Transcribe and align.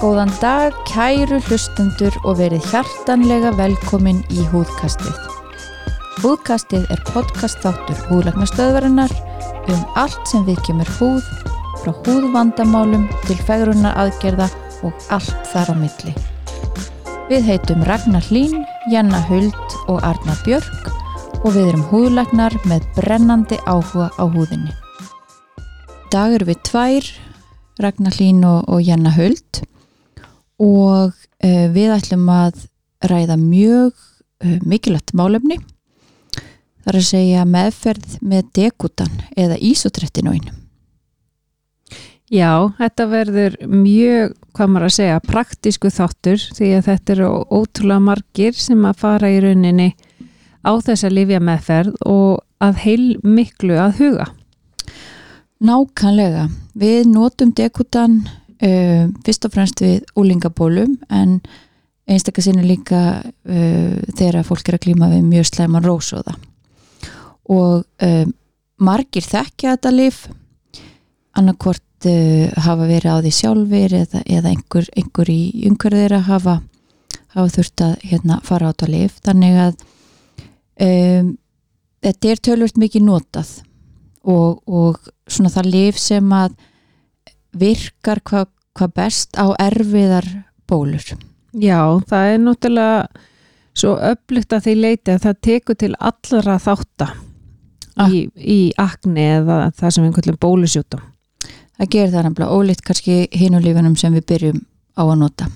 Góðan 0.00 0.30
dag, 0.38 0.76
kæru 0.86 1.40
hlustendur 1.48 2.14
og 2.22 2.38
verið 2.38 2.62
hjartanlega 2.70 3.50
velkomin 3.58 4.22
í 4.30 4.46
húðkastið. 4.52 5.18
Húðkastið 6.22 6.86
er 6.94 7.02
podcast 7.10 7.58
þáttur 7.66 7.98
húðlagnastöðvarinnar 8.06 9.12
um 9.66 9.82
allt 9.98 10.22
sem 10.30 10.46
við 10.46 10.62
kemur 10.68 10.94
húð, 11.00 11.26
frá 11.82 11.90
húðvandamálum 12.06 13.10
til 13.26 13.40
fegrunar 13.50 13.98
aðgerða 14.06 14.46
og 14.86 15.10
allt 15.10 15.50
þar 15.50 15.74
á 15.74 15.80
milli. 15.82 16.14
Við 17.28 17.44
heitum 17.50 17.84
Ragnar 17.90 18.24
Hlín, 18.30 18.62
Janna 18.94 19.20
Huld 19.28 19.69
og 19.90 20.04
Arna 20.06 20.36
Björk 20.44 20.90
og 21.40 21.54
við 21.54 21.70
erum 21.70 21.82
húðlagnar 21.90 22.54
með 22.68 22.86
brennandi 22.94 23.58
áhuga 23.66 24.10
á 24.14 24.24
húðinni. 24.28 24.72
Dag 26.12 26.34
eru 26.36 26.50
við 26.50 26.60
tvær, 26.68 27.08
Ragnar 27.80 28.14
Hlín 28.18 28.44
og, 28.44 28.64
og 28.68 28.82
Janna 28.84 29.12
Huld. 29.14 29.62
Og 30.60 31.14
uh, 31.14 31.66
við 31.72 31.94
ætlum 31.96 32.28
að 32.34 32.66
ræða 33.08 33.38
mjög 33.40 33.94
uh, 33.96 34.58
mikilvægt 34.66 35.14
málefni. 35.16 35.60
Þar 36.84 37.00
að 37.00 37.08
segja 37.08 37.48
meðferð 37.48 38.18
með 38.20 38.50
dekutan 38.56 39.22
eða 39.38 39.58
ísotrettinóin 39.60 40.59
Já, 42.30 42.70
þetta 42.78 43.06
verður 43.10 43.56
mjög, 43.66 44.36
hvað 44.54 44.68
maður 44.70 44.86
að 44.86 44.92
segja, 44.94 45.22
praktísku 45.26 45.90
þáttur 45.90 46.42
því 46.54 46.68
að 46.76 46.84
þetta 46.86 47.14
eru 47.16 47.30
ótrúlega 47.50 48.04
margir 48.06 48.54
sem 48.54 48.84
að 48.86 49.00
fara 49.00 49.30
í 49.34 49.40
rauninni 49.42 49.88
á 50.62 50.72
þessa 50.78 51.10
lifja 51.10 51.40
meðferð 51.42 51.96
og 52.06 52.44
að 52.62 52.78
heil 52.84 53.06
miklu 53.26 53.80
að 53.82 53.98
huga. 53.98 54.28
Nákvæmlega, 55.58 56.46
við 56.78 57.10
notum 57.10 57.50
dekutan 57.56 58.20
uh, 58.22 59.10
fyrst 59.26 59.48
og 59.48 59.56
fremst 59.56 59.82
við 59.82 60.06
úlingabólum 60.14 61.00
en 61.10 61.40
einstakar 62.06 62.46
sinni 62.46 62.62
líka 62.62 63.24
uh, 63.26 63.96
þegar 64.14 64.46
fólk 64.46 64.70
er 64.70 64.78
að 64.78 64.84
klíma 64.86 65.10
við 65.10 65.26
mjög 65.32 65.50
slæman 65.50 65.82
rósóða 65.82 66.38
og 67.50 67.82
uh, 68.06 68.26
margir 68.78 69.26
þekkja 69.26 69.74
þetta 69.74 69.92
lif 69.98 70.28
annarkvort 71.38 71.86
hafa 72.64 72.86
verið 72.88 73.12
á 73.12 73.16
því 73.20 73.30
sjálfur 73.36 73.94
eða, 73.98 74.22
eða 74.24 74.52
einhver, 74.54 74.86
einhver 74.96 75.30
í 75.30 75.40
umhverfið 75.68 76.14
að 76.16 76.28
hafa, 76.30 76.54
hafa 77.34 77.54
þurft 77.56 77.82
að 77.84 78.06
hérna, 78.08 78.38
fara 78.46 78.70
á 78.70 78.72
þetta 78.72 78.88
lif 78.88 79.18
þannig 79.26 79.58
að 79.66 79.82
um, 80.86 81.34
þetta 82.00 82.30
er 82.32 82.42
tölvört 82.48 82.80
mikið 82.80 83.04
notað 83.04 83.50
og, 84.24 84.62
og 84.64 85.10
svona 85.28 85.52
það 85.52 85.70
lif 85.74 86.00
sem 86.00 86.32
að 86.32 86.56
virkar 87.60 88.22
hvað 88.24 88.48
hva 88.78 88.88
best 88.94 89.36
á 89.36 89.50
erfiðar 89.58 90.26
bólur. 90.70 91.04
Já, 91.58 91.98
það 92.06 92.32
er 92.32 92.38
náttúrulega 92.44 93.00
svo 93.76 93.96
öflugt 93.98 94.54
að 94.54 94.66
því 94.66 94.74
leiti 94.78 95.14
að 95.14 95.24
það 95.26 95.40
tekur 95.46 95.78
til 95.78 95.92
allra 95.98 96.58
þáttar 96.62 97.14
ah. 97.96 98.10
í, 98.10 98.28
í 98.36 98.60
akni 98.78 99.26
eða 99.38 99.58
það 99.76 99.94
sem 99.96 100.06
við 100.06 100.14
kallum 100.18 100.40
bólusjútum. 100.40 101.02
Það 101.80 101.90
gerir 101.94 102.12
það 102.12 102.26
nefnilega 102.28 102.56
ólíkt 102.60 102.84
kannski 102.84 103.16
hinulífunum 103.32 103.96
sem 103.96 104.14
við 104.14 104.26
byrjum 104.28 104.62
á 105.00 105.02
að 105.06 105.18
nota. 105.22 105.50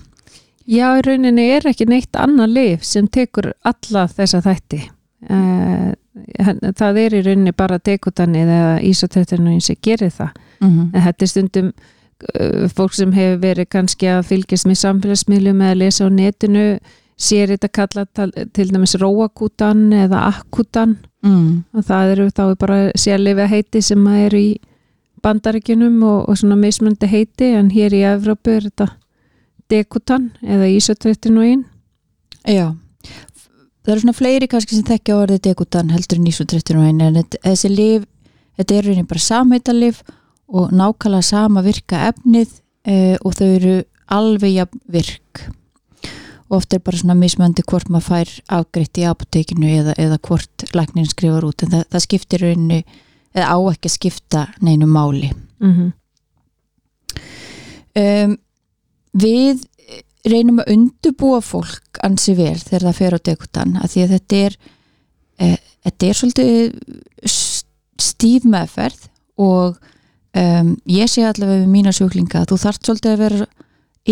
Já, 0.65 0.87
í 0.97 1.01
rauninni 1.05 1.49
er 1.53 1.67
ekki 1.69 1.85
neitt 1.85 2.17
annar 2.17 2.49
lif 2.49 2.83
sem 2.83 3.07
tekur 3.07 3.51
alla 3.61 4.07
þessa 4.09 4.41
þætti. 4.41 4.81
Eh, 5.29 5.91
það 6.73 7.01
er 7.03 7.17
í 7.19 7.25
rauninni 7.27 7.53
bara 7.53 7.77
tekutanið 7.77 8.49
eða 8.57 8.79
ísotrættunum 8.89 9.61
sem 9.61 9.77
gerir 9.81 10.09
það. 10.09 10.33
Mm 10.61 10.71
-hmm. 10.71 11.03
Þetta 11.05 11.23
er 11.23 11.29
stundum 11.29 11.73
Uh, 12.15 12.69
fólk 12.71 12.93
sem 12.95 13.11
hefur 13.11 13.41
verið 13.41 13.67
kannski 13.75 14.07
að 14.07 14.29
fylgjast 14.29 14.65
með 14.69 14.77
samfélagsmiðlum 14.79 15.63
eða 15.65 15.79
lesa 15.81 16.05
á 16.07 16.09
netinu 16.15 16.77
sér 17.19 17.51
þetta 17.51 17.69
kalla 17.75 18.05
til 18.55 18.67
dæmis 18.69 18.95
róakútan 19.01 19.89
eða 19.91 20.21
akkútan 20.29 20.93
mm. 21.25 21.75
og 21.75 21.83
það 21.83 22.13
eru 22.13 22.27
þá 22.31 22.43
bara 22.61 22.77
sérleika 22.95 23.49
heiti 23.51 23.81
sem 23.83 24.07
eru 24.07 24.39
í 24.39 24.53
bandaríkunum 25.23 26.01
og, 26.03 26.29
og 26.29 26.39
svona 26.39 26.57
mismöndi 26.59 27.09
heiti 27.09 27.53
en 27.55 27.71
hér 27.73 27.95
í 27.95 28.03
Evrópu 28.09 28.57
er 28.57 28.67
þetta 28.69 28.89
dekútan 29.71 30.31
eða 30.43 30.69
ísotrettinuín 30.73 31.65
Já, 32.45 32.75
það 33.81 33.93
eru 33.93 34.03
svona 34.03 34.17
fleiri 34.17 34.49
kannski 34.49 34.77
sem 34.77 34.85
þekkja 34.85 35.17
orðið 35.23 35.41
dekútan 35.47 35.89
heldur 35.93 36.19
en 36.21 36.29
ísotrettinuín 36.29 37.01
en 37.01 37.23
þessi 37.33 37.71
lif, 37.71 38.05
þetta 38.59 38.77
er 38.77 38.89
reyni 38.89 39.07
bara 39.09 39.25
samheitalif 39.25 40.03
og 40.47 40.73
nákvæmlega 40.73 41.25
sama 41.25 41.63
virka 41.65 42.05
efnið 42.11 42.59
e, 42.85 43.17
og 43.21 43.33
þau 43.37 43.47
eru 43.47 43.75
alveg 44.13 44.59
jafn 44.59 44.81
virk. 44.93 45.45
Og 46.45 46.59
oft 46.59 46.75
er 46.75 46.83
bara 46.85 46.99
svona 46.99 47.15
mismöndi 47.17 47.65
hvort 47.65 47.89
maður 47.89 48.05
fær 48.11 48.33
afgreitt 48.59 48.99
í 49.01 49.07
apotekinu 49.09 49.71
eða, 49.79 49.95
eða 49.97 50.19
hvort 50.27 50.67
læknin 50.77 51.09
skrifar 51.09 51.47
út 51.47 51.65
en 51.65 51.73
það, 51.73 51.87
það 51.95 52.05
skiptir 52.05 52.45
rauninni 52.45 52.83
eða 53.35 53.51
á 53.51 53.57
ekki 53.71 53.91
að 53.91 53.95
skipta 53.97 54.47
neinu 54.63 54.87
máli 54.87 55.29
mm 55.59 55.71
-hmm. 55.73 55.93
um, 58.01 58.37
Við 59.15 59.61
reynum 60.27 60.59
að 60.59 60.71
undubúa 60.73 61.41
fólk 61.41 61.99
ansi 62.03 62.33
vel 62.35 62.57
þegar 62.59 62.87
það 62.87 62.97
fer 62.99 63.15
á 63.15 63.19
dekutan 63.29 63.75
að 63.79 63.91
því 63.93 64.01
að 64.03 64.13
þetta 64.15 64.39
er 64.45 64.57
e, 65.39 65.57
þetta 65.85 66.07
er 66.07 66.17
svolítið 66.19 66.79
stíf 68.01 68.47
meðferð 68.49 69.05
og 69.37 69.77
um, 70.35 70.73
ég 70.89 71.11
sé 71.11 71.23
allavega 71.25 71.63
við 71.63 71.71
mína 71.71 71.93
sjúklinga 71.95 72.41
að 72.41 72.51
þú 72.51 72.57
þart 72.65 72.89
svolítið 72.89 73.13
að 73.13 73.23
vera 73.23 73.47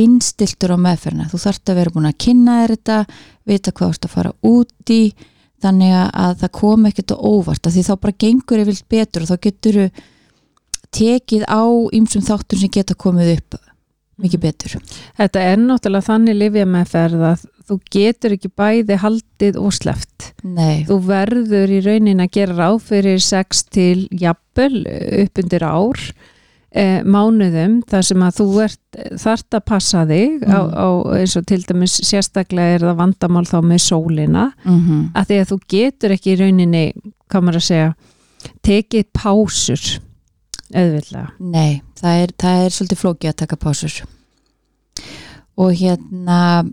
innstiltur 0.03 0.73
á 0.73 0.77
meðferna, 0.81 1.27
þú 1.29 1.39
þart 1.43 1.69
að 1.69 1.79
vera 1.79 1.93
búin 1.93 2.09
að 2.09 2.19
kynna 2.25 2.55
þér 2.61 2.73
þetta, 2.73 2.97
vita 3.45 3.73
hvað 3.73 3.85
þú 3.85 3.93
ert 3.93 4.07
að 4.07 4.13
fara 4.15 4.31
út 4.49 4.93
í, 4.93 5.01
þannig 5.63 5.93
að 5.99 6.39
það 6.43 6.53
kom 6.59 6.89
ekkert 6.89 7.15
á 7.15 7.17
óvart, 7.17 7.69
því 7.69 7.85
þá 7.87 7.93
bara 8.05 8.19
gengur 8.23 8.65
vilt 8.67 8.87
betur 8.91 9.25
og 9.25 9.31
þá 9.31 9.37
getur 9.47 9.79
tekið 10.93 11.45
á 11.49 11.63
ymsum 11.97 12.25
þáttum 12.25 12.61
sem 12.61 12.73
geta 12.73 12.97
komið 12.99 13.37
upp 13.37 13.57
mikið 14.21 14.39
mhm. 14.39 14.43
betur. 14.45 14.75
Þetta 15.17 15.47
er 15.49 15.57
náttúrulega 15.61 16.09
þannig 16.09 16.39
lifja 16.39 16.67
meðferð 16.69 17.25
að 17.31 17.47
þú 17.63 17.77
getur 17.95 18.35
ekki 18.35 18.51
bæði 18.59 18.99
haldið 19.01 19.57
og 19.61 19.73
sleft. 19.75 20.29
Nei. 20.43 20.83
Þú 20.89 20.99
verður 21.07 21.73
í 21.73 21.79
raunin 21.85 22.23
að 22.23 22.33
gera 22.37 22.57
ráð 22.59 22.79
fyrir 22.89 23.23
6 23.23 23.65
til 23.73 24.05
jafnböl 24.11 24.83
upp 25.23 25.43
undir 25.43 25.65
ár 25.65 26.05
eh, 26.73 27.01
mánuðum 27.05 27.79
þar 27.89 28.07
sem 28.09 28.23
að 28.25 28.39
þú 28.39 28.47
ert, 28.65 28.79
þart 29.21 29.57
að 29.57 29.65
passa 29.69 30.05
þig 30.09 30.43
mm. 30.43 30.53
á, 30.53 30.59
á 30.73 30.87
eins 31.19 31.35
og 31.39 31.45
til 31.49 31.59
dæmis 31.67 31.97
sérstaklega 32.05 32.77
er 32.77 32.87
það 32.87 32.99
vandamál 33.01 33.45
þá 33.49 33.57
með 33.61 33.83
sólina 33.85 34.45
mm 34.63 34.79
-hmm. 34.79 35.03
að 35.13 35.29
því 35.29 35.39
að 35.41 35.51
þú 35.51 35.59
getur 35.75 36.15
ekki 36.15 36.33
í 36.33 36.39
rauninni, 36.41 36.85
maður 37.33 37.61
að 37.61 37.67
segja 37.69 37.93
tekið 38.63 39.05
pásur 39.13 39.83
auðvitað. 40.73 41.27
Nei, 41.39 41.81
það 41.99 42.21
er, 42.21 42.29
það 42.37 42.65
er 42.65 42.75
svolítið 42.75 43.01
flókið 43.01 43.29
að 43.29 43.39
taka 43.41 43.55
pásur 43.55 44.03
og 45.53 45.73
hérna 45.77 46.63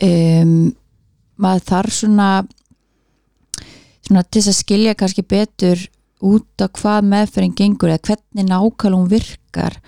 um, 0.00 0.72
maður 1.36 1.64
þarf 1.68 1.92
svona 1.92 2.28
svona 4.08 4.24
til 4.32 4.42
að 4.46 4.56
skilja 4.56 4.96
kannski 4.98 5.24
betur 5.26 5.84
út 6.24 6.64
af 6.64 6.72
hvað 6.78 7.10
meðferðin 7.12 7.56
gengur 7.58 7.92
eða 7.94 8.02
hvernig 8.08 8.94
hún 8.94 9.10
virkar 9.10 9.78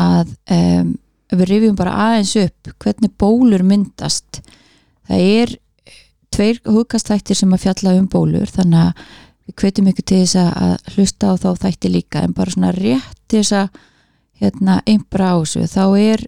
að 0.00 0.34
um, 0.50 0.94
við 1.30 1.46
rifjum 1.50 1.78
bara 1.78 1.96
aðeins 2.08 2.34
upp 2.40 2.72
hvernig 2.82 3.12
bólur 3.20 3.64
myndast. 3.66 4.40
Það 5.06 5.26
er 5.26 5.54
tveir 6.34 6.60
hugkastættir 6.66 7.38
sem 7.38 7.52
að 7.54 7.64
fjalla 7.66 7.94
um 7.98 8.08
bólur 8.10 8.50
þannig 8.50 8.90
að 8.90 9.04
við 9.46 9.56
kvetum 9.62 9.88
ykkur 9.90 10.06
til 10.06 10.20
þess 10.24 10.36
að 10.40 10.92
hlusta 10.94 11.30
á 11.30 11.34
þá 11.42 11.48
þætti 11.64 11.92
líka 11.94 12.24
en 12.24 12.36
bara 12.36 12.54
svona 12.54 12.74
rétt 12.76 13.16
til 13.30 13.40
þess 13.42 13.56
að 13.60 13.80
hérna 14.40 14.76
einbra 14.88 15.32
ásu 15.36 15.64
þá 15.68 15.84
er 16.00 16.26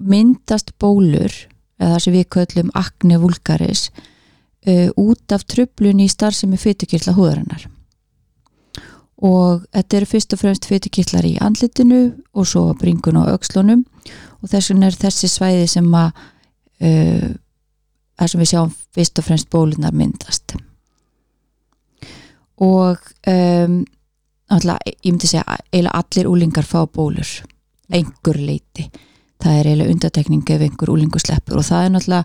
myndast 0.00 0.72
bólur 0.80 1.34
eða 1.80 1.92
það 1.94 2.00
sem 2.04 2.16
við 2.16 2.30
köllum 2.36 2.72
akne 2.76 3.20
vulgaris 3.20 3.90
uh, 3.90 4.88
út 4.96 5.36
af 5.36 5.44
tröflun 5.48 6.02
í 6.02 6.08
starfsemi 6.10 6.60
fytukirtla 6.60 7.14
húðarinnar 7.16 7.68
og 9.20 9.66
þetta 9.74 9.98
eru 9.98 10.08
fyrst 10.08 10.34
og 10.34 10.40
fremst 10.40 10.66
fytukirtlar 10.68 11.26
í 11.28 11.36
andlitinu 11.44 12.00
og 12.32 12.48
svo 12.48 12.70
bringun 12.80 13.20
og 13.20 13.28
aukslunum 13.34 13.84
og 14.40 14.48
þess 14.48 14.72
vegna 14.72 14.88
er 14.88 14.98
þessi 15.02 15.28
svæði 15.28 15.66
sem 15.68 15.88
að 15.94 16.10
uh, 16.80 17.28
það 18.16 18.32
sem 18.32 18.42
við 18.42 18.50
sjáum 18.54 18.74
fyrst 18.96 19.20
og 19.20 19.26
fremst 19.26 19.50
bólunar 19.52 19.96
myndast. 19.96 20.56
Og 22.60 22.98
um, 23.32 23.76
alltaf, 24.52 24.80
ég 24.84 25.12
myndi 25.12 25.30
segja 25.30 25.44
eiginlega 25.70 26.02
allir 26.02 26.28
úlingar 26.28 26.68
fá 26.68 26.82
bólur 26.84 27.30
einhver 27.90 28.36
leiti 28.36 28.90
það 29.40 29.58
er 29.58 29.68
eiginlega 29.70 29.94
undatekning 29.94 30.42
ef 30.52 30.64
einhver 30.64 30.92
úlingu 30.92 31.20
sleppur. 31.20 31.60
Og 31.60 31.66
það 31.66 31.86
er 31.86 31.94
náttúrulega 31.94 32.24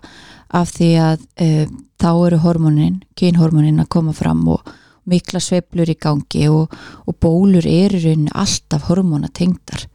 af 0.60 0.72
því 0.74 0.90
að 1.02 1.22
uh, 1.44 1.76
þá 2.02 2.10
eru 2.12 2.40
hormonin, 2.44 2.98
kynhormonin 3.18 3.82
að 3.82 3.92
koma 3.96 4.14
fram 4.16 4.44
og 4.52 4.74
mikla 5.06 5.40
sveiflur 5.40 5.90
í 5.90 5.98
gangi 6.00 6.48
og, 6.52 6.72
og 7.06 7.18
bólur 7.22 7.66
eru 7.66 8.00
rauninni 8.02 8.34
alltaf 8.34 8.88
hormonatengdar 8.90 9.86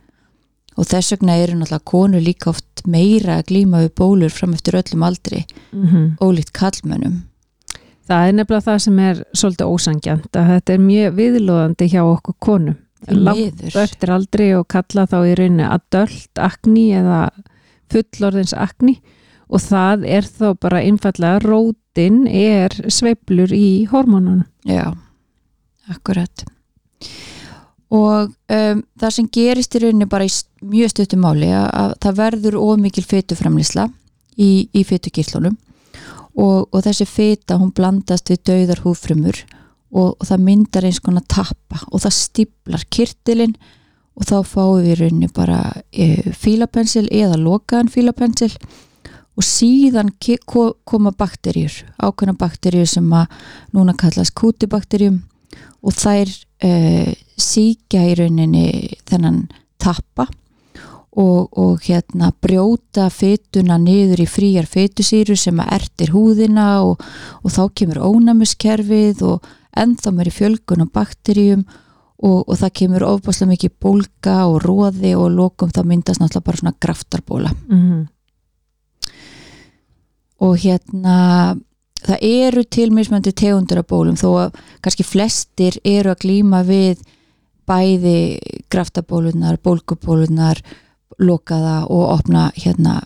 og 0.77 0.87
þess 0.87 1.15
vegna 1.15 1.35
eru 1.37 1.57
náttúrulega 1.59 1.91
konur 1.91 2.23
líka 2.23 2.49
oft 2.53 2.85
meira 2.87 3.39
að 3.39 3.49
glíma 3.51 3.83
við 3.83 3.91
bólur 3.99 4.31
fram 4.33 4.55
eftir 4.55 4.79
öllum 4.79 5.03
aldri 5.03 5.43
mm 5.71 5.87
-hmm. 5.87 6.07
ólíkt 6.21 6.53
kallmönnum 6.53 7.21
Það 8.11 8.27
er 8.27 8.35
nefnilega 8.35 8.65
það 8.65 8.79
sem 8.83 8.99
er 8.99 9.19
svolítið 9.39 9.71
ósangjant 9.71 10.37
að 10.39 10.49
þetta 10.51 10.73
er 10.73 10.81
mjög 10.83 11.13
viðlóðandi 11.15 11.87
hjá 11.93 12.01
okkur 12.03 12.35
konum. 12.43 12.77
Langt 13.07 13.63
eftir 13.65 14.11
aldri 14.13 14.49
og 14.57 14.67
kalla 14.69 15.07
þá 15.09 15.17
í 15.25 15.35
rauninni 15.39 15.65
adult 15.65 16.41
akni 16.41 16.83
eða 16.97 17.21
fullorðins 17.91 18.53
akni 18.53 18.99
og 19.51 19.63
það 19.63 20.05
er 20.17 20.27
þá 20.27 20.47
bara 20.61 20.83
einfallega 20.85 21.41
rótin 21.91 22.27
er 22.27 22.71
sveiflur 22.89 23.51
í 23.51 23.85
hormónunum. 23.91 24.45
Já, 24.65 24.93
akkurat. 25.89 26.45
Og 27.91 28.31
um, 28.31 28.83
það 28.99 29.11
sem 29.11 29.27
gerist 29.27 29.75
í 29.75 29.79
rauninni 29.81 30.07
bara 30.07 30.25
í 30.25 30.31
mjög 30.61 30.91
stöttum 30.93 31.21
máli 31.21 31.51
að, 31.51 31.67
að 31.73 31.95
það 32.01 32.17
verður 32.17 32.55
ómikil 32.61 33.03
fytuframlisla 33.03 33.89
í, 34.37 34.69
í 34.71 34.83
fytukirtlunum 34.83 35.57
og, 36.37 36.69
og 36.71 36.83
þessi 36.85 37.05
fyta 37.05 37.57
hún 37.59 37.73
blandast 37.75 38.29
við 38.31 38.45
dauðar 38.47 38.83
húfrumur 38.85 39.41
og, 39.91 40.15
og 40.15 40.23
það 40.23 40.45
myndar 40.45 40.87
eins 40.87 41.01
konar 41.03 41.25
tappa 41.27 41.81
og 41.91 41.99
það 42.05 42.15
stiblar 42.15 42.85
kirtilinn 42.87 43.57
og 44.15 44.23
þá 44.29 44.37
fáum 44.47 44.85
við 44.85 45.01
rauninni 45.01 45.31
bara 45.35 45.59
e, 45.91 46.31
fílapensil 46.31 47.09
eða 47.11 47.35
lokaðan 47.41 47.91
fílapensil 47.91 48.53
og 48.55 48.79
síðan 49.45 50.11
koma 50.85 51.11
bakterjur, 51.11 51.73
ákveðna 51.97 52.35
bakterjur 52.39 52.89
sem 52.89 53.07
að 53.13 53.27
núna 53.75 53.95
kallast 53.97 54.35
kútibakterjum 54.35 55.21
og 55.81 55.95
þær 55.97 56.29
e, 56.63 56.71
síkja 57.39 58.05
í 58.11 58.15
rauninni 58.19 58.67
þennan 59.09 59.45
tappa 59.81 60.27
og, 61.11 61.51
og 61.57 61.81
hérna 61.83 62.31
brjóta 62.43 63.09
fytuna 63.11 63.77
niður 63.81 64.23
í 64.23 64.27
fríjar 64.29 64.69
fytusýru 64.69 65.35
sem 65.39 65.59
að 65.59 65.73
ertir 65.79 66.13
húðina 66.15 66.67
og, 66.87 67.01
og 67.43 67.51
þá 67.51 67.63
kemur 67.81 68.03
ónæmuskerfið 68.11 69.25
og 69.27 69.49
ennþá 69.77 70.13
mér 70.15 70.31
í 70.31 70.35
fjölgun 70.35 70.85
og 70.85 70.93
bakterjum 70.95 71.65
og, 72.21 72.39
og 72.45 72.55
það 72.61 72.73
kemur 72.79 73.07
ofbáslega 73.09 73.55
mikið 73.55 73.75
bólka 73.81 74.37
og 74.47 74.61
róði 74.63 75.13
og 75.17 75.31
lókum 75.35 75.71
þá 75.73 75.83
myndast 75.83 76.21
náttúrulega 76.21 76.47
bara 76.47 76.61
svona 76.61 76.79
graftarbóla 76.79 77.51
mm 77.67 77.81
-hmm. 77.81 78.07
Og 80.41 80.57
hérna 80.61 81.17
það 82.01 82.25
eru 82.25 82.63
tilmismöndi 82.65 83.33
tegundur 83.37 83.81
af 83.81 83.89
bólum 83.91 84.17
þó 84.17 84.29
að 84.47 84.61
kannski 84.81 85.05
flestir 85.05 85.77
eru 85.85 86.13
að 86.13 86.23
glýma 86.25 86.63
við 86.65 87.03
bæði 87.69 88.39
graftabólunar, 88.73 89.59
bólkubólunar 89.61 90.61
lokaða 91.21 91.85
og 91.85 92.17
opna 92.17 92.49
hérna 92.57 93.01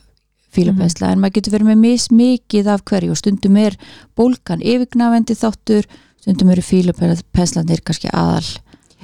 fílapensla, 0.55 1.09
mm 1.09 1.13
en 1.15 1.19
maður 1.19 1.35
getur 1.35 1.55
verið 1.57 1.67
með 1.67 1.81
mismikið 1.83 2.67
af 2.71 2.83
hverju 2.87 3.11
og 3.11 3.19
stundum 3.19 3.57
er 3.59 3.75
bólkan 4.15 4.63
yfirgnafendi 4.63 5.35
þáttur 5.35 5.87
stundum 6.21 6.53
eru 6.53 6.63
fílapenslanir 6.63 7.83
kannski 7.83 8.11
aðal 8.13 8.45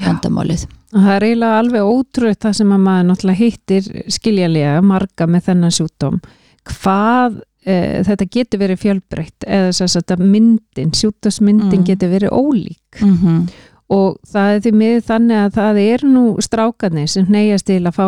vandamálið. 0.01 0.63
Það 0.91 1.13
er 1.15 1.25
eiginlega 1.27 1.59
alveg 1.59 1.89
ótrúið 1.91 2.37
það 2.41 2.55
sem 2.57 2.71
að 2.71 2.85
maður 2.85 3.07
náttúrulega 3.09 3.41
hittir 3.41 3.89
skiljanlega 4.15 4.81
marga 4.83 5.27
með 5.27 5.45
þennan 5.49 5.75
sjútóm 5.75 6.21
hvað 6.71 7.41
e, 7.65 8.01
þetta 8.07 8.27
getur 8.35 8.61
verið 8.63 8.81
fjölbreytt 8.81 9.47
eða 9.47 9.71
þess 9.77 10.01
að 10.01 10.23
myndin, 10.23 10.93
sjútasmyndin 10.97 11.81
mm. 11.81 11.87
getur 11.87 12.13
verið 12.13 12.35
ólík. 12.35 13.01
Mm 13.01 13.15
-hmm. 13.17 13.47
og 13.91 14.17
það 14.27 14.55
er 14.55 14.61
því 14.65 14.73
miður 14.81 15.07
þannig 15.07 15.37
að 15.45 15.55
það 15.59 15.81
er 15.85 16.05
nú 16.05 16.25
strákarnir 16.41 17.07
sem 17.07 17.25
neyjast 17.29 17.65
til 17.65 17.81
að 17.85 17.97
fá 17.97 18.07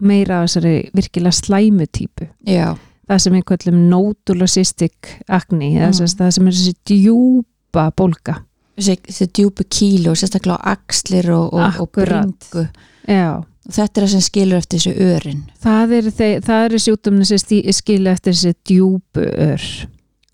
meira 0.00 0.42
af 0.42 0.50
þessari 0.50 0.90
virkilega 0.92 1.32
slæmutípu 1.32 2.26
Já, 2.46 2.76
það 3.08 3.18
sem 3.18 3.34
er 3.34 3.42
kvöldum 3.42 3.78
nótulosistik 3.88 5.14
akni, 5.28 5.78
mm. 5.78 5.92
það 6.18 6.30
sem 6.30 6.46
er 6.46 6.52
þessi 6.52 6.74
djúpa 6.84 7.90
bólka 7.96 8.42
þessi, 8.76 9.28
djúpu 9.32 9.66
kílu 9.70 10.12
og 10.12 10.20
sérstaklega 10.20 10.58
axlir 10.74 11.30
og, 11.34 11.54
og, 11.54 11.80
og 11.82 11.90
bringu. 11.94 12.66
Já, 13.08 13.42
þetta 13.72 14.00
er 14.00 14.06
það 14.06 14.12
sem 14.14 14.24
skilur 14.26 14.58
eftir 14.62 14.78
þessu 14.78 15.10
örin. 15.16 15.42
Það 15.62 15.92
er, 15.98 16.08
það 16.46 16.62
er 16.68 16.78
sjúkdóminu 16.86 17.26
sem 17.28 17.42
skilja 17.80 18.12
eftir 18.16 18.32
þessi 18.36 18.54
djúpu 18.70 19.26
ör. 19.26 19.66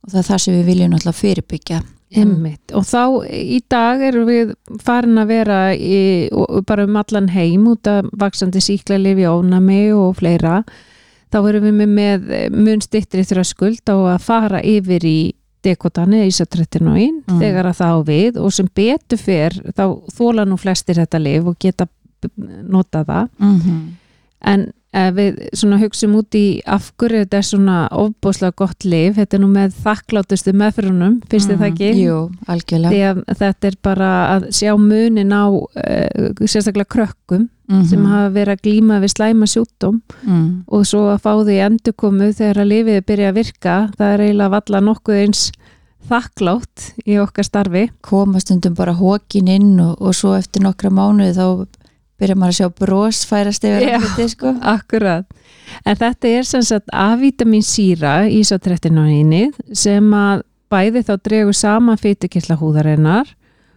Og 0.02 0.10
það 0.12 0.20
er 0.22 0.28
það 0.30 0.40
sem 0.44 0.54
við 0.58 0.70
viljum 0.72 0.94
náttúrulega 0.94 1.20
fyrirbyggja. 1.22 1.82
Einmitt. 2.12 2.72
og 2.76 2.84
þá 2.84 3.24
í 3.32 3.62
dag 3.72 4.02
erum 4.04 4.26
við 4.28 4.50
farin 4.84 5.16
að 5.16 5.30
vera 5.30 5.60
í, 5.72 6.28
bara 6.68 6.84
um 6.84 6.98
allan 7.00 7.30
heim 7.32 7.62
út 7.70 7.88
af 7.88 8.10
vaksandi 8.20 8.60
síklarlifi 8.60 9.24
ónami 9.24 9.86
og 9.96 10.18
fleira. 10.18 10.58
Þá 11.32 11.38
erum 11.48 11.64
við 11.64 11.78
með, 11.80 11.94
með 11.96 12.58
mun 12.66 12.84
stittri 12.84 13.24
þröskuld 13.24 13.80
á 13.88 13.96
að 13.96 14.18
fara 14.26 14.60
yfir 14.60 15.06
í 15.08 15.32
dekotani 15.64 16.26
ísatrettinóin 16.28 17.22
Mm. 17.24 17.38
þegar 17.40 17.70
að 17.70 17.80
það 17.80 17.96
á 17.96 18.00
við. 18.04 18.36
Og 18.44 18.52
sem 18.52 18.68
betur 18.74 19.16
fer 19.18 19.56
þá 19.72 19.84
þóla 20.12 20.44
nú 20.44 20.58
flestir 20.60 21.00
þetta 21.00 21.18
lif 21.22 21.46
og 21.48 21.56
geta 21.58 21.86
nota 22.68 23.04
það 23.04 23.28
mm 23.38 23.58
-hmm. 23.58 23.82
en 24.52 24.70
ef 24.92 25.14
við 25.16 25.38
svona 25.56 25.78
hugsum 25.80 26.16
út 26.18 26.36
í 26.36 26.60
af 26.68 26.90
hverju 27.00 27.22
þetta 27.22 27.38
er 27.38 27.46
svona 27.48 27.76
ofbúslega 27.96 28.52
gott 28.56 28.84
lif, 28.84 29.16
þetta 29.16 29.36
er 29.36 29.40
nú 29.40 29.48
með 29.48 29.78
þakklátustu 29.84 30.52
meðfyrunum, 30.52 31.22
finnst 31.30 31.48
þið 31.48 31.58
það 31.62 31.70
ekki? 31.70 31.90
Mhm. 31.92 32.02
Jú, 32.02 32.18
algjörlega 32.46 33.14
þetta 33.40 33.70
er 33.70 33.76
bara 33.82 34.10
að 34.36 34.50
sjá 34.50 34.76
munin 34.76 35.32
á 35.32 35.48
uh, 35.48 36.44
sérstaklega 36.44 36.92
krökkum 36.92 37.48
mm 37.48 37.88
sem 37.88 38.04
hafa 38.04 38.30
verið 38.34 38.52
að 38.52 38.62
glíma 38.66 39.00
við 39.00 39.12
slæma 39.14 39.46
sjúkdóm 39.48 40.00
mm. 40.26 40.64
og 40.66 40.86
svo 40.86 41.06
að 41.12 41.22
fá 41.24 41.32
því 41.40 41.56
endurkomu 41.66 42.28
þegar 42.36 42.60
að 42.62 42.70
lifið 42.72 43.04
byrja 43.08 43.28
að 43.30 43.38
virka 43.38 43.76
það 43.98 44.12
er 44.12 44.24
eiginlega 44.26 44.54
valla 44.56 44.80
nokkuð 44.80 45.20
eins 45.22 45.44
þakklátt 46.10 46.88
í 47.06 47.18
okkar 47.22 47.46
starfi 47.46 47.84
koma 48.04 48.42
stundum 48.42 48.74
bara 48.74 48.92
hókin 48.98 49.48
inn 49.48 49.80
og, 49.80 49.94
og 50.02 50.14
svo 50.18 50.34
eftir 50.36 50.64
nokkra 50.66 50.90
mánuði 50.92 51.36
þá 51.38 51.46
byrjar 52.22 52.38
maður 52.38 52.54
að 52.54 52.58
sjá 52.60 52.68
bros 52.80 53.20
færast 53.28 53.66
yfir 53.66 53.88
Já. 53.88 53.96
andlitið, 53.98 54.30
sko. 54.36 54.54
Akkurat, 54.72 55.26
en 55.84 55.98
þetta 56.00 56.32
er 56.38 56.48
sem 56.48 56.62
sagt 56.66 56.92
A-vitamin 56.94 57.66
síra 57.66 58.14
í 58.30 58.40
svo 58.46 58.58
13 58.62 59.52
sem 59.74 60.10
að 60.14 60.44
bæði 60.72 61.02
þá 61.04 61.14
dregur 61.26 61.56
saman 61.58 61.98
fytukirtla 62.00 62.56
húðarinnar 62.60 63.34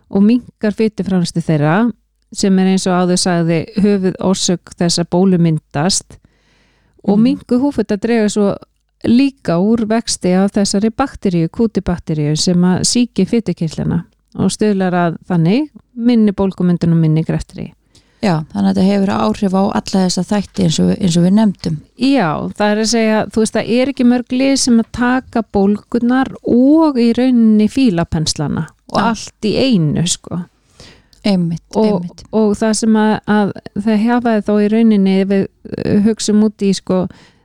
og 0.09 0.23
minkar 0.23 0.75
fytufránstu 0.77 1.41
þeirra 1.43 1.89
sem 2.35 2.59
er 2.59 2.69
eins 2.73 2.85
og 2.87 2.95
áður 3.01 3.19
sagði 3.19 3.57
höfuð 3.81 4.15
orsök 4.23 4.71
þess 4.79 5.01
að 5.01 5.09
bólu 5.11 5.37
myndast 5.41 6.17
og 7.05 7.17
Mhm. 7.17 7.23
mingu 7.23 7.59
húfutta 7.61 7.97
dregur 8.01 8.29
svo 8.31 8.55
líka 9.05 9.59
úr 9.61 9.85
vexti 9.85 10.31
af 10.33 10.51
þessari 10.55 10.89
bakteríu, 10.89 11.49
kútibakteríu 11.49 12.35
sem 12.37 12.57
að 12.57 12.79
síki 12.89 13.25
fytukirtlana 13.27 14.05
og 14.35 14.49
stöðlar 14.49 14.93
að 14.93 15.17
þannig 15.29 15.69
minni 15.95 16.31
bólgumyndun 16.31 16.91
og 16.95 16.97
minni 16.97 17.23
greftri. 17.23 17.73
Já, 18.25 18.39
þannig 18.49 18.69
að 18.71 18.71
þetta 18.71 18.85
hefur 18.87 19.11
áhrif 19.13 19.53
á 19.53 19.63
alla 19.77 19.99
þessa 20.05 20.23
þætti 20.25 20.65
eins 20.65 20.79
og, 20.81 20.89
eins 20.95 21.17
og 21.19 21.25
við 21.27 21.35
nefndum 21.37 21.75
Já, 22.01 22.29
það 22.57 22.71
er 22.71 22.81
að 22.81 22.89
segja, 22.91 23.19
þú 23.29 23.43
veist, 23.43 23.55
það 23.57 23.69
er 23.75 23.91
ekki 23.91 24.07
mörg 24.09 24.35
lið 24.39 24.55
sem 24.63 24.81
að 24.81 24.89
taka 24.97 25.43
bólgunar 25.55 26.31
og 26.41 26.99
í 27.01 27.11
rauninni 27.17 27.67
fílapenslana 27.69 28.65
og 28.89 28.97
Já. 28.99 29.05
allt 29.11 29.47
í 29.49 29.53
einu, 29.59 30.07
sko. 30.09 30.41
einmitt, 31.25 31.63
Og, 31.75 31.85
einmitt 31.85 32.25
og 32.31 32.57
það 32.57 32.73
sem 32.81 32.99
að, 33.03 33.13
að 33.37 33.53
það 33.85 34.03
hefaði 34.07 34.43
þá 34.49 34.51
í 34.55 34.73
rauninni 34.73 35.15
við 35.29 35.45
uh, 35.45 35.95
hugsum 36.09 36.43
út 36.47 36.65
í, 36.65 36.73
sko, 36.77 36.99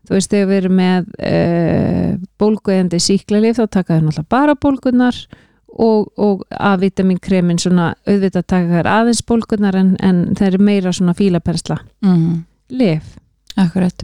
þú 0.09 0.17
veist, 0.17 0.33
þegar 0.33 0.51
við 0.51 0.63
erum 0.63 0.81
með 0.81 1.13
uh, 1.29 2.11
bólguðandi 2.41 3.01
síklarlif, 3.05 3.61
þá 3.61 3.67
taka 3.69 3.99
þau 3.99 4.05
náttúrulega 4.09 4.33
bara 4.33 4.57
bólgunar 4.57 5.23
og, 5.29 5.47
og 5.79 6.47
A-vitaminkremin 6.51 7.61
svona 7.63 7.93
auðvitað 8.09 8.47
taka 8.51 8.81
þær 8.81 8.89
aðeins 8.91 9.23
bólgunar 9.27 9.79
en, 9.79 9.93
en 10.03 10.25
það 10.39 10.49
er 10.49 10.65
meira 10.71 10.93
svona 10.93 11.15
fílapensla 11.19 11.79
mm. 12.05 12.41
lif. 12.81 13.15
Akkurat 13.61 14.03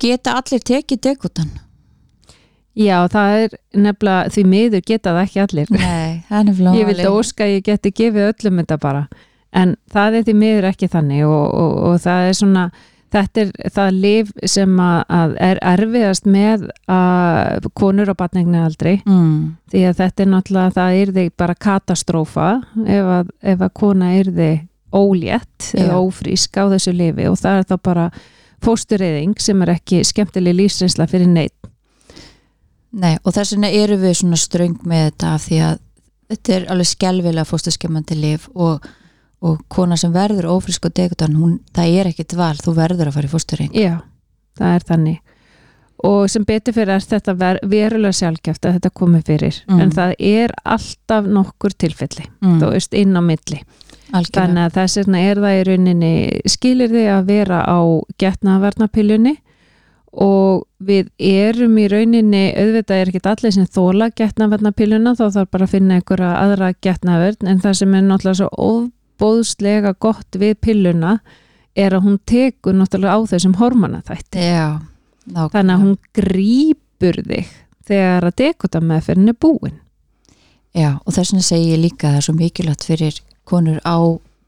Geta 0.00 0.38
allir 0.38 0.62
tekið 0.64 1.00
degutan? 1.04 1.50
Já, 2.78 3.02
það 3.10 3.32
er 3.36 3.54
nefnilega 3.74 4.32
því 4.32 4.44
miður 4.46 4.84
geta 4.86 5.14
það 5.16 5.24
ekki 5.24 5.40
allir. 5.42 5.72
Nei, 5.74 6.20
það 6.28 6.38
er 6.38 6.44
nefnilega 6.46 6.78
Ég 6.78 6.88
vildi 6.92 7.08
óska 7.10 7.44
að 7.44 7.54
ég 7.56 7.64
geti 7.66 7.92
gefið 8.00 8.28
öllum 8.28 8.60
þetta 8.62 8.78
bara. 8.84 9.02
En 9.58 9.74
það 9.90 10.18
er 10.18 10.26
því 10.28 10.34
miður 10.38 10.68
ekki 10.68 10.90
þannig 10.92 11.24
og, 11.26 11.46
og, 11.58 11.72
og 11.88 11.98
það 12.04 12.28
er 12.28 12.38
svona, 12.38 12.64
þetta 13.14 13.42
er 13.42 13.52
það 13.74 14.00
lif 14.02 14.32
sem 14.44 14.80
er 14.80 15.60
erfiðast 15.62 16.28
með 16.28 16.68
konur 17.78 18.12
á 18.12 18.14
batningni 18.18 18.60
aldrei. 18.60 18.98
mm. 19.06 19.56
Því 19.72 19.84
að 19.88 20.00
þetta 20.02 20.24
er 20.24 20.32
náttúrulega, 20.32 20.74
það 20.78 21.02
er 21.02 21.14
því 21.16 21.26
bara 21.36 21.58
katastrófa 21.66 22.48
ef 22.86 23.12
að, 23.18 23.32
ef 23.42 23.64
að 23.64 23.74
kona 23.82 24.12
er 24.18 24.32
því 24.32 24.50
ólétt 24.92 25.70
Já. 25.72 25.82
eða 25.84 26.00
ófrísk 26.00 26.56
á 26.56 26.64
þessu 26.72 26.94
lifi 26.96 27.26
og 27.28 27.36
það 27.36 27.58
er 27.58 27.66
þá 27.68 27.76
bara 27.84 28.06
fóstureyðing 28.64 29.36
sem 29.40 29.60
er 29.62 29.74
ekki 29.76 30.00
skemmtileg 30.06 30.56
lífsreynsla 30.56 31.06
fyrir 31.10 31.28
neitt 31.28 31.54
Nei, 32.88 33.18
og 33.20 33.34
þess 33.36 33.52
vegna 33.52 33.68
eru 33.68 33.98
við 34.00 34.14
svona 34.22 34.38
ströng 34.40 34.78
með 34.88 35.10
þetta 35.10 35.34
af 35.36 35.44
því 35.44 35.58
að 35.66 35.82
þetta 36.32 36.54
er 36.56 36.64
alveg 36.72 36.88
skelvilega 36.88 37.48
fóstaskemmandi 37.48 38.16
lif 38.16 38.48
og, 38.54 38.86
og 39.44 39.62
kona 39.70 39.96
sem 39.98 40.12
verður 40.14 40.50
ófrisk 40.56 40.88
og 40.88 40.94
degutan, 40.98 41.36
hún, 41.38 41.58
það 41.76 41.98
er 42.00 42.10
ekkit 42.12 42.36
val 42.38 42.56
þú 42.58 42.74
verður 42.78 43.10
að 43.10 43.18
fara 43.18 43.28
í 43.28 43.32
fósturinn 43.32 43.74
Já, 43.76 43.98
það 44.58 44.78
er 44.78 44.86
þannig. 44.88 45.18
Og 46.08 46.28
sem 46.30 46.44
betur 46.46 46.74
fyrir 46.76 46.94
er 46.94 47.02
þetta 47.02 47.34
ver 47.34 47.58
verulega 47.66 48.14
sjálfgeft 48.14 48.66
að 48.66 48.76
þetta 48.76 48.90
komi 48.94 49.20
fyrir. 49.26 49.56
Mm. 49.66 49.80
en 49.82 49.92
það 49.94 50.14
er 50.18 50.54
alltaf 50.62 51.26
nokkur 51.26 51.74
tilfelli 51.74 52.28
mm, 52.28 52.60
þú 52.60 52.72
veist 52.74 52.94
inn 52.94 53.18
á 53.18 53.22
milli. 53.22 53.62
Algjörlega. 54.08 54.38
Þannig 54.38 54.62
að 54.64 54.76
þess 54.78 54.98
vegna 55.02 55.22
er 55.26 55.40
það 55.42 55.56
í 55.56 55.64
rauninni 55.68 56.12
skilir 56.48 56.94
þið 56.94 57.08
að 57.12 57.26
vera 57.28 57.58
á 57.66 57.78
getnaðvarnapillunni 58.22 59.34
og 60.18 60.62
við 60.78 61.10
erum 61.18 61.74
í 61.78 61.88
rauninni 61.90 62.44
auðvitað 62.56 63.02
er 63.02 63.10
ekki 63.10 63.20
allir 63.28 63.54
sem 63.54 63.66
þóla 63.68 64.08
getnaðvarnapilluna 64.16 65.12
þá 65.18 65.26
þarf 65.26 65.50
bara 65.52 65.66
að 65.66 65.74
finna 65.74 65.98
einhverja 65.98 66.30
aðra 66.40 66.70
getnaðvörn 66.86 67.50
en 67.52 67.60
það 67.64 67.76
sem 67.82 67.98
er 67.98 68.06
náttúrulega 68.06 68.40
svo 68.40 68.48
óbóðslega 69.18 69.94
gott 69.98 70.38
við 70.38 70.58
pilluna 70.62 71.18
er 71.78 71.94
að 71.94 72.06
hún 72.06 72.18
tekur 72.26 72.76
náttúrulega 72.76 73.18
á 73.18 73.20
þessum 73.30 73.56
hormonaþætti 73.58 74.44
Já, 74.44 74.78
þannig 75.26 75.74
að 75.74 75.82
hún 75.84 75.98
grípur 76.14 77.20
þig 77.26 77.50
þegar 77.88 78.28
að 78.28 78.38
dekota 78.42 78.80
meðferðin 78.84 79.32
er 79.32 79.38
búin. 79.40 79.76
Já, 80.76 80.98
og 81.00 81.14
þess 81.14 81.32
vegna 81.32 81.46
segi 81.46 81.70
ég 81.72 81.80
líka 81.82 82.08
að 82.08 82.12
það 82.12 82.18
er 82.18 82.26
svo 82.26 82.34
mikilvægt 82.36 82.86
fyrir 82.86 83.20
konur 83.48 83.78
á 83.82 83.96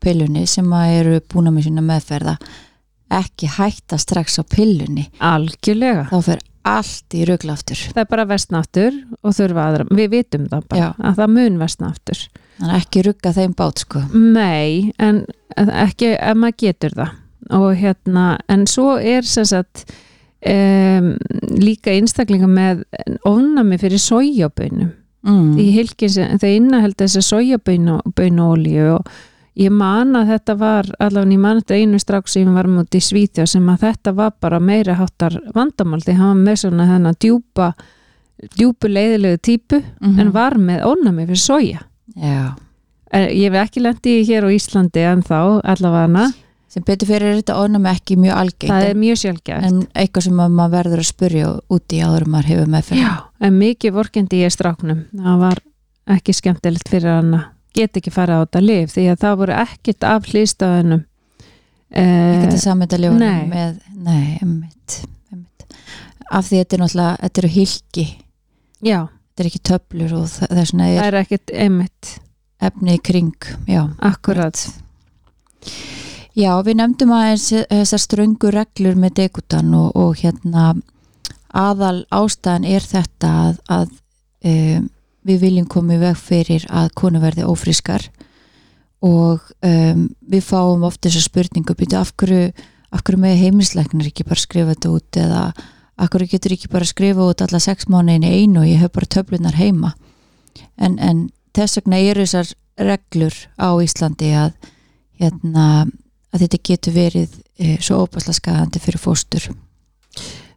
pillunni 0.00 0.44
sem 0.48 0.68
að 0.76 0.96
eru 0.98 1.20
búna 1.32 1.52
með 1.54 1.68
sína 1.68 1.84
meðferða 1.84 2.36
ekki 3.10 3.48
hætta 3.56 3.98
strax 3.98 4.38
á 4.38 4.44
pillunni. 4.44 5.08
Algjörlega. 5.24 6.06
Þá 6.12 6.18
fer 6.28 6.44
allt 6.68 7.16
í 7.16 7.24
ruglaftur 7.28 7.80
það 7.88 8.02
er 8.02 8.08
bara 8.10 8.26
vestna 8.28 8.60
aftur 8.60 8.96
og 9.24 9.32
þurfa 9.36 9.66
aðra 9.66 9.86
við 9.96 10.10
vitum 10.12 10.46
það 10.50 10.66
bara, 10.68 10.80
Já. 10.80 10.88
að 11.08 11.20
það 11.22 11.34
mun 11.38 11.58
vestna 11.60 11.88
aftur 11.88 12.24
þannig 12.60 12.74
að 12.76 12.82
ekki 12.82 13.02
rugga 13.08 13.32
þeim 13.32 13.56
bát 13.58 13.82
sko 13.86 14.04
nei, 14.14 14.92
en 15.00 15.24
ekki 15.56 16.14
ef 16.16 16.36
maður 16.38 16.60
getur 16.66 16.96
það 17.00 17.16
og 17.56 17.74
hérna, 17.80 18.24
en 18.52 18.66
svo 18.70 18.94
er 19.00 19.26
sem 19.26 19.46
sagt 19.48 19.86
um, 20.46 21.14
líka 21.58 21.90
einstaklinga 21.96 22.46
með 22.46 22.84
ofnami 23.26 23.78
fyrir 23.80 23.98
sojabönum 23.98 24.92
mm. 25.26 25.58
í 25.58 25.66
hilkin 25.74 26.12
sem 26.12 26.38
þau 26.38 26.52
innaheld 26.52 26.98
þess 27.00 27.18
að 27.18 27.28
sojabönuolíu 27.30 28.86
og 28.98 29.10
ég 29.60 29.72
man 29.74 30.14
að 30.16 30.34
þetta 30.36 30.56
var 30.60 30.90
allavega 31.02 31.34
ég 31.34 31.42
man 31.42 31.58
þetta 31.60 31.80
einu 31.80 31.98
strax 32.00 32.36
sem 32.36 32.54
var 32.54 32.68
mútið 32.70 33.00
í 33.00 33.06
Svíþjó 33.08 33.48
sem 33.50 33.66
að 33.72 33.88
þetta 33.88 34.14
var 34.16 34.36
bara 34.40 34.60
meira 34.62 34.94
háttar 35.00 35.40
vandamál 35.56 36.00
því 36.04 36.14
hann 36.20 36.30
var 36.36 36.44
með 36.46 36.60
svona 36.62 36.86
þennan 36.92 37.18
djúpa 37.20 37.72
djúpu 38.56 38.88
leiðilegu 38.88 39.40
típu 39.42 39.82
Mhm. 40.00 40.20
en 40.20 40.30
var 40.32 40.56
með 40.56 40.86
ónami 40.86 41.26
fyrir 41.26 41.42
soja 41.42 41.80
Já, 42.16 42.56
En 43.10 43.26
ég 43.26 43.50
hef 43.50 43.56
ekki 43.58 43.82
lendi 43.82 44.20
hér 44.22 44.46
á 44.46 44.50
Íslandi 44.54 45.02
en 45.02 45.24
þá 45.26 45.58
allavega. 45.66 46.28
Sem 46.70 46.84
betur 46.86 47.08
fyrir 47.10 47.40
þetta 47.40 47.56
ónum 47.58 47.86
ekki 47.90 48.14
mjög 48.14 48.36
algengt 48.38 48.70
það 48.70 48.84
er 48.86 48.98
mjög 49.00 49.16
sjálfgæft 49.18 49.66
en 49.66 49.80
eitthvað 49.98 50.26
sem 50.28 50.42
að 50.44 50.52
maður 50.54 50.76
verður 50.76 51.00
að 51.02 51.08
spurja 51.08 51.48
út 51.66 51.94
í 51.96 51.98
áður 51.98 52.26
maður 52.30 52.50
hefur 52.52 52.70
meðferð. 52.70 53.00
Já, 53.02 53.08
en 53.42 53.56
mikið 53.58 53.96
vorkendi 53.96 54.42
ég 54.44 54.54
stráknum. 54.54 55.00
Það 55.10 55.42
var 55.42 55.62
ekki 56.14 56.36
skemmtilegt 56.38 56.92
fyrir 56.92 57.10
hann 57.16 57.34
að 57.40 57.48
geta 57.74 57.98
ekki 57.98 58.14
farið 58.14 58.38
á 58.38 58.42
þetta 58.44 58.62
lif 58.62 58.94
því 58.94 59.06
að 59.10 59.20
það 59.24 59.36
voru 59.42 59.56
ekkit 59.64 60.06
af 60.06 60.30
hlýstöðunum 60.30 61.02
ekki 61.90 62.46
eh, 62.46 62.48
til 62.50 62.62
samendaljóðum 62.62 63.22
nei. 63.22 63.44
með, 63.50 63.78
nei, 64.06 64.26
emmitt, 64.42 64.96
emmitt 65.30 65.66
af 66.30 66.46
því 66.46 66.62
þetta 66.62 66.76
er 66.76 66.82
náttúrulega, 66.84 67.16
þetta 67.24 67.42
eru 67.42 67.52
hilki 67.54 68.06
Já, 68.80 68.98
þetta 69.40 69.48
er 69.48 69.54
ekki 69.54 69.68
töflur 69.70 70.12
og 70.18 70.26
þess 70.28 70.72
vegna 70.74 70.86
það 70.90 70.98
er 71.00 71.06
er 71.06 71.18
ekkit 71.22 71.52
einmitt. 71.56 72.08
efni 72.60 72.94
í 72.98 73.00
kring 73.00 73.46
já, 73.64 73.88
akkurat. 74.04 74.58
Já 76.36 76.60
við 76.60 76.76
nefndum 76.76 77.14
aðeins 77.16 77.46
þessar 77.70 78.02
ströngu 78.02 78.50
reglur 78.52 78.98
með 79.00 79.14
degutan 79.22 79.72
og, 79.74 79.96
og 79.96 80.20
hérna 80.20 80.74
aðal 81.56 82.04
ástæðan 82.12 82.68
er 82.68 82.84
þetta 82.84 83.30
að, 83.46 83.56
að 83.72 83.88
um, 84.44 84.90
við 85.24 85.40
viljum 85.40 85.70
koma 85.72 85.96
í 85.96 86.02
veg 86.04 86.20
fyrir 86.20 86.68
að 86.68 86.92
konu 87.00 87.24
verði 87.24 87.48
ófrískar 87.48 88.10
og 89.00 89.40
um, 89.64 90.06
við 90.20 90.44
fáum 90.44 90.84
oft 90.84 91.00
þessar 91.00 91.30
spurningu 91.30 91.74
býtu 91.74 91.96
af 91.96 92.12
hverju, 92.20 92.52
af 92.92 93.02
hverju 93.02 93.24
með 93.24 93.40
heimilisleiknir 93.40 94.12
ekki 94.12 94.28
bara 94.28 94.44
skrifa 94.44 94.74
þetta 94.74 94.92
út 94.92 95.20
eða 95.24 95.44
hverju 96.08 96.30
getur 96.32 96.54
ekki 96.56 96.70
bara 96.72 96.88
skrifa 96.88 97.26
út 97.28 97.42
alla 97.44 97.60
sex 97.60 97.88
mánuðin 97.90 98.24
í 98.24 98.32
einu 98.40 98.62
og 98.62 98.68
ég 98.70 98.80
hef 98.80 98.94
bara 98.96 99.10
töflunar 99.16 99.58
heima. 99.58 99.94
En, 100.80 100.98
en 100.98 101.28
þess 101.56 101.80
vegna 101.80 102.00
eru 102.00 102.24
þessar 102.24 102.54
reglur 102.80 103.36
á 103.60 103.68
Íslandi 103.84 104.30
að 104.36 104.54
hérna 105.20 105.66
að 106.30 106.44
þetta 106.44 106.60
getur 106.70 106.94
verið 106.94 107.34
e, 107.58 107.74
svo 107.82 108.04
óbærslega 108.04 108.38
skadandi 108.38 108.82
fyrir 108.82 109.02
fóstur. 109.02 109.50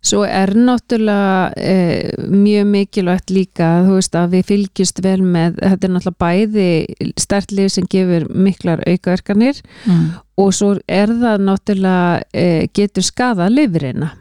Svo 0.04 0.26
er 0.28 0.52
náttúrulega 0.52 1.54
eh, 1.56 2.10
mjög 2.28 2.66
mikilvægt 2.68 3.32
líka 3.32 3.68
veist 3.88 4.16
að 4.20 4.34
við 4.36 4.50
fylgjast 4.50 5.00
vel 5.06 5.22
með 5.24 5.62
þetta 5.62 5.88
er 5.88 5.94
náttúrulega 5.94 6.24
bæði 6.26 7.14
stertlið 7.24 7.70
sem 7.72 7.88
gefur 7.88 8.26
miklar 8.36 8.84
aukaverkanir 8.84 9.62
mm. 9.88 10.02
og 10.44 10.52
svo 10.58 10.74
er 10.92 11.14
það 11.22 11.46
náttúrulega 11.48 12.20
eh, 12.36 12.68
getur 12.76 13.08
skadað 13.08 13.56
lifrina 13.56 14.12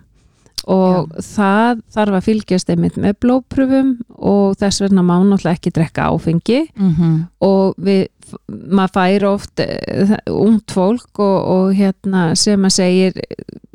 og 0.70 1.10
það 1.18 1.82
þarf 1.90 2.16
að 2.18 2.26
fylgjast 2.28 2.70
einmitt 2.70 2.98
með 3.00 3.16
blóðpröfum 3.24 3.92
og 4.18 4.56
þess 4.60 4.84
vegna 4.84 5.02
má 5.02 5.16
náttúrulega 5.18 5.56
ekki 5.58 5.74
drekka 5.74 6.08
áfengi 6.12 6.60
Mm 6.72 6.94
-hmm. 6.94 7.14
og 7.40 7.74
við, 7.76 8.06
maður 8.48 8.92
fær 8.94 9.24
oft 9.28 9.60
uh, 9.60 10.16
ungt 10.26 10.70
fólk 10.70 11.18
og, 11.18 11.38
og 11.54 11.74
hérna 11.74 12.34
sem 12.34 12.64
að 12.64 12.72
segir 12.72 13.12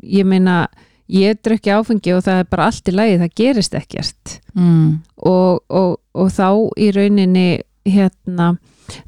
ég 0.02 0.24
meina, 0.24 0.68
ég 1.08 1.38
drekki 1.42 1.70
áfengi 1.70 2.14
og 2.14 2.24
það 2.24 2.38
er 2.38 2.50
bara 2.50 2.66
allt 2.66 2.88
í 2.88 2.92
lagi, 2.92 3.18
það 3.18 3.36
gerist 3.36 3.74
ekkert 3.74 4.40
mm. 4.54 4.98
og, 5.16 5.60
og, 5.68 6.00
og 6.14 6.30
þá 6.32 6.48
í 6.76 6.90
rauninni 6.90 7.60
hérna 7.84 8.56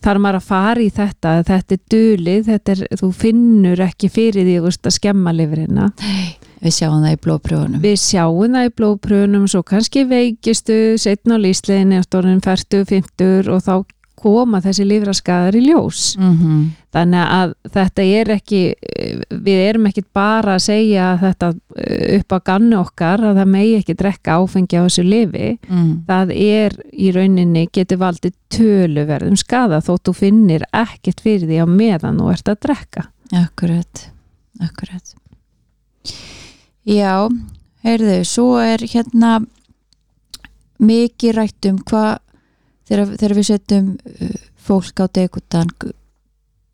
þarf 0.04 0.22
maður 0.24 0.40
að 0.40 0.48
fara 0.50 0.84
í 0.84 0.90
þetta? 0.96 1.34
Þetta 1.48 1.76
er 1.76 1.82
dulið, 1.94 2.42
þetta 2.50 2.74
er, 2.74 2.84
þú 3.00 3.10
finnur 3.22 3.84
ekki 3.86 4.12
fyrir 4.12 4.48
því 4.48 4.58
veist, 4.66 4.86
að 4.86 4.96
skemma 4.98 5.34
lifrina. 5.36 5.90
Við 6.60 6.76
sjáum 6.76 7.00
það 7.00 7.14
í 7.14 7.20
blóðpröfunum 7.24 7.80
við 7.80 7.94
sjáum 8.02 8.56
það 8.56 8.66
í 8.66 8.72
blóðpröfunum 8.76 9.46
svo 9.48 9.62
kannski 9.64 10.02
veikistu 10.10 10.76
setna 11.00 11.38
á 11.40 11.42
lísleginni 11.44 11.96
eftir 11.96 12.20
orðin 12.20 12.42
40-50 12.44 13.48
og 13.48 13.62
þá 13.64 13.74
koma 14.20 14.60
þessi 14.62 14.84
lifraskaðar 14.86 15.56
í 15.56 15.62
ljós 15.64 16.14
mm 16.18 16.30
-hmm. 16.36 16.62
þannig 16.94 17.32
að 17.36 17.54
þetta 17.74 18.06
er 18.20 18.30
ekki 18.36 18.60
við 19.30 19.60
erum 19.68 19.86
ekki 19.90 20.04
bara 20.12 20.54
að 20.56 20.64
segja 20.66 21.06
þetta 21.20 21.52
eh, 21.76 22.18
upp 22.18 22.36
á 22.36 22.38
gannu 22.50 22.80
okkar 22.80 23.24
að 23.30 23.40
það 23.40 23.52
megi 23.54 23.76
ekki 23.80 23.98
drekka 24.02 24.38
áfengi 24.38 24.80
á 24.80 24.84
þessu 24.86 25.04
lifi 25.06 25.58
mm. 25.68 25.92
það 26.08 26.34
er 26.36 26.76
í 26.92 27.12
rauninni 27.16 27.66
getur 27.72 28.02
valdið 28.04 28.36
töluverðum 28.50 29.36
skada 29.36 29.80
þótt 29.80 30.10
þú 30.10 30.16
finnir 30.22 30.66
ekkert 30.72 31.20
fyrir 31.20 31.48
því 31.48 31.62
á 31.64 31.66
meðan 31.66 32.20
þú 32.20 32.32
ert 32.34 32.52
að 32.52 32.60
drekka 32.66 33.06
akkurat 33.32 34.10
akkurat 34.60 35.14
já, 36.84 37.28
heyrðu 37.84 38.24
svo 38.24 38.58
er 38.62 38.82
hérna 38.84 39.40
mikið 40.80 41.36
rætt 41.36 41.68
um 41.70 41.78
hvað 41.84 42.18
þegar, 42.90 43.16
þegar 43.16 43.36
við 43.38 43.48
setjum 43.48 43.90
uh, 43.94 44.36
fólk 44.60 45.02
á 45.02 45.06
degutan 45.20 45.70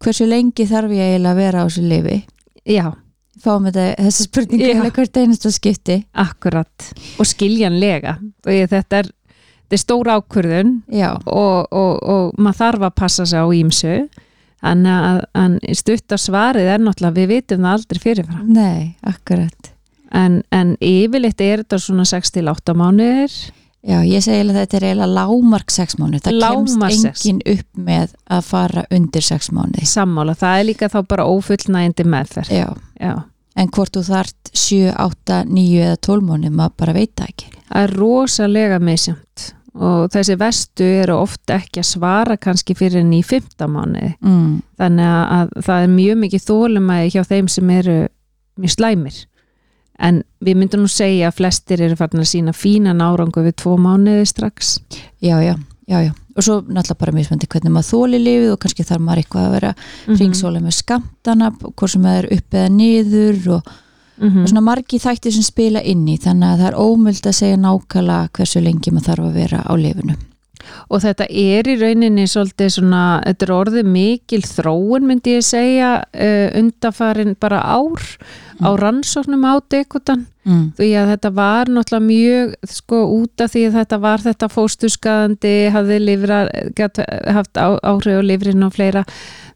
hversu 0.03 0.29
lengi 0.29 0.67
þarf 0.69 0.95
ég 0.95 1.13
eiginlega 1.13 1.35
að 1.35 1.43
vera 1.43 1.65
á 1.65 1.67
þessu 1.67 1.85
lifi? 1.87 2.17
Já, 2.67 2.87
fáum 3.43 3.69
þetta, 3.69 3.87
þessa 4.07 4.27
spurningu 4.27 4.67
eiginlega 4.67 4.97
hvert 4.99 5.21
einasta 5.23 5.53
skipti. 5.55 6.01
Akkurat. 6.27 6.91
Og 7.21 7.29
skiljanlega. 7.29 8.17
Og 8.47 8.53
ég, 8.55 8.71
þetta 8.73 9.03
er, 9.03 9.11
er 9.71 9.83
stór 9.83 10.13
ákvörðun 10.17 10.79
já, 10.93 11.11
og, 11.25 11.67
og, 11.71 11.93
og 12.03 12.41
maður 12.41 12.63
þarf 12.63 12.89
að 12.89 12.97
passa 13.03 13.29
sig 13.29 13.43
á 13.43 13.47
ímsu 13.57 13.97
að, 14.67 15.23
að 15.37 15.59
stutt 15.79 16.17
að 16.17 16.25
svarið 16.25 16.73
er 16.75 16.83
náttúrulega 16.83 17.21
við 17.21 17.33
vitum 17.35 17.67
það 17.67 17.79
aldrei 17.79 18.03
fyrirfram. 18.03 18.49
Nei, 18.57 18.97
akkurat. 19.07 19.73
En, 20.17 20.41
en 20.55 20.75
yfirleitt 20.81 21.43
er 21.43 21.63
þetta 21.65 21.81
svona 21.83 22.07
6-8 22.09 22.75
mánuðir 22.79 23.35
já, 23.87 23.99
ég 24.07 24.25
segi 24.25 24.43
að 24.45 24.57
þetta 24.59 24.79
er 24.81 24.87
eiginlega 24.91 25.15
lámark 25.21 25.73
sex 25.75 25.97
mánuð, 26.01 26.25
það 26.27 26.39
Lágmark 26.43 26.93
kemst 26.93 27.07
sex. 27.07 27.25
engin 27.27 27.41
upp 27.55 27.81
með 27.89 28.15
að 28.37 28.45
fara 28.51 28.85
undir 28.99 29.27
sex 29.27 29.51
mánuð 29.55 29.89
sammála, 29.93 30.35
það 30.37 30.61
er 30.61 30.69
líka 30.71 30.91
þá 30.93 30.99
bara 31.09 31.27
ófullnægindi 31.31 32.07
meðferð. 32.13 32.51
Já, 32.53 32.69
Já. 33.01 33.13
en 33.57 33.69
hvort 33.77 33.95
þú 33.97 34.03
þart 34.11 34.51
7, 34.53 34.95
8, 35.07 35.43
9 35.49 35.85
eða 35.87 36.01
12 36.09 36.27
mánuð, 36.31 36.57
maður 36.61 36.77
bara 36.83 36.97
veit 36.97 37.15
það 37.17 37.31
ekki. 37.35 37.53
Það 37.67 37.83
er 37.87 37.95
rosalega 38.01 38.81
misjönd 38.83 39.47
og 39.77 40.07
þessi 40.09 40.39
vestu 40.41 40.85
eru 41.03 41.19
oft 41.21 41.51
ekki 41.53 41.83
að 41.83 41.89
svara 41.91 42.37
kannski 42.41 42.73
fyrir 42.79 43.03
enn 43.03 43.13
í 43.13 43.23
fymta 43.23 43.67
mánuði. 43.69 44.15
Mm. 44.25 44.63
þannig 44.81 45.11
að, 45.13 45.25
að 45.37 45.65
það 45.67 45.83
er 45.83 45.91
mjög 45.93 46.21
mikið 46.23 46.45
þólumæði 46.47 47.11
hjá 47.13 47.23
þeim 47.29 47.49
sem 47.53 47.73
eru 47.75 47.97
mjög 48.57 48.73
slæmir. 48.73 49.19
En 50.01 50.23
við 50.47 50.59
myndum 50.61 50.85
nú 50.85 50.91
segja 50.93 51.29
að 51.31 51.39
flestir 51.41 51.83
eru 51.83 51.97
farin 51.99 52.23
að 52.23 52.31
sína 52.33 52.53
fína 52.57 52.95
nárangu 52.97 53.43
við 53.47 53.57
tvo 53.63 53.77
mánuði 53.83 54.27
strax 54.31 54.77
já, 55.21 55.37
já, 55.43 55.55
já, 55.91 55.99
já 56.07 56.13
og 56.37 56.45
svo 56.45 56.59
náttúrulega 56.69 57.01
bara 57.01 57.13
mismöndi 57.17 57.47
hvernig 57.49 57.73
maður 57.73 57.89
þóli 57.95 58.19
lífið 58.21 58.51
og 58.53 58.59
kannski 58.61 58.85
þarf 58.85 59.01
maður 59.07 59.23
eitthvað 59.23 59.47
að 59.47 59.55
vera 59.57 59.71
Mhm. 60.07 60.17
ringsóla 60.21 60.61
með 60.61 60.75
skamtana, 60.83 61.51
hvort 61.57 61.91
sem 61.91 62.03
það 62.03 62.19
er 62.19 62.29
upp 62.37 62.51
eða 62.61 62.69
niður 62.77 63.39
og, 63.57 63.71
Mhm. 64.21 64.43
og 64.43 64.49
svona 64.49 64.63
margi 64.63 64.99
þætti 65.01 65.33
sem 65.33 65.43
spila 65.43 65.81
inn 65.83 66.07
í 66.09 66.19
þannig 66.21 66.49
að 66.53 66.61
það 66.61 66.69
er 66.69 66.79
ómöld 66.81 67.23
að 67.27 67.39
segja 67.41 67.57
nákvæmlega 67.57 68.29
hversu 68.37 68.63
lengi 68.63 68.91
maður 68.93 69.09
þarf 69.09 69.25
að 69.27 69.33
vera 69.35 69.59
á 69.65 69.73
lifinu 69.77 70.17
og 70.89 71.03
þetta 71.05 71.27
er 71.31 71.69
í 71.69 71.77
rauninni 71.81 72.27
svolítið 72.31 72.73
svona, 72.79 73.05
þetta 73.27 73.47
er 73.47 73.55
orðið 73.57 73.93
mikil 73.97 74.43
þróun 74.47 75.07
myndi 75.09 75.37
ég 75.37 75.47
segja 75.47 75.93
uh, 76.03 76.49
undafarin 76.59 77.37
bara 77.41 77.63
ár 77.63 78.03
á 78.63 78.69
rannsóknum 78.81 79.45
á 79.45 79.61
dekutan 79.71 80.27
mm. 80.47 80.67
því 80.79 80.91
að 80.97 81.11
þetta 81.13 81.33
var 81.37 81.71
náttúrulega 81.73 82.07
mjög 82.07 82.55
sko 82.73 83.01
út 83.19 83.45
af 83.45 83.53
því 83.53 83.65
að 83.69 83.79
þetta 83.81 83.99
var 84.05 84.25
þetta 84.25 84.51
fósturskaðandi, 84.53 85.57
hafði 85.75 85.99
livrar, 86.03 86.53
gat, 86.79 87.03
haft 87.27 87.61
á, 87.61 87.77
áhrif 87.85 88.23
á 88.23 88.25
livrinu 88.25 88.71
og 88.71 88.77
fleira, 88.77 89.05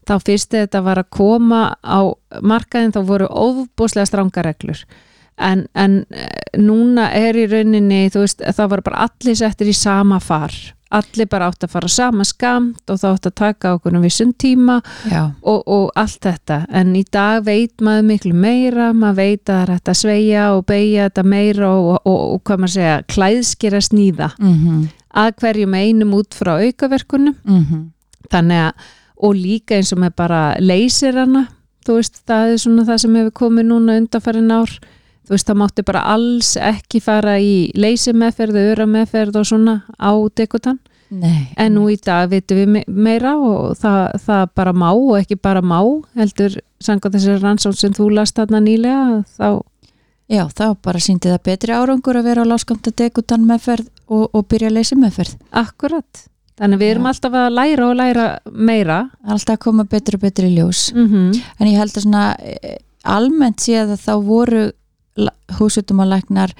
þá 0.05 0.15
fyrst 0.21 0.53
þetta 0.53 0.83
var 0.85 1.01
að 1.01 1.11
koma 1.17 1.63
á 1.81 2.13
markaðin 2.41 2.93
þá 2.93 3.01
voru 3.09 3.31
ofbúslega 3.31 4.09
stranga 4.09 4.45
reglur 4.45 4.85
en, 5.41 5.65
en 5.73 6.03
eh, 6.09 6.59
núna 6.59 7.09
er 7.17 7.39
í 7.39 7.47
rauninni, 7.51 8.05
veist, 8.13 8.43
það 8.43 8.75
var 8.75 8.85
bara 8.85 9.07
allir 9.07 9.37
settir 9.39 9.71
í 9.71 9.75
sama 9.77 10.21
far. 10.23 10.53
Allir 10.91 11.29
bara 11.31 11.47
átt 11.47 11.63
að 11.63 11.71
fara 11.71 11.87
sama 11.87 12.25
skamt 12.27 12.91
og 12.91 12.97
þá 12.99 13.05
átt 13.13 13.27
að 13.29 13.35
taka 13.39 13.69
okkur 13.77 13.93
um 13.95 14.01
vissum 14.03 14.33
tíma 14.35 14.81
og, 15.39 15.61
og 15.63 15.85
allt 15.95 16.19
þetta. 16.27 16.65
En 16.67 16.91
í 16.99 17.05
dag 17.07 17.45
veit 17.47 17.79
maður 17.79 18.09
miklu 18.09 18.33
meira 18.35 18.89
maður 18.91 19.21
veit 19.21 19.51
að 19.55 19.71
að 19.79 19.99
sveia 20.01 20.49
og 20.57 20.65
beigja 20.67 21.07
þetta 21.07 21.23
meira 21.23 21.69
og, 21.71 21.93
og, 22.03 22.19
og 22.33 22.41
hvað 22.43 22.65
maður 22.65 22.75
segja 22.75 22.97
klæðskera 23.07 23.85
sníða. 23.87 24.33
Mm 24.39 24.89
að 25.11 25.33
hverjum 25.41 25.73
einum 25.75 26.13
út 26.15 26.31
frá 26.31 26.53
aukaverkunum. 26.63 27.35
-hmm. 27.43 27.91
þannig 28.31 28.57
að 28.57 28.73
og 29.21 29.35
líka 29.35 29.77
eins 29.77 29.93
og 29.93 29.99
með 30.01 30.15
bara 30.17 30.55
leysir 30.59 31.17
hana 31.17 31.47
þú 31.85 31.97
veist 31.99 32.21
það 32.25 32.53
er 32.53 32.57
svona 32.57 32.85
það 32.87 32.97
sem 33.03 33.15
hefur 33.15 33.37
komið 33.43 33.65
núna 33.69 33.97
undanfærin 34.01 34.51
ár 34.51 34.71
þú 35.31 35.37
veist 35.37 35.47
það 35.47 35.59
mátti 35.63 35.83
bara 35.87 36.01
alls 36.11 36.53
ekki 36.59 36.99
fara 37.01 37.37
í 37.39 37.71
leysimeferð, 37.79 38.57
örameferð 38.75 39.37
og 39.39 39.47
svona 39.47 39.77
á 39.95 40.11
dekutan 40.35 40.79
Nei, 41.11 41.49
En 41.59 41.73
nú 41.75 41.89
í 41.91 41.97
dag 41.99 42.29
vitum 42.31 42.55
við 42.55 42.67
me- 42.71 42.83
meira 42.87 43.33
og 43.35 43.73
það, 43.75 44.13
það 44.23 44.45
bara 44.55 44.71
má 44.71 44.89
og 44.95 45.17
ekki 45.19 45.35
bara 45.43 45.59
má 45.61 45.79
heldur 46.15 46.53
sanga 46.79 47.09
þessi 47.11 47.33
rannsókn 47.41 47.75
sem 47.81 47.91
þú 47.97 48.05
last 48.15 48.37
þarna 48.39 48.61
nýlega 48.63 49.25
þá, 49.35 49.59
já, 50.31 50.45
þá 50.55 50.63
bara 50.81 50.99
síndi 51.03 51.27
það 51.27 51.41
betri 51.49 51.75
árangur 51.75 52.15
að 52.15 52.29
vera 52.29 52.45
á 52.47 52.51
láskamta 52.53 52.93
degutan 52.95 53.43
meðferð 53.43 53.89
og, 54.07 54.29
og 54.31 54.47
byrja 54.47 54.69
að 54.71 54.77
leysa 54.79 54.95
meðferð 55.03 55.35
akkurat 55.51 56.23
þannig 56.61 56.79
við 56.79 56.93
erum 56.93 57.03
Já. 57.03 57.11
alltaf 57.11 57.35
að 57.41 57.53
læra 57.59 57.85
og 57.89 57.95
læra 57.99 58.25
meira. 58.51 58.97
Alltaf 59.27 59.55
að 59.57 59.63
koma 59.67 59.83
betri 59.91 60.15
og 60.15 60.21
betri 60.23 60.51
ljós. 60.55 60.91
Mm 60.95 61.31
en 61.59 61.67
ég 61.67 61.75
held 61.79 61.91
að 61.97 62.03
svona 62.05 62.23
eh, 62.39 62.77
almennt 63.03 63.59
séð 63.59 63.97
að 63.97 64.03
þá 64.07 64.13
voru 64.23 64.63
húsutumalæknar 65.59 66.53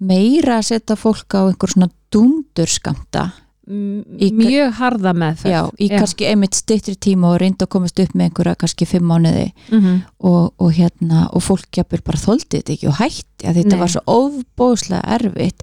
meira 0.00 0.58
að 0.60 0.68
setja 0.72 0.96
fólk 0.96 1.36
á 1.36 1.40
einhver 1.50 1.72
svona 1.74 1.90
dundurskamta 2.12 3.30
Í- 3.70 4.32
mjög 4.34 4.72
harða 4.80 5.12
meðferð. 5.14 5.52
Já, 5.52 5.60
í 5.78 5.86
kannski 5.92 6.26
einmitt 6.26 6.56
styttri 6.58 6.96
tíma 6.98 7.28
og 7.30 7.36
reynda 7.38 7.68
að 7.68 7.70
komast 7.70 8.00
upp 8.02 8.14
með 8.18 8.26
einhverja 8.26 8.54
kannski 8.58 8.86
fimm 8.88 9.06
mánuði. 9.06 9.52
Mm 9.70 10.00
og, 10.20 10.50
og 10.58 10.72
hérna 10.76 11.28
og 11.32 11.40
fólk 11.40 11.78
jafnvel 11.78 12.02
bara 12.04 12.18
þoldi 12.20 12.58
þetta 12.58 12.72
ekki 12.74 12.88
og 12.90 12.96
hætti 12.98 13.46
að 13.48 13.60
þetta 13.60 13.76
Nei. 13.76 13.78
var 13.80 13.92
svo 13.94 14.02
ofbóðslega 14.10 15.14
erfitt. 15.16 15.62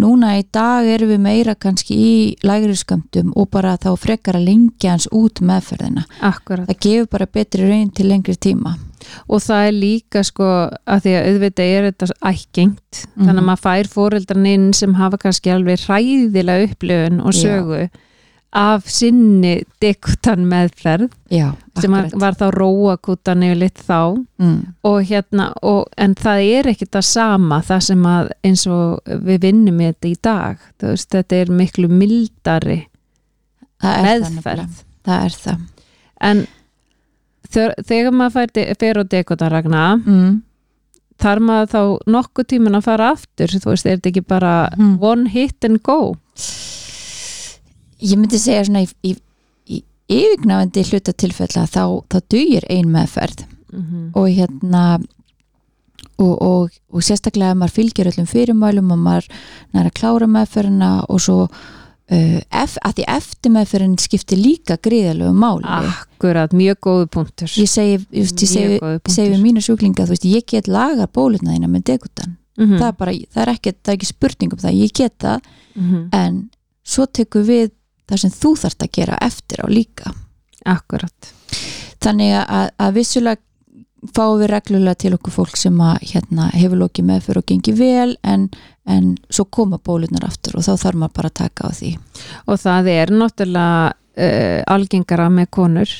Núna 0.00 0.32
í 0.40 0.46
dag 0.50 0.88
erum 0.88 1.12
við 1.12 1.20
meira 1.22 1.54
kannski 1.54 1.94
í 1.94 2.14
lægri 2.42 2.74
skamtum 2.74 3.34
og 3.36 3.50
bara 3.52 3.76
þá 3.76 3.92
frekar 4.00 4.40
að 4.40 4.48
lengja 4.48 4.94
hans 4.96 5.06
út 5.12 5.38
meðferðina. 5.44 6.06
Akkurat. 6.24 6.66
Það 6.72 6.80
gefur 6.88 7.12
bara 7.12 7.26
betri 7.26 7.68
raun 7.68 7.92
til 7.92 8.08
lengri 8.08 8.34
tíma 8.34 8.74
og 9.28 9.40
það 9.42 9.66
er 9.68 9.72
líka 9.78 10.22
sko 10.24 10.48
að 10.86 11.02
því 11.06 11.12
að 11.18 11.26
auðvitað 11.32 11.74
er 11.76 11.90
þetta 11.90 12.06
ækkengt 12.32 13.02
Mhm. 13.16 13.26
þannig 13.26 13.42
að 13.42 13.48
maður 13.50 13.64
fær 13.66 13.88
fóreldran 13.96 14.46
inn 14.46 14.72
sem 14.72 14.94
hafa 14.94 15.18
kannski 15.18 15.50
alveg 15.52 15.84
hræðilega 15.86 16.70
upplifun 16.70 17.20
og 17.20 17.32
Já. 17.32 17.42
sögu 17.42 17.88
af 18.54 18.84
sinni 18.84 19.62
dekutan 19.80 20.44
meðferð 20.44 21.08
já, 21.32 21.54
sem 21.80 21.90
var, 21.90 22.10
var 22.20 22.34
þá 22.36 22.50
róakútan 22.52 23.40
yfir 23.46 23.56
lit 23.56 23.80
þá. 23.80 24.24
Mm. 24.38 24.74
og 24.84 24.98
hérna, 25.08 25.46
og, 25.62 25.86
en 25.96 26.14
það 26.14 26.42
er 26.58 26.68
ekkit 26.74 26.90
það 26.92 27.06
sama 27.08 27.62
það 27.64 27.80
sem 27.86 28.02
að 28.04 28.30
eins 28.44 28.66
og 28.66 29.00
við 29.08 29.40
vinnum 29.40 29.78
þetta 29.80 30.08
í 30.10 30.16
dag. 30.22 30.58
Veist, 30.82 31.08
þetta 31.10 31.32
er 31.40 31.46
miklu 31.62 31.88
mildari 31.88 32.82
er 33.82 34.20
meðferð. 34.20 34.82
Það 35.02 35.24
er 35.24 35.38
það. 35.46 35.60
En 36.20 36.46
þegar, 37.52 37.74
þegar 37.88 38.16
maður 38.16 38.34
fær, 38.38 38.76
fer 38.80 39.00
á 39.00 39.04
dekotaragna 39.14 39.84
mm. 40.00 40.32
þarf 41.22 41.46
maður 41.48 41.72
þá 41.74 41.82
nokkuð 42.16 42.50
tíman 42.52 42.78
að 42.78 42.86
fara 42.88 43.10
aftur 43.16 43.54
þú 43.54 43.72
veist, 43.72 43.86
er 43.86 43.98
þetta 43.98 44.12
ekki 44.12 44.24
bara 44.26 44.54
Mhm. 44.76 44.98
one 45.00 45.28
hit 45.30 45.64
and 45.64 45.82
go 45.82 46.16
ég 48.02 48.18
myndi 48.18 48.38
segja 48.40 48.64
svona 48.66 48.86
í, 49.04 49.16
yfirgnafandi 50.12 50.84
hluta 50.90 51.12
tilfella 51.14 51.66
þá, 51.70 52.02
þá 52.10 52.18
dugir 52.28 52.64
ein 52.70 52.90
meðferð 52.92 53.44
mm 53.72 53.82
-hmm. 53.82 54.06
og 54.14 54.28
hérna 54.28 55.00
og, 56.18 56.42
og, 56.42 56.70
og 56.92 57.02
sérstaklega 57.02 57.52
ef 57.52 57.58
maður 57.60 57.76
fylgir 57.78 58.10
öllum 58.10 58.28
fyrirmælum 58.28 58.90
og 58.92 58.98
maður 58.98 59.28
næra 59.72 59.90
að 59.90 59.98
klára 60.00 60.26
meðferðina 60.26 60.90
og 61.08 61.20
svo 61.20 61.48
uh, 62.12 62.38
ef, 62.62 62.76
að 62.84 62.98
því 62.98 63.06
eftir 63.16 63.54
meðferðin 63.56 63.96
skiptir 64.02 64.40
líka 64.40 64.76
gríðalegu 64.82 65.32
máli. 65.34 65.66
Akkurat, 65.66 66.54
mjög 66.56 66.80
góðu 66.86 67.10
punktur. 67.16 67.50
Ég 67.58 67.70
segi, 67.70 67.98
veist, 68.12 68.44
ég 68.44 68.52
segi, 68.52 68.78
segi 69.08 69.34
við 69.34 69.42
mínu 69.42 69.64
sjúklinga 69.64 70.06
veist, 70.10 70.28
ég 70.28 70.46
get 70.48 70.70
lagar 70.70 71.10
bólutna 71.12 71.56
þína 71.56 71.70
með 71.72 71.88
degutan. 71.92 72.38
Mm 72.60 72.76
það 72.76 72.88
er 72.88 72.96
bara, 72.98 73.12
það 73.32 73.42
er 73.42 73.50
ekki, 73.54 73.70
það 73.80 73.92
er 73.92 73.96
ekki 73.96 74.10
spurning 74.10 74.52
um 74.52 74.58
það, 74.60 74.74
ég 74.76 74.90
get 74.92 75.14
það. 75.18 75.52
-hmm. 75.74 76.08
en 76.12 76.50
svo 76.84 77.06
tekur 77.06 77.46
við 77.46 77.70
það 78.08 78.24
sem 78.24 78.34
þú 78.34 78.52
þarft 78.60 78.84
að 78.84 78.92
gera 78.98 79.18
eftir 79.24 79.64
á 79.64 79.66
líka. 79.70 80.12
Akkurat. 80.68 81.32
Þannig 82.02 82.34
að, 82.42 82.68
að 82.78 82.94
vissulega 82.98 83.40
fáum 84.10 84.40
við 84.40 84.50
reglulega 84.50 84.98
til 84.98 85.14
okkur 85.16 85.34
fólk 85.36 85.58
sem 85.60 85.80
að 85.82 86.06
hérna, 86.10 86.48
hefur 86.56 86.80
lokið 86.80 87.08
meðfyrir 87.10 87.42
og 87.42 87.48
gengi 87.48 87.74
vel 87.78 88.16
en, 88.26 88.48
en 88.90 89.12
svo 89.30 89.46
koma 89.46 89.78
bólurnar 89.78 90.26
aftur 90.26 90.58
og 90.58 90.66
þá 90.66 90.72
þarf 90.86 91.02
maður 91.02 91.16
bara 91.20 91.30
að 91.30 91.38
taka 91.42 91.68
á 91.68 91.70
því 91.78 91.92
og 92.50 92.62
það 92.64 92.90
er 92.96 93.14
náttúrulega 93.14 93.92
uh, 93.92 94.60
algengara 94.74 95.28
með 95.30 95.50
konur 95.54 95.94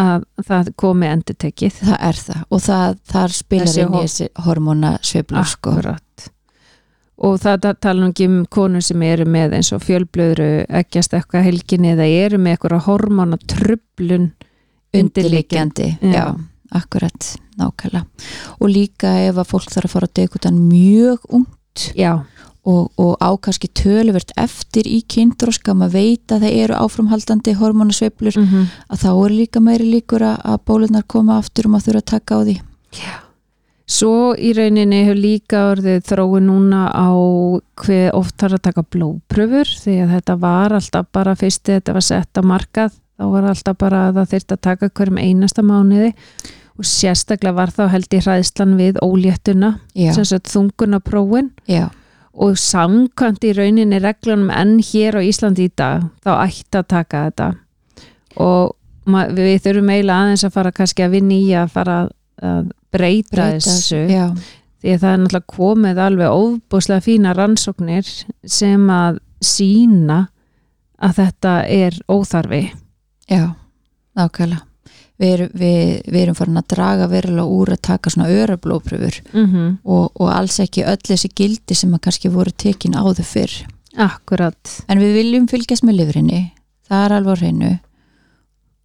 að 0.00 0.26
það 0.46 0.74
komi 0.78 1.08
endur 1.10 1.36
tekið 1.44 1.80
það 1.82 2.02
er 2.08 2.20
það 2.24 2.42
og 2.48 2.60
það, 2.62 2.98
þar 3.12 3.32
spilar 3.34 3.66
Þessi 3.66 3.80
inn 3.84 3.96
í 3.96 4.02
þessi 4.04 4.28
hormóna 4.46 4.92
sveiflur 5.02 5.50
sko. 5.50 5.72
akkurat 5.74 6.28
og 7.20 7.40
það 7.42 7.64
það 7.66 7.80
tala 7.84 8.00
nú 8.00 8.12
ekki 8.14 8.28
um 8.30 8.36
konur 8.48 8.84
sem 8.86 9.02
eru 9.04 9.26
með 9.28 9.58
eins 9.58 9.72
og 9.76 9.82
fjölblöðru 9.84 10.50
ekkjast 10.80 11.18
eitthvað 11.18 11.50
helginni 11.50 11.92
eða 11.92 12.06
eru 12.06 12.38
með 12.40 12.56
eitthvað 12.56 12.86
hormóna 12.86 13.40
tröflun 13.50 14.30
undirliggjandi 14.96 15.90
Já. 16.00 16.14
já. 16.14 16.24
Akkurat, 16.70 17.32
nákvæmlega. 17.60 18.04
Og 18.60 18.70
líka 18.70 19.14
ef 19.26 19.40
að 19.40 19.50
fólk 19.52 19.72
þarf 19.72 19.90
að 19.90 19.94
fara 19.94 20.10
að 20.10 20.18
degutan 20.20 20.60
mjög 20.68 21.24
ungt 21.28 21.86
já, 21.96 22.12
og, 22.66 22.90
og 23.00 23.16
á 23.22 23.30
kannski 23.40 23.70
töluvert 23.72 24.34
eftir 24.40 24.88
í 24.88 25.00
kynþroska, 25.08 25.74
maður 25.74 25.96
veit 25.96 26.34
að 26.34 26.44
það 26.44 26.60
eru 26.64 26.78
áframhaldandi 26.84 27.56
hormónasveiflur 27.56 28.36
mm 28.36 28.46
-hmm. 28.46 28.68
að 28.88 29.02
þá 29.04 29.10
er 29.14 29.34
líka 29.38 29.60
meiri 29.60 29.90
líkur 29.94 30.22
að, 30.22 30.38
að 30.44 30.62
bólunar 30.66 31.04
koma 31.06 31.38
aftur 31.38 31.66
og 31.66 31.74
maður 31.74 31.86
þurfa 31.86 31.98
að 32.04 32.12
taka 32.14 32.34
á 32.36 32.40
því. 32.44 32.56
Svo 33.90 34.36
í 34.38 34.52
rauninni 34.54 35.00
hefur 35.02 35.18
líka 35.18 35.60
orðið 35.72 36.04
þrói 36.06 36.40
núna 36.46 36.84
á 36.94 37.10
hver 37.74 38.14
oft 38.14 38.36
þarf 38.38 38.60
að 38.60 38.66
taka 38.68 38.84
blóðpröfur 38.86 39.66
því 39.66 39.96
að 40.04 40.12
þetta 40.14 40.36
var 40.36 40.74
alltaf 40.76 41.06
bara 41.12 41.34
fyrst 41.34 41.66
þetta 41.66 41.96
var 41.96 42.06
sett 42.06 42.38
á 42.38 42.42
markað 42.46 42.92
þá 43.18 43.24
var 43.32 43.48
alltaf 43.50 43.78
bara 43.80 44.04
að 44.08 44.20
það 44.20 44.30
þyrfti 44.34 44.56
að 44.56 44.62
taka 44.68 44.90
hverjum 44.94 45.18
einasta 45.18 45.64
mánuði 45.66 46.12
og 46.80 46.86
sérstaklega 46.88 47.56
var 47.58 47.72
þá 47.76 47.82
held 47.92 48.14
í 48.16 48.20
hræðslan 48.24 48.76
við 48.78 48.98
óléttuna, 49.04 49.74
sem 49.92 50.24
sagt 50.24 50.48
þungunaprófin 50.48 51.50
já, 51.68 51.90
og 52.32 52.56
samkvæmt 52.56 53.44
í 53.44 53.52
rauninni 53.58 53.98
reglunum 54.00 54.52
enn 54.54 54.78
hér 54.84 55.18
á 55.18 55.22
Íslandi 55.26 55.66
í 55.68 55.72
dag 55.76 56.06
þá 56.24 56.30
ætti 56.46 56.80
að 56.80 56.86
taka 56.94 57.24
þetta. 57.26 57.48
Og 58.40 58.76
við 59.36 59.58
þurfum 59.66 59.92
eiginlega 59.92 60.24
aðeins 60.24 60.46
að 60.46 60.54
fara 60.54 60.72
kannski 60.72 61.04
að 61.04 61.18
vinna 61.18 61.36
í 61.36 61.50
að 61.58 61.74
fara 61.74 61.98
að 62.40 62.70
breyta, 62.94 63.34
breyta 63.34 63.50
þessu 63.58 64.00
já, 64.08 64.24
því 64.80 64.94
að 64.94 65.04
það 65.04 65.12
er 65.12 65.20
náttúrulega 65.24 65.56
komið 65.58 66.02
alveg 66.06 66.38
óbúslega 66.40 67.06
fína 67.10 67.36
rannsóknir 67.36 68.14
sem 68.60 68.88
að 68.94 69.20
sína 69.44 70.22
að 71.00 71.20
þetta 71.20 71.54
er 71.68 72.00
óþarfi. 72.08 72.64
Já, 73.28 73.44
nákvæmlega 74.16 74.69
við, 75.20 75.32
erum- 75.34 75.52
við, 75.60 75.82
við 76.08 76.22
erum 76.22 76.38
farin 76.38 76.60
að 76.60 76.68
draga 76.74 77.08
verulega 77.10 77.58
úr 77.58 77.74
að 77.74 77.82
taka 77.90 78.12
svona 78.12 78.30
örablópröfur 78.32 79.20
mm 79.32 79.46
-hmm. 79.46 79.76
og, 79.84 80.10
og 80.14 80.32
alls 80.32 80.60
ekki 80.60 80.86
öll 80.86 81.02
þessi 81.10 81.30
gildi 81.36 81.74
sem 81.74 81.94
að 81.94 82.00
kannski 82.06 82.32
voru 82.32 82.50
tekin 82.56 82.96
áður 82.96 83.24
fyrr. 83.24 83.54
Akkurat. 83.96 84.82
En 84.88 84.98
við 84.98 85.14
viljum 85.14 85.48
fylgjast 85.50 85.84
með 85.84 86.00
lifrinni 86.00 86.52
það 86.88 87.04
er 87.04 87.12
alveg 87.16 87.34
á 87.34 87.40
hreinu 87.40 87.72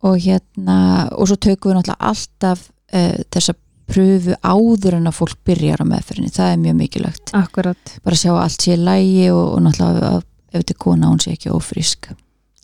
og 0.05 0.17
hérna 0.21 0.77
og 1.11 1.27
svo 1.27 1.35
tökum 1.35 1.71
við 1.71 1.77
náttúrulega 1.77 2.09
alltaf 2.11 2.69
uh, 2.93 3.17
þessa 3.33 3.53
pröfu 3.85 4.33
áður 4.41 4.97
en 4.97 5.07
að 5.07 5.17
fólk 5.19 5.37
byrjar 5.45 5.81
á 5.81 5.85
meðferðinni, 5.85 6.31
það 6.33 6.51
er 6.51 6.57
mjög 6.57 6.75
mikilvægt. 6.79 7.33
Akkurat. 7.37 7.91
Bara 8.03 8.15
sjá 8.17 8.31
allt 8.33 8.61
sé 8.61 8.77
lægi 8.77 9.29
og, 9.29 9.43
og 9.55 9.61
náttúrulega 9.61 10.21
ef 10.55 10.61
þetta 10.61 10.73
er 10.73 10.79
kona 10.79 11.11
hún 11.11 11.21
sé 11.21 11.35
ekki 11.35 11.53
ófrísk 11.53 12.09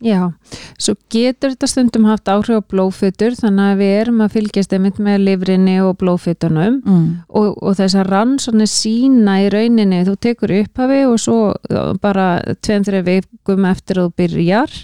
Já, 0.02 0.32
svo 0.82 0.96
getur 1.14 1.52
þetta 1.54 1.68
stundum 1.70 2.08
haft 2.10 2.26
áhrif 2.32 2.58
á 2.58 2.70
blóðfytur 2.74 3.36
þannig 3.38 3.68
að 3.76 3.82
við 3.84 3.92
erum 4.00 4.24
að 4.26 4.32
fylgjast 4.38 4.74
einmitt 4.74 4.98
með 4.98 5.20
livrinni 5.28 5.76
og 5.86 5.92
blóðfytunum 6.02 6.80
mm. 6.82 7.04
og, 7.30 7.52
og 7.62 7.76
þessar 7.78 8.10
rannsóknir 8.10 8.72
sína 8.72 9.36
í 9.44 9.52
rauninni, 9.54 10.02
þú 10.08 10.16
tekur 10.26 10.56
upphafi 10.64 11.04
og 11.06 11.20
svo 11.22 11.38
bara 12.02 12.28
tveim, 12.66 12.84
þreif 12.88 13.06
vikum 13.12 13.70
eftir 13.70 14.02
að 14.02 14.10
þú 14.10 14.16
byrjar 14.24 14.76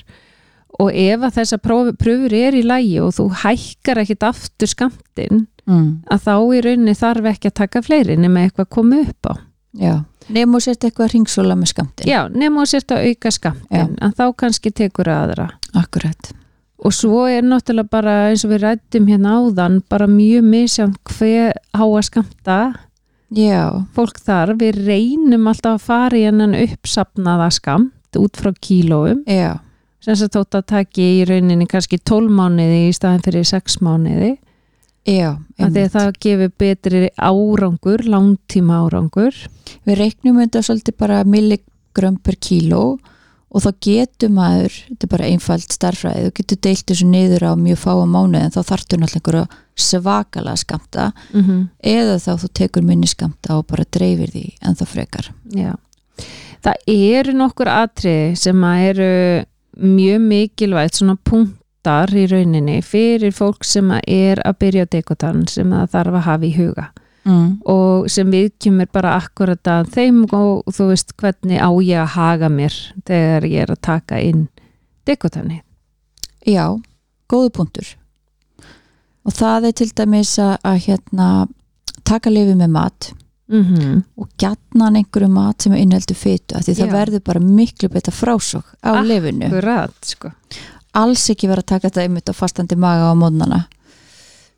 og 0.77 0.91
ef 0.93 1.23
að 1.25 1.35
þessar 1.39 1.63
próf- 1.65 1.95
pröfur 1.97 2.33
er 2.37 2.53
í 2.53 2.61
lægi 2.61 2.99
og 3.01 3.15
þú 3.17 3.25
hækkar 3.41 4.03
ekkit 4.05 4.27
aftur 4.29 4.69
skamtinn 4.75 5.47
Mm. 5.67 5.97
að 6.07 6.21
þá 6.23 6.35
í 6.55 6.59
rauninni 6.63 6.93
þarf 6.95 7.25
ekki 7.27 7.49
að 7.49 7.53
taka 7.59 7.81
fleiri 7.83 8.15
nema 8.15 8.45
eitthvað 8.45 8.69
komi 8.71 9.01
upp 9.03 9.27
á. 9.27 9.33
Já, 9.75 9.95
nefnum 10.27 10.57
og 10.59 10.63
sért 10.65 10.87
eitthvað 10.87 11.13
ringsóla 11.13 11.55
með 11.57 11.71
skamtin 11.73 12.09
Já, 12.09 12.19
nema 12.31 12.63
að 12.63 12.73
sérst 12.73 12.93
að 12.95 13.07
auka 13.11 13.31
skamtinn 13.35 13.95
að 14.03 14.17
þá 14.17 14.25
kannski 14.43 14.73
tekur 14.75 15.11
aðra. 15.11 15.47
Akkurat. 15.77 16.33
Og 16.77 16.93
svo 16.93 17.23
er 17.25 17.45
náttúrulega 17.45 17.89
bara 17.89 18.17
eins 18.29 18.43
og 18.45 18.53
við 18.53 18.65
rættum 18.65 19.07
hérna 19.09 19.37
áðan 19.39 19.79
bara 19.89 20.09
mjög 20.09 20.45
misjant 20.45 20.99
hver 21.17 21.57
að 21.73 21.97
skamta 22.05 22.59
Já, 23.35 23.83
fólk 23.95 24.21
þar. 24.23 24.53
Við 24.59 24.77
reynum 24.87 25.47
alltaf 25.51 25.81
að 25.81 25.87
fara 25.87 26.17
í 26.17 26.25
hennan 26.29 26.55
uppsapnaða 26.55 27.49
skamt 27.51 28.15
út 28.17 28.39
frá 28.39 28.53
kílóum. 28.55 29.25
Já, 29.27 29.59
þess 30.05 30.23
að 30.23 30.33
tótt 30.37 30.55
að 30.55 30.67
taki 30.71 31.07
í 31.17 31.25
rauninni 31.27 31.67
kannski 31.67 31.99
12 31.99 32.31
mánuði 32.31 32.85
í 32.87 32.93
staðin 32.95 33.25
fyrir 33.25 33.47
6 33.47 33.81
mánuði 33.83 34.37
já 35.07 35.37
það 35.57 36.09
gefur 36.19 36.51
betri 36.59 37.09
árangur, 37.15 38.03
langtíma 38.05 38.81
árangur. 38.85 39.35
Við 39.87 40.01
reiknum 40.01 40.41
þetta 40.43 40.63
svolítið 40.67 40.97
bara 40.99 41.23
milligram 41.23 42.17
per 42.19 42.35
kíló 42.35 42.97
og 43.47 43.63
þá 43.63 43.69
getur 43.81 44.31
maður, 44.35 44.73
þetta 44.89 45.07
er 45.07 45.11
bara 45.13 45.29
einfald 45.31 45.71
starfræði, 45.71 46.25
þú 46.27 46.33
getur 46.41 46.59
deilt 46.67 46.85
þessu 46.91 47.07
niður 47.07 47.45
á 47.47 47.51
mjög 47.55 47.79
fáa 47.79 48.05
mánuði 48.05 48.43
en 48.43 48.53
þá 48.53 48.61
þarftu 48.67 48.99
náttúrulega 48.99 49.21
einhverja 49.21 49.63
svakalega 49.87 50.55
skamta 50.57 51.11
Mm 51.33 51.41
-hmm. 51.41 51.67
eða 51.83 52.15
þá 52.19 52.31
þú 52.41 52.47
tekur 52.53 52.83
minni 52.83 53.07
skamta 53.07 53.57
og 53.57 53.67
bara 53.67 53.85
dreifir 53.91 54.29
því 54.31 54.55
en 54.61 54.75
þá 54.75 54.85
frekar 54.85 55.33
Já. 55.55 55.75
Það 56.63 56.75
eru 56.87 57.33
nokkur 57.33 57.67
atriði 57.67 58.35
sem 58.35 58.63
eru 58.63 59.45
mjög 59.77 60.21
mikilvægt 60.21 60.95
svona 60.95 61.17
punktar 61.87 62.11
í 62.17 62.25
rauninni 62.27 62.81
fyrir 62.83 63.31
fólk 63.31 63.63
sem 63.63 63.91
er 64.03 64.41
að 64.43 64.57
byrja 64.59 64.83
á 64.83 64.91
dekotan 64.91 65.47
sem 65.47 65.69
það 65.71 65.91
þarf 65.93 66.17
að 66.17 66.25
hafa 66.25 66.45
í 66.45 66.53
huga 66.57 66.87
mm. 67.23 67.61
og 67.63 68.09
sem 68.11 68.31
við 68.31 68.49
kemur 68.59 68.89
bara 68.91 69.15
akkurat 69.17 69.67
að 69.67 69.93
þeim 69.95 70.25
og 70.35 70.67
þú 70.67 70.89
veist 70.91 71.15
hvernig 71.17 71.61
á 71.63 71.69
ég 71.81 72.01
að 72.01 72.13
haga 72.17 72.49
mér 72.49 72.75
þegar 73.07 73.47
ég 73.47 73.63
er 73.63 73.71
að 73.71 73.81
taka 73.81 74.19
inn 74.19 74.47
dekotani. 75.07 75.61
Já, 76.43 76.75
góðu 77.31 77.53
punktur 77.55 77.93
og 79.23 79.35
það 79.35 79.69
er 79.69 79.77
til 79.79 79.91
dæmis 79.95 80.35
að, 80.39 80.57
að 80.63 80.83
hérna 80.87 81.29
taka 82.03 82.31
lifi 82.31 82.55
með 82.55 82.75
mat 82.75 83.13
Mm 83.47 84.01
og 84.19 84.27
gjarnan 84.35 84.97
einhverju 84.99 85.29
mat 85.31 85.63
sem 85.63 85.71
innheldur 85.71 86.17
fytu 86.19 86.57
af 86.57 86.65
því 86.65 86.73
það 86.81 86.89
Já. 86.89 86.93
verður 86.97 87.21
bara 87.23 87.39
miklu 87.39 87.87
betra 87.93 88.11
frásók 88.11 88.73
á 88.83 88.91
lifinu 88.99 89.47
Akkurat, 89.47 89.95
sko. 90.03 90.33
Alls 90.97 91.23
ekki 91.33 91.47
vera 91.51 91.61
að 91.63 91.69
taka 91.73 91.89
þetta 91.89 92.03
einmitt 92.07 92.29
á 92.31 92.33
fastandi 92.33 92.75
maga 92.79 93.11
á 93.11 93.15
mótnana. 93.17 93.59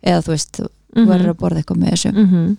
Eða 0.04 0.22
þú 0.26 0.34
veist, 0.36 0.60
Mm 0.96 1.06
verður 1.06 1.30
að 1.36 1.38
borða 1.38 1.60
eitthvað 1.62 1.78
með 1.84 1.92
þessu. 1.94 2.12
-hmm. 2.16 2.58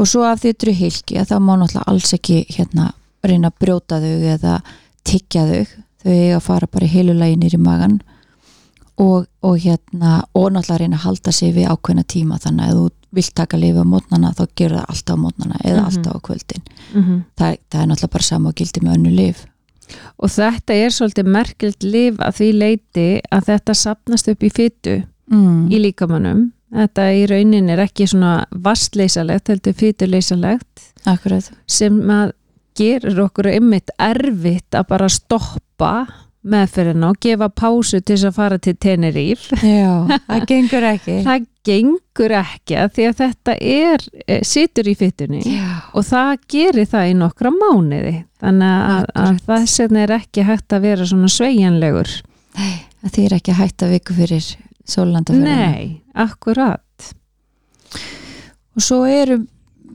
og 0.00 0.06
svo 0.08 0.22
af 0.26 0.40
því 0.40 0.50
þetta 0.52 0.66
eru 0.66 0.74
hilki 0.78 1.18
að 1.20 1.28
það 1.30 1.42
má 1.44 1.52
náttúrulega 1.60 1.90
alls 1.92 2.12
ekki 2.16 2.38
hérna 2.56 2.86
reyna 3.24 3.50
að 3.50 3.58
brjóta 3.60 3.98
þau 4.00 4.16
eða 4.34 4.54
tyggja 5.04 5.44
þau. 5.50 5.66
Þau 6.04 6.10
eiga 6.12 6.36
að 6.36 6.42
fara 6.42 6.66
bara 6.66 6.84
í 6.86 6.92
heilu 6.92 7.14
lagi 7.16 7.36
nýri 7.40 7.58
magan 7.58 8.00
og, 8.98 9.26
og 9.42 9.54
hérna 9.58 10.24
og 10.34 10.50
náttúrulega 10.52 10.78
reyna 10.82 10.96
að 10.96 11.04
halda 11.06 11.32
sig 11.32 11.54
við 11.54 11.68
ákveðna 11.70 12.04
tíma 12.04 12.38
þannig 12.42 12.68
að 12.68 12.74
þú 12.80 12.90
vilt 13.14 13.34
taka 13.34 13.56
lifi 13.56 13.78
á 13.78 13.84
mótnana 13.86 14.32
þá 14.34 14.44
gerur 14.56 14.78
það 14.78 14.90
alltaf 14.90 15.14
á 15.16 15.22
mótnana 15.24 15.56
eða 15.64 15.80
Mhm. 15.80 15.86
alltaf 15.86 16.12
á 16.16 16.20
kvöldin. 16.26 16.62
Mm 16.94 17.24
það, 17.38 17.56
það 17.70 17.80
er 17.82 17.86
náttúrulega 17.86 18.10
bara 18.16 18.22
sama 18.22 18.48
og 18.48 18.54
gildi 18.54 18.80
með 18.82 18.94
önnu 18.98 19.10
lif 19.16 19.46
Og 20.18 20.32
þetta 20.32 20.76
er 20.76 20.94
svolítið 20.94 21.30
merkilt 21.36 21.86
lif 21.86 22.20
að 22.22 22.40
því 22.40 22.50
leiti 22.60 23.08
að 23.34 23.50
þetta 23.50 23.76
sapnast 23.78 24.30
upp 24.32 24.44
í 24.44 24.52
fytu 24.54 24.96
mm. 25.32 25.66
í 25.70 25.82
líkamannum. 25.88 26.48
Þetta 26.74 27.10
í 27.14 27.26
raunin 27.30 27.70
er 27.70 27.84
ekki 27.84 28.08
svona 28.10 28.40
vastleysalegt, 28.50 29.52
heldur 29.52 29.76
fyturleysalegt 29.78 30.90
Akkurat 31.06 31.50
sem 31.70 31.98
að 32.10 32.32
gerur 32.78 33.26
okkur 33.28 33.50
einmitt 33.52 33.92
erfitt 34.02 34.74
að 34.74 34.88
bara 34.90 35.10
stoppa 35.12 35.92
meðferðina 36.44 37.08
og 37.12 37.18
gefa 37.24 37.48
pásu 37.56 38.00
til 38.00 38.16
þess 38.18 38.28
að 38.28 38.36
fara 38.36 38.58
til 38.60 38.74
Teneríf. 38.84 39.46
Já, 39.64 39.92
það 40.28 40.46
gengur 40.50 40.86
ekki 40.90 41.16
Það 41.24 41.46
gengur 41.64 42.34
ekki 42.40 42.76
að 42.76 42.90
því 42.96 43.06
að 43.08 43.16
þetta 43.22 43.54
er, 43.74 44.04
eh, 44.26 44.42
situr 44.44 44.90
í 44.90 44.94
fytunni 45.00 45.40
Já, 45.48 45.68
og 45.96 46.04
það 46.04 46.34
gerir 46.52 46.90
það 46.90 47.08
í 47.08 47.16
nokkra 47.22 47.54
mánuði. 47.54 48.14
Þannig 48.44 48.76
að, 48.98 49.08
að 49.24 49.40
þess 49.48 49.80
vegna 49.84 50.04
er 50.04 50.14
ekki 50.18 50.44
hægt 50.44 50.76
að 50.76 50.84
vera 50.90 51.08
svona 51.08 51.32
sveigjanlegur. 51.32 52.12
það 52.58 53.16
þýr 53.16 53.36
ekki 53.38 53.54
að 53.54 53.60
hætta 53.62 53.88
viku 53.90 54.16
fyrir 54.18 54.50
sólandaferðina 54.84 55.56
Nei, 55.72 56.02
akkurat. 56.12 56.80
og 58.74 58.82
svo 58.84 59.04
eru 59.08 59.40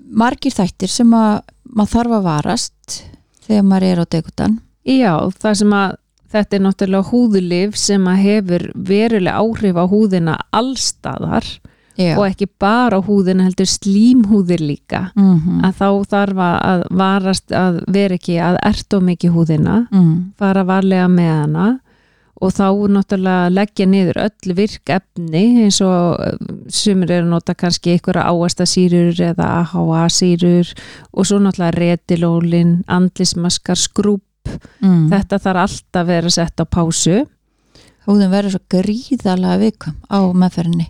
margir 0.10 0.54
þættir 0.56 0.90
sem 0.90 1.14
að 1.14 1.42
maður 1.70 1.92
þarf 1.94 2.16
að 2.18 2.26
varast 2.26 3.00
þegar 3.46 3.66
maður 3.70 3.88
er 3.92 4.02
á 4.02 4.06
degutan 4.16 4.56
Já, 4.90 5.14
það 5.38 5.58
sem 5.62 5.74
að 5.78 5.98
þetta 6.30 6.58
er 6.58 6.64
náttúrulega 6.66 7.10
húðulif 7.10 7.80
sem 7.80 8.08
að 8.10 8.24
hefur 8.26 8.70
verulega 8.76 9.42
áhrif 9.42 9.80
á 9.80 9.86
húðina 9.90 10.38
allstaðar 10.56 11.48
Já, 12.00 12.14
og 12.16 12.24
ekki 12.30 12.48
bara 12.62 13.02
húðina 13.04 13.44
heldur 13.50 13.68
slímhúðir 13.68 14.62
líka. 14.64 15.10
Mm 15.20 15.66
að 15.68 15.74
þá 15.76 15.90
þarf 16.14 16.40
að 16.46 16.84
varast 16.96 17.52
að 17.52 17.84
vera 17.92 18.16
ekki 18.16 18.40
að 18.40 18.58
erta 18.64 19.00
mikið 19.04 19.36
húðina 19.36 19.76
mm. 19.92 20.34
fara 20.40 20.64
varlega 20.64 21.08
með 21.12 21.34
hana 21.36 21.68
og 22.40 22.54
þá 22.56 22.68
náttúrulega 22.94 23.52
leggja 23.52 23.88
niður 23.90 24.22
öll 24.24 24.56
virk 24.56 24.94
efni 24.96 25.44
eins 25.66 25.82
og 25.84 26.22
eh, 26.24 26.38
sumir 26.72 27.12
eru 27.12 27.28
nota 27.28 27.56
kannski 27.58 27.98
einhverja 27.98 28.30
áastasýrur 28.32 29.20
eða 29.34 29.50
AHA 29.60 30.06
sýrur 30.16 30.72
og 31.12 31.28
svo 31.28 31.42
náttúrulega 31.44 31.76
retilólin, 31.76 32.78
andlismaskar, 32.88 33.80
skrúp 33.80 34.24
Mm. 34.84 35.10
þetta 35.12 35.42
þarf 35.44 35.66
alltaf 35.66 36.02
að 36.04 36.14
vera 36.14 36.34
sett 36.34 36.64
á 36.64 36.66
pásu 36.66 37.20
húðin 38.08 38.32
verður 38.32 38.56
svo 38.56 38.64
gríðalega 38.74 39.60
vikum 39.62 40.00
á 40.10 40.20
meðferðinni 40.34 40.90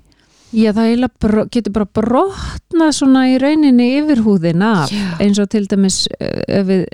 Já, 0.50 0.72
það 0.74 1.04
bro, 1.22 1.43
getur 1.54 1.74
bara 1.76 1.88
brotnað 1.93 2.93
svona 2.98 3.28
í 3.30 3.36
rauninni 3.38 3.86
yfir 4.00 4.24
húðina 4.26 4.72
af, 4.82 4.93
Já. 4.93 5.12
eins 5.22 5.38
og 5.38 5.50
til 5.54 5.67
dæmis 5.69 6.08
eh, 6.17 6.63
við, 6.65 6.88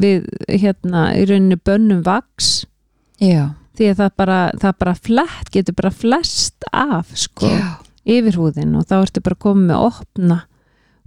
við 0.00 0.30
hérna 0.48 1.10
í 1.20 1.26
rauninni 1.28 1.58
bönnum 1.60 2.00
vaks 2.06 2.62
Já, 3.20 3.52
því 3.76 3.90
að 3.90 4.00
það 4.00 4.14
bara, 4.22 4.38
það 4.62 4.78
bara 4.80 4.94
flett, 4.96 5.52
getur 5.52 5.76
bara 5.76 5.92
flest 5.92 6.68
af 6.72 7.12
sko, 7.20 7.52
Já. 7.52 7.68
yfir 8.16 8.40
húðin 8.40 8.78
og 8.80 8.88
þá 8.88 8.96
ertu 9.02 9.24
bara 9.28 9.42
komið 9.44 9.68
með 9.68 9.84
opna 9.90 10.38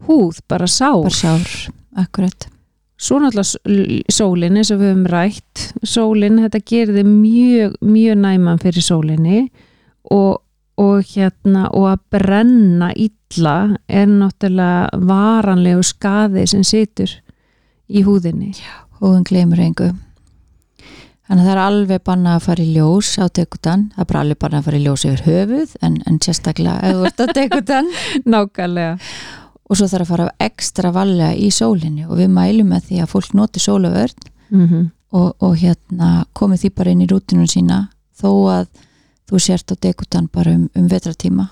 húð, 0.06 0.44
bara 0.46 0.70
sár 0.70 1.08
bara 1.08 1.18
sár, 1.18 1.58
akkurat 1.98 2.50
svo 2.98 3.20
náttúrulega 3.20 3.44
s- 3.44 4.16
sólin 4.16 4.58
eins 4.60 4.72
og 4.72 4.80
við 4.82 4.92
höfum 4.94 5.06
rætt. 5.12 5.66
Sólin, 5.84 6.40
þetta 6.46 6.62
gerir 6.70 6.96
þið 7.00 7.10
mjög, 7.12 7.76
mjög 7.82 8.18
næman 8.24 8.62
fyrir 8.64 8.86
sólinni 8.86 9.42
og, 10.12 10.42
og 10.78 11.04
hérna 11.16 11.68
og 11.74 11.90
að 11.92 12.00
brenna 12.16 12.92
illa 12.96 13.58
er 13.88 14.08
náttúrulega 14.08 14.90
varanlegu 15.10 15.84
skaði 15.84 16.48
sem 16.48 16.64
situr 16.64 17.12
í 17.90 18.02
húðinni. 18.08 18.54
Húðin 19.02 19.26
gleymur 19.28 19.60
engu. 19.60 19.92
Þannig 21.26 21.42
að 21.42 21.48
það 21.48 21.56
er 21.56 21.60
alveg 21.66 22.02
banna 22.06 22.36
að 22.38 22.44
fara 22.46 22.62
í 22.64 22.74
ljós 22.76 23.08
á 23.18 23.26
degutan, 23.34 23.88
það 23.96 24.02
er 24.04 24.08
bara 24.12 24.20
alveg 24.22 24.38
banna 24.44 24.60
að 24.62 24.68
fara 24.68 24.78
í 24.78 24.84
ljós 24.86 25.06
yfir 25.10 25.24
höfuð, 25.26 25.72
en, 25.82 25.96
en 26.06 26.20
sérstaklega 26.22 26.92
á 26.94 27.26
degutan 27.34 27.88
nákvæmlega 28.30 28.92
og 29.66 29.78
svo 29.78 29.88
þarf 29.90 30.06
að 30.06 30.12
fara 30.14 30.32
ekstra 30.46 30.92
valega 30.94 31.34
í 31.36 31.50
sólinni. 31.52 32.06
Og 32.06 32.20
við 32.20 32.30
mælum 32.34 32.70
með 32.74 32.90
því 32.90 33.02
að 33.02 33.12
fólk 33.16 33.34
noti 33.34 33.64
sólavörn 33.64 34.30
mm 34.50 34.92
og, 35.16 35.36
og 35.40 35.54
hérna 35.56 36.26
komið 36.36 36.66
því 36.66 36.70
bara 36.76 36.92
inn 36.92 37.04
í 37.06 37.08
rútinun 37.08 37.48
sína. 37.48 37.78
Þó 38.20 38.30
að 38.52 38.66
þú 39.30 39.40
sért 39.40 39.72
á 39.72 39.76
dekutan 39.80 40.28
bara 40.28 40.52
um, 40.52 40.66
um 40.76 40.88
vetratíma 40.92 41.46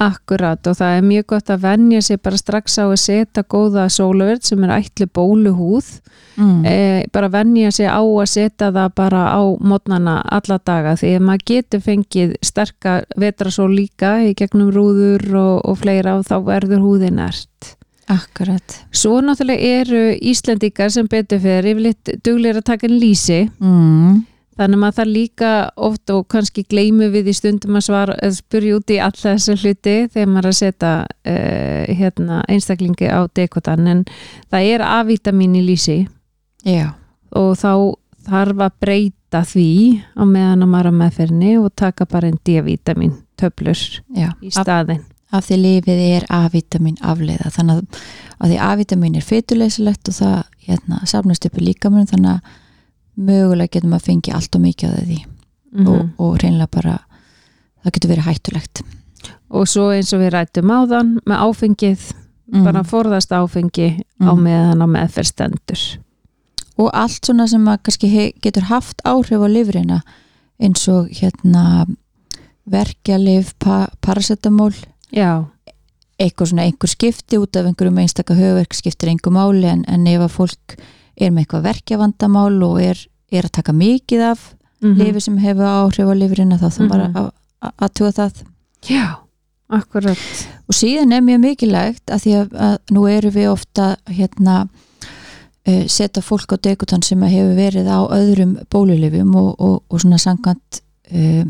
Akkurat 0.00 0.64
og 0.70 0.78
það 0.78 0.96
er 0.96 1.02
mjög 1.04 1.26
gott 1.34 1.50
að 1.52 1.64
venja 1.66 2.00
sig 2.04 2.20
bara 2.24 2.38
strax 2.40 2.78
á 2.80 2.86
að 2.88 3.00
setja 3.02 3.44
góða 3.44 3.84
sólaverð 3.92 4.46
sem 4.48 4.62
er 4.64 4.72
ætli 4.78 5.06
bóluhúð 5.06 5.90
mm. 6.40 6.62
e, 6.64 6.76
bara 7.12 7.28
venja 7.32 7.72
sig 7.74 7.90
á 7.90 8.00
að 8.00 8.30
setja 8.32 8.70
það 8.72 8.94
bara 8.96 9.26
á 9.28 9.42
mótnana 9.60 10.20
alla 10.24 10.56
daga 10.56 10.94
því 10.96 11.12
að 11.18 11.26
maður 11.28 11.44
getur 11.52 11.84
fengið 11.84 12.32
sterka 12.40 12.94
vetrasól 13.20 13.68
líka 13.74 14.16
í 14.24 14.32
gegnum 14.38 14.72
rúður 14.72 15.26
og, 15.34 15.54
og 15.68 15.78
fleira 15.82 16.16
og 16.16 16.24
þá 16.30 16.36
verður 16.48 16.86
húðin 16.86 17.20
ert 17.26 17.74
Akkurat 18.10 18.80
Svo 18.90 19.20
náttúrulega 19.22 19.76
eru 19.82 20.02
Íslendingar 20.16 20.90
sem 20.90 21.06
betur 21.10 21.38
fyrir 21.44 21.74
yfirleitt 21.74 22.16
duglir 22.24 22.58
að 22.58 22.66
taka 22.72 22.88
en 22.88 22.96
lýsi 22.98 23.44
mm. 23.60 24.16
Þannig 24.60 24.76
að 24.76 24.82
maður 24.82 24.96
þarf 24.98 25.10
líka 25.14 25.50
oft 25.88 26.12
og 26.12 26.26
kannski 26.32 26.64
gleymu 26.68 27.08
við 27.14 27.30
í 27.32 27.34
stundum 27.36 27.78
að 27.78 27.86
svara 27.86 28.16
að 28.20 28.36
spyrja 28.36 28.76
út 28.76 28.92
í 28.92 28.98
alla 29.00 29.32
þessu 29.32 29.56
hluti 29.62 29.94
þegar 30.12 30.28
maður 30.28 30.48
er 30.48 30.52
að 30.52 30.58
setja 30.58 30.92
uh, 31.06 31.94
hérna, 32.00 32.42
einstaklingi 32.52 33.08
á 33.08 33.20
dekotan. 33.36 33.88
En 33.88 34.04
það 34.52 34.72
er 34.74 34.84
A-vitamin 34.84 35.56
í 35.56 35.64
lýsi. 35.64 35.98
Já, 36.68 36.92
og 37.32 37.54
þá 37.60 37.72
þarf 38.28 38.66
að 38.66 38.76
breyta 38.84 39.44
því 39.48 39.70
á 40.12 40.22
meðan 40.28 40.66
að 40.66 40.72
maður 40.74 40.90
er 40.90 40.92
á 40.92 41.00
meðferðinni 41.00 41.54
og 41.62 41.72
taka 41.78 42.08
bara 42.10 42.28
en 42.28 42.40
D-vitamin 42.44 43.16
töflur 43.40 43.80
já. 44.12 44.28
í 44.44 44.52
af, 44.52 44.60
staðin 44.60 45.06
af 45.30 45.46
því 45.46 45.60
lifið 45.62 46.00
er 46.04 46.26
A-vitamin 46.34 46.98
afleiða. 47.06 47.52
Þannig 47.54 47.80
að, 47.80 48.00
að 48.36 48.52
því 48.52 48.58
A-vitamin 48.66 49.16
er 49.16 49.24
fytuleysilegt 49.24 50.10
og 50.10 50.18
það 50.18 50.40
hérna, 50.66 51.00
safnast 51.08 51.46
upp 51.48 51.56
í 51.56 51.70
líkamunum 51.70 52.10
þannig 52.10 52.34
að 52.36 52.58
mögulega 53.20 53.76
getum 53.76 53.92
að 53.96 54.06
fengi 54.08 54.32
allt 54.34 54.56
og 54.56 54.64
mikið 54.64 54.94
af 54.96 55.04
því. 55.06 55.20
Mm 55.70 55.86
og, 55.86 56.08
og 56.18 56.32
reynilega 56.42 56.66
bara 56.74 56.96
það 57.84 57.92
getur 57.94 58.10
verið 58.10 58.26
hættulegt. 58.26 58.82
Og 59.50 59.68
svo 59.70 59.90
eins 59.94 60.12
og 60.16 60.20
við 60.24 60.32
rættum 60.34 60.70
áðan 60.74 61.18
með 61.26 61.44
áfengið, 61.46 62.10
Mm. 62.50 62.64
bara 62.64 62.80
forðast 62.82 63.30
áfengi 63.30 64.02
á 64.18 64.34
Mm. 64.34 64.40
meðan 64.42 64.82
á 64.82 64.86
meðferðstendur 64.90 65.98
og 66.78 66.90
allt 66.92 67.22
svona 67.22 67.46
sem 67.46 67.64
að 67.64 67.78
kannski 67.84 68.32
getur 68.42 68.62
haft 68.66 68.98
áhrif 69.04 69.38
á 69.38 69.46
lifrina 69.46 70.00
eins 70.58 70.88
og 70.88 71.06
hérna 71.14 71.86
verkjalif, 72.66 73.54
pa, 73.58 73.88
paracetamol 74.02 74.74
Já, 75.14 75.44
eitthvað 76.20 76.50
svona 76.52 76.66
einhver 76.68 76.88
skipti 76.90 77.38
út 77.38 77.56
af 77.56 77.66
einhverjum 77.66 77.98
einstaka 78.02 78.34
höfverk 78.34 78.74
skiptir 78.74 79.08
einhver 79.10 79.32
máli 79.34 79.66
en, 79.66 79.84
en 79.88 80.06
ef 80.06 80.20
að 80.20 80.34
fólk 80.36 80.76
er 81.20 81.30
með 81.30 81.44
eitthvað 81.46 81.66
verkjavandamál 81.68 82.62
og 82.66 82.80
er, 82.82 83.00
er 83.32 83.46
að 83.48 83.52
taka 83.58 83.72
mikið 83.72 84.20
af 84.32 84.46
mm 84.82 84.94
lifi 84.96 85.20
sem 85.20 85.36
hefur 85.38 85.66
áhrif 85.68 86.08
á 86.08 86.14
lifrina 86.16 86.56
þá 86.58 86.68
þá 86.72 86.88
bara 86.88 87.08
Mhm. 87.08 87.16
að, 87.16 87.30
að, 87.62 87.72
að 87.84 87.90
tuga 87.94 88.12
það. 88.16 88.38
Já, 88.88 89.06
akkurat. 89.68 90.18
Og 90.68 90.74
síðan 90.74 91.12
er 91.12 91.20
mjög 91.20 91.40
mikilvægt 91.44 92.06
að 92.10 92.22
því 92.24 92.32
að, 92.40 92.54
að 92.66 92.76
nú 92.96 93.02
eru 93.08 93.30
við 93.30 93.50
ofta 93.52 93.96
hérna 94.08 94.54
uh, 95.68 95.84
setja 95.86 96.22
fólk 96.24 96.52
á 96.52 96.56
dekutan 96.64 97.02
sem 97.04 97.20
hefur 97.22 97.54
verið 97.58 97.86
á 97.92 98.00
öðrum 98.08 98.56
bólulifum 98.72 99.34
og, 99.36 99.54
og, 99.60 99.82
og 99.90 100.00
svona 100.00 100.18
sangant 100.18 100.80
uh, 101.12 101.44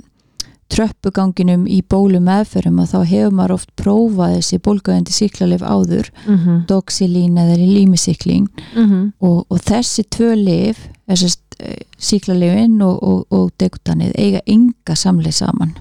tröppuganginum 0.71 1.67
í 1.67 1.81
bólu 1.83 2.21
meðferðum 2.23 2.79
og 2.83 2.89
þá 2.93 2.99
hefur 3.11 3.35
maður 3.35 3.55
oft 3.57 3.71
prófað 3.81 4.37
þessi 4.37 4.59
bólgöðandi 4.67 5.15
síklarlif 5.17 5.63
áður 5.67 6.11
mm 6.27 6.37
-hmm. 6.37 6.61
doxilín 6.71 7.39
eða 7.43 7.57
límisikling 7.59 8.49
og, 9.19 9.47
og 9.51 9.59
þessi 9.67 10.05
tvö 10.11 10.35
þessast 11.11 11.41
uh, 11.61 11.77
síklarlifin 11.99 12.81
og, 12.83 13.03
og, 13.03 13.27
og 13.31 13.51
dekutanið 13.59 14.13
eiga 14.15 14.41
enga 14.47 14.95
samleið 14.95 15.35
saman. 15.35 15.75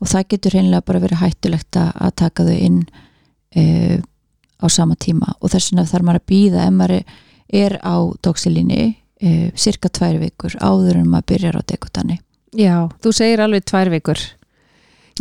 Og 0.00 0.08
það 0.08 0.28
getur 0.28 0.56
reynilega 0.56 0.86
bara 0.86 1.00
verið 1.00 1.20
hættulegt 1.20 1.76
að, 1.76 1.92
að 1.94 2.14
taka 2.16 2.44
þau 2.44 2.58
inn 2.58 2.82
uh, 3.56 3.98
á 4.64 4.66
sama 4.68 4.96
tíma. 4.96 5.34
Og 5.40 5.50
þess 5.52 5.72
vegna 5.72 5.86
þarf 5.86 6.04
maður 6.04 6.20
að 6.20 6.28
býða 6.32 6.66
ef 6.66 6.72
maður 6.72 7.02
er- 7.52 7.80
á 7.84 7.96
doxilíni 8.22 8.96
uh, 9.22 9.50
cirka 9.54 9.88
tvær 9.88 10.18
vikur 10.18 10.56
áður 10.60 10.96
en 11.02 11.08
maður 11.08 11.28
byrjar 11.34 11.60
á 11.60 11.62
dekutani 11.66 12.18
Já, 12.54 12.88
þú 13.02 13.12
segir 13.12 13.40
alveg 13.44 13.64
tvær 13.70 13.90
vikur 13.90 14.20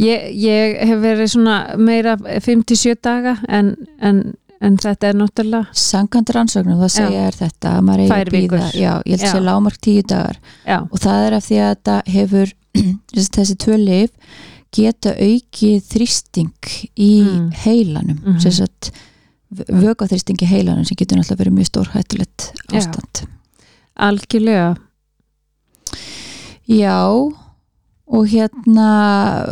Ég, 0.01 0.23
ég 0.41 0.79
hef 0.89 1.01
verið 1.03 1.27
svona 1.35 1.57
meira 1.77 2.15
5-7 2.17 2.95
daga 3.05 3.35
en, 3.47 3.75
en, 4.01 4.21
en 4.61 4.77
þetta 4.81 5.11
er 5.11 5.19
náttúrulega 5.19 5.67
Sankant 5.77 6.31
rannsóknum 6.33 6.79
það 6.81 6.89
segja 6.95 7.27
er 7.27 7.37
þetta 7.37 7.75
að 7.77 7.83
maður 7.85 8.01
eigi 8.07 8.15
að 8.17 8.31
býða 8.33 8.61
já, 8.73 8.93
ég 9.05 9.19
held 9.19 9.27
Já. 9.27 9.31
sé 9.35 9.41
lámark 9.45 9.77
tíu 9.85 10.01
dagar 10.09 10.39
Já, 10.65 10.79
og 10.89 10.97
það 11.03 11.27
er 11.27 11.37
af 11.37 11.45
því 11.45 11.59
að 11.61 11.69
þetta 11.75 11.97
hefur 12.15 12.53
þessi 13.37 13.57
tvö 13.65 13.77
lif 13.83 14.09
geta 14.73 15.13
aukið 15.21 15.83
þrýsting 15.93 16.71
í 16.97 17.11
Mm. 17.23 17.51
heilanum 17.65 18.17
Mhm. 18.23 18.39
sem 18.41 18.51
sagt 18.51 18.89
vökaþrýsting 19.53 20.41
í 20.41 20.47
heilanum 20.49 20.85
sem 20.89 20.97
getur 20.97 21.19
náttúrulega 21.19 21.43
verið 21.43 21.53
mjög 21.59 21.69
stórhættulegt 21.69 22.47
Já. 22.71 22.79
ástand 22.81 23.27
algjörlega 23.95 24.71
Já 26.67 26.99
og 28.13 28.27
hérna 28.29 28.87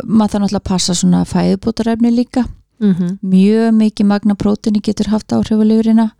maður 0.04 0.32
þarf 0.32 0.42
náttúrulega 0.42 0.60
að 0.60 0.68
passa 0.68 0.94
svona 0.94 1.24
fæðubótarefni 1.24 2.12
líka. 2.14 2.44
Mm 2.82 2.94
-hmm. 2.94 3.18
mjög 3.22 3.74
mikið 3.74 4.06
magna 4.06 4.34
prótini 4.34 4.80
getur 4.82 5.06
haft 5.08 5.32
áhrif 5.32 5.58
á 5.58 5.64
lifrina. 5.64 6.10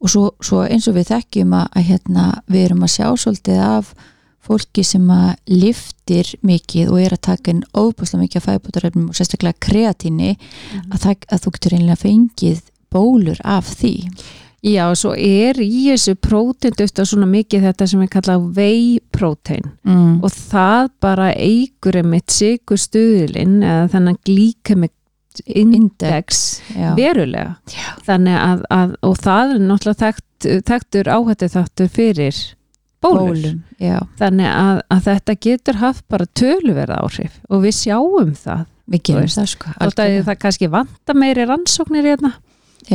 Og 0.00 0.10
svo, 0.10 0.30
svo 0.40 0.62
eins 0.62 0.88
og 0.88 0.94
við 0.94 1.08
þekkjum 1.10 1.52
að, 1.52 1.66
að 1.76 1.82
hérna, 1.82 2.42
við 2.46 2.64
erum 2.64 2.82
að 2.82 2.94
sjá 2.94 3.16
svolítið 3.16 3.58
af 3.58 3.94
fólki 4.46 4.84
sem 4.84 5.10
að 5.10 5.34
liftir 5.46 6.34
mikið 6.46 6.92
og 6.92 7.00
er 7.00 7.16
að 7.16 7.26
taka 7.26 7.50
inn 7.50 7.64
óbúslega 7.74 8.22
mikið 8.22 8.36
af 8.36 8.46
fæðbútarefnum 8.48 9.08
og 9.08 9.18
sérstaklega 9.18 9.58
kreatíni 9.58 10.36
að, 10.92 10.98
það, 10.98 11.14
að 11.32 11.42
þú 11.44 11.52
getur 11.56 11.76
einlega 11.76 12.02
fengið 12.02 12.60
bólur 12.92 13.40
af 13.44 13.70
því 13.80 13.94
Já, 14.66 14.84
svo 14.98 15.12
er 15.14 15.60
í 15.62 15.86
þessu 15.92 16.16
prótein 16.18 16.74
dufta 16.74 17.04
svona 17.06 17.28
mikið 17.30 17.68
þetta 17.68 17.86
sem 17.86 18.02
við 18.02 18.12
kalla 18.16 18.36
whey 18.42 18.98
prótein 19.14 19.68
mm. 19.86 20.18
og 20.26 20.32
það 20.34 20.90
bara 21.04 21.30
eigur 21.38 21.98
einmitt 22.00 22.34
sigur 22.34 22.80
stuðlinn 22.80 23.60
eða 23.62 23.88
þennan 23.94 24.20
glíkemik 24.26 24.94
index 25.46 26.62
Já. 26.72 26.94
verulega 26.96 27.56
Já. 27.70 27.88
þannig 28.06 28.38
að, 28.40 28.62
að 28.72 28.94
og 29.04 29.18
það 29.20 29.54
er 29.54 29.64
náttúrulega 29.68 30.00
þekkt, 30.02 30.46
þekktur 30.70 31.10
áhættu 31.12 31.50
þáttur 31.52 31.90
fyrir 31.92 32.38
bólum 33.04 33.60
Já. 33.78 34.00
þannig 34.18 34.48
að, 34.50 34.80
að 34.96 35.04
þetta 35.10 35.36
getur 35.46 35.80
haft 35.82 36.06
bara 36.10 36.26
töluverða 36.38 37.02
áhrif 37.04 37.36
og 37.50 37.66
við 37.66 37.78
sjáum 37.82 38.32
það 38.34 38.64
við 38.86 39.04
gerum 39.10 39.30
það 39.30 39.48
sko 39.52 39.72
algjörlega. 39.76 40.26
það 40.30 40.42
kannski 40.42 40.70
vanta 40.72 41.16
meiri 41.16 41.46
rannsóknir 41.48 42.06
hérna. 42.06 42.32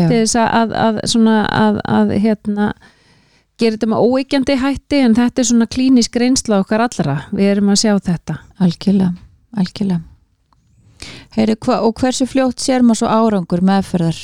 Til 0.10 0.22
þess 0.24 0.36
að, 0.40 0.50
að, 0.62 0.74
að 0.86 1.00
svona 1.14 1.38
að, 1.52 1.80
að 1.86 2.14
hérna 2.24 2.68
gera 3.62 3.76
þetta 3.78 3.90
með 3.92 4.06
óeikjandi 4.08 4.56
hætti 4.62 5.00
en 5.06 5.16
þetta 5.18 5.42
er 5.42 5.50
svona 5.52 5.68
klínisk 5.70 6.16
reynsla 6.18 6.62
okkar 6.64 6.86
allra. 6.88 7.18
Við 7.32 7.52
erum 7.54 7.70
að 7.74 7.82
sjá 7.84 7.94
þetta. 8.00 8.38
Algjörlega, 8.64 9.12
algjörlega. 9.58 10.02
Heyri, 11.36 11.56
hva, 11.66 11.80
og 11.86 11.98
hversu 12.02 12.28
fljótt 12.30 12.62
sér 12.62 12.84
maður 12.86 13.04
svo 13.04 13.10
árangur 13.10 13.62
meðferðar? 13.66 14.20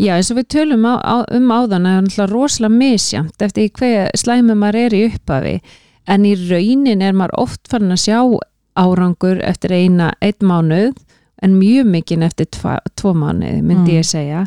Já, 0.00 0.14
eins 0.16 0.30
og 0.32 0.38
við 0.38 0.46
tölum 0.54 0.86
á, 0.88 0.94
á, 1.04 1.16
um 1.36 1.50
áðan 1.52 1.88
að 1.88 2.06
það 2.14 2.22
er 2.24 2.32
rosalega 2.32 2.78
misjamt 2.80 3.42
eftir 3.44 3.66
í 3.66 3.72
hver 3.76 4.08
slæmi 4.16 4.56
maður 4.56 4.78
er 4.86 4.96
í 4.96 5.02
upphafi. 5.10 5.56
En 6.08 6.24
í 6.24 6.32
raunin 6.48 7.04
er 7.04 7.16
maður 7.16 7.42
oft 7.42 7.68
farin 7.68 7.92
að 7.92 8.04
sjá 8.06 8.18
árangur 8.80 9.42
eftir 9.44 9.74
eina, 9.76 10.12
einn 10.24 10.46
mánuð 10.46 10.96
en 11.44 11.58
mjög 11.60 11.90
mikinn 11.92 12.24
eftir 12.24 12.48
tva, 12.52 12.78
tvo 12.96 13.12
mánuð 13.16 13.60
myndi 13.60 13.92
Mm. 13.92 13.98
ég 14.00 14.06
segja 14.08 14.46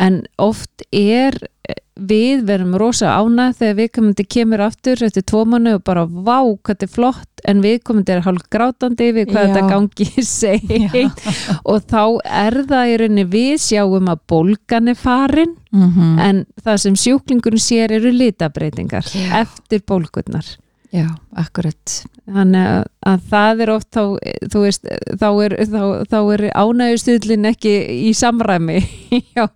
en 0.00 0.22
oft 0.40 0.84
er 0.90 1.36
við 2.00 2.44
verum 2.48 2.76
rosa 2.80 3.12
ánað 3.20 3.58
þegar 3.58 3.76
viðkomandi 3.80 4.24
kemur 4.32 4.62
aftur 4.64 5.02
eftir 5.04 5.24
tvo 5.28 5.42
mánuð 5.48 5.78
og 5.78 5.82
bara 5.84 6.04
vá 6.08 6.38
hvað 6.40 6.70
þetta 6.70 6.86
er 6.86 6.92
flott 6.94 7.42
en 7.50 7.60
viðkomandi 7.64 8.14
er 8.14 8.22
hálf 8.24 8.46
grátandi 8.52 9.10
við 9.16 9.28
hvað 9.32 9.44
Já. 9.44 9.50
þetta 9.50 9.72
gangi 9.74 10.24
seg 10.30 10.72
og 11.68 11.84
þá 11.90 12.02
er 12.24 12.58
það 12.70 12.92
í 12.92 12.96
rauninni 13.02 13.26
við 13.34 13.52
sjáum 13.66 14.10
að 14.12 14.24
bólgan 14.32 14.92
er 14.92 14.98
farin 15.00 15.54
mm 15.72 15.86
-hmm. 15.90 16.16
en 16.24 16.42
það 16.64 16.82
sem 16.86 16.98
sjúklingurinn 17.04 17.66
sér 17.66 17.96
eru 18.00 18.12
litabreitingar 18.16 19.04
Já. 19.04 19.44
eftir 19.44 19.84
bólgurnar 19.86 20.46
Já, 20.90 21.06
akkurat. 21.38 21.92
Þannig 22.26 22.66
að, 22.66 22.80
að 23.06 23.26
það 23.30 23.62
er 23.62 23.70
oft 23.76 23.88
þá, 23.94 24.02
veist, 24.56 24.88
þá 25.20 25.28
er, 25.44 25.54
þá, 25.70 25.82
þá 26.10 26.18
er 26.34 26.44
ánægjustuðlin 26.50 27.50
ekki 27.52 27.74
í 28.08 28.10
samræmi 28.18 28.80
hjá, 29.34 29.46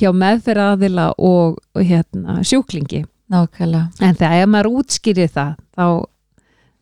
hjá 0.00 0.10
meðferðaðila 0.10 1.12
og, 1.14 1.60
og 1.76 1.86
hérna, 1.86 2.40
sjúklingi. 2.46 3.04
Nákvæmlega. 3.30 4.02
En 4.02 4.18
þegar 4.18 4.50
maður 4.50 4.80
útskýrir 4.80 5.30
það 5.30 5.54
þá, 5.78 5.86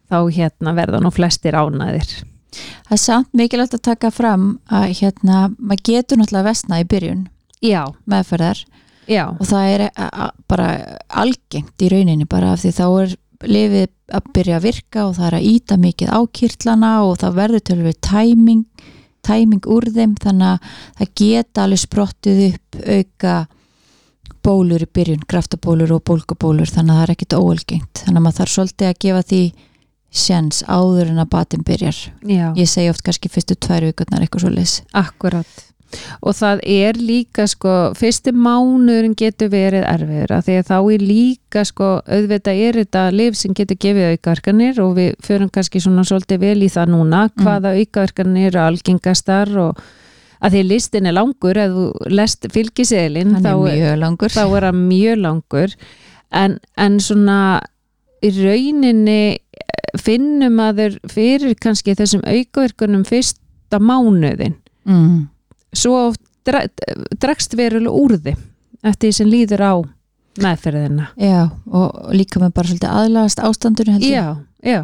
þá 0.08 0.18
hérna, 0.38 0.74
verða 0.78 1.02
nú 1.04 1.12
flestir 1.12 1.58
ánæðir 1.58 2.16
Það 2.56 2.94
er 2.96 3.00
samt 3.02 3.34
mikilvægt 3.36 3.76
að 3.76 3.84
taka 3.90 4.10
fram 4.14 4.50
að 4.72 4.86
hérna, 5.02 5.48
maður 5.60 5.84
getur 5.90 6.20
náttúrulega 6.20 6.48
vestna 6.48 6.80
í 6.80 6.86
byrjun 6.88 7.26
Já, 7.60 7.82
meðferðar 8.08 8.62
já, 9.10 9.24
og 9.34 9.44
það 9.48 9.72
er 9.74 9.84
bara 10.48 10.68
algengt 11.08 11.84
í 11.84 11.90
rauninni 11.92 12.28
bara 12.30 12.54
af 12.54 12.62
því 12.62 12.72
þá 12.78 12.86
er 12.88 13.14
lifið 13.46 13.90
að 14.08 14.30
byrja 14.34 14.56
að 14.58 14.64
virka 14.64 15.04
og 15.06 15.14
það 15.18 15.28
er 15.28 15.36
að 15.38 15.48
íta 15.52 15.76
mikið 15.78 16.10
á 16.10 16.20
kirtlana 16.38 16.92
og 17.04 17.18
það 17.20 17.38
verður 17.38 17.64
til 17.68 17.78
við 17.84 18.00
tæming, 18.08 18.64
tæming 19.26 19.68
úr 19.68 19.86
þeim 19.94 20.16
þannig 20.22 20.48
að 20.54 20.74
það 20.98 21.14
geta 21.22 21.64
alveg 21.64 21.82
sprottið 21.84 22.42
upp 22.48 22.82
auka 22.88 23.36
bólur 24.48 24.84
í 24.84 24.90
byrjun, 24.94 25.24
kraftabólur 25.28 25.96
og 25.96 26.04
bólgubólur 26.08 26.70
þannig 26.70 26.94
að 26.94 26.98
það 26.98 27.06
er 27.06 27.14
ekkit 27.14 27.38
óalgengt. 27.38 28.02
Þannig 28.04 28.20
að 28.20 28.24
maður 28.26 28.38
þarf 28.38 28.54
svolítið 28.54 28.88
að 28.88 29.00
gefa 29.04 29.24
því 29.28 29.42
sjens 30.18 30.60
áður 30.64 31.10
en 31.12 31.22
að 31.22 31.32
batinn 31.34 31.64
byrjar. 31.68 31.98
Já, 32.24 32.46
ég 32.56 32.70
segi 32.70 32.92
oft 32.92 33.04
kannski 33.04 33.30
fyrstu 33.32 33.58
tvær 33.60 33.88
vikurnar 33.90 34.24
eitthvað 34.24 34.46
svo 34.46 34.52
leys 34.54 34.78
akkurat 34.96 35.67
og 36.20 36.36
það 36.36 36.62
er 36.68 36.98
líka 37.00 37.46
sko 37.48 37.76
fyrsti 37.98 38.34
mánuðurinn 38.36 39.16
getur 39.18 39.52
verið 39.52 39.86
erfiður 39.88 40.34
af 40.36 40.48
því 40.48 40.58
að 40.60 40.66
þá 40.68 40.76
er 40.78 41.06
líka 41.12 41.64
sko 41.68 41.92
auðvitað 42.04 42.64
er 42.66 42.80
þetta 42.82 43.04
liv 43.14 43.38
sem 43.38 43.54
getur 43.56 43.80
gefið 43.84 44.10
aukaverkanir 44.16 44.82
og 44.84 44.98
við 44.98 45.14
förum 45.24 45.52
kannski 45.54 45.82
svona 45.84 46.04
svolítið 46.08 46.44
vel 46.44 46.58
í 46.66 46.72
það 46.72 46.92
núna 46.96 47.22
hvaða 47.38 47.74
aukaverkanir 47.78 48.50
eru 48.52 48.62
algengastar 48.66 49.54
og 49.62 49.80
að 50.44 50.54
því 50.54 50.66
listin 50.68 51.08
er 51.08 51.16
langur 51.16 51.58
ef 51.58 51.72
þú 51.74 51.86
lest 52.14 52.46
fylgiseðlinn 52.54 53.34
hann 53.36 53.46
þá, 53.46 53.52
er 53.56 53.80
mjög 53.80 53.98
langur. 54.02 54.34
þá 54.34 54.44
er 54.44 54.68
hann 54.68 54.84
mjög 54.86 55.18
langur. 55.24 55.74
En, 56.28 56.58
en 56.76 57.00
svona 57.02 57.38
í 58.24 58.30
rauninni 58.36 59.22
eh, 59.38 59.98
finnum 59.98 60.60
að 60.62 60.82
þeir 60.82 60.96
fyrir 61.14 61.58
kannski 61.62 61.96
þessum 61.98 62.24
aukaverkunum 62.26 63.04
fyrsta 63.08 63.80
mánuðin 63.80 64.56
mm. 64.86 65.18
Svo 65.78 66.00
dregst 66.48 67.56
verulega 67.58 67.94
úr 67.94 68.16
því 68.18 68.34
eftir 68.86 69.08
því 69.08 69.14
sem 69.16 69.30
líður 69.30 69.64
á 69.64 69.74
meðferðina. 70.38 71.08
Já, 71.18 71.48
og 71.74 72.12
líka 72.14 72.42
með 72.42 72.52
bara 72.56 72.70
svolítið 72.70 72.92
aðlagast 72.94 73.40
ástandinu 73.42 73.96
heldur 73.96 74.12
já, 74.12 74.26
já, 74.62 74.82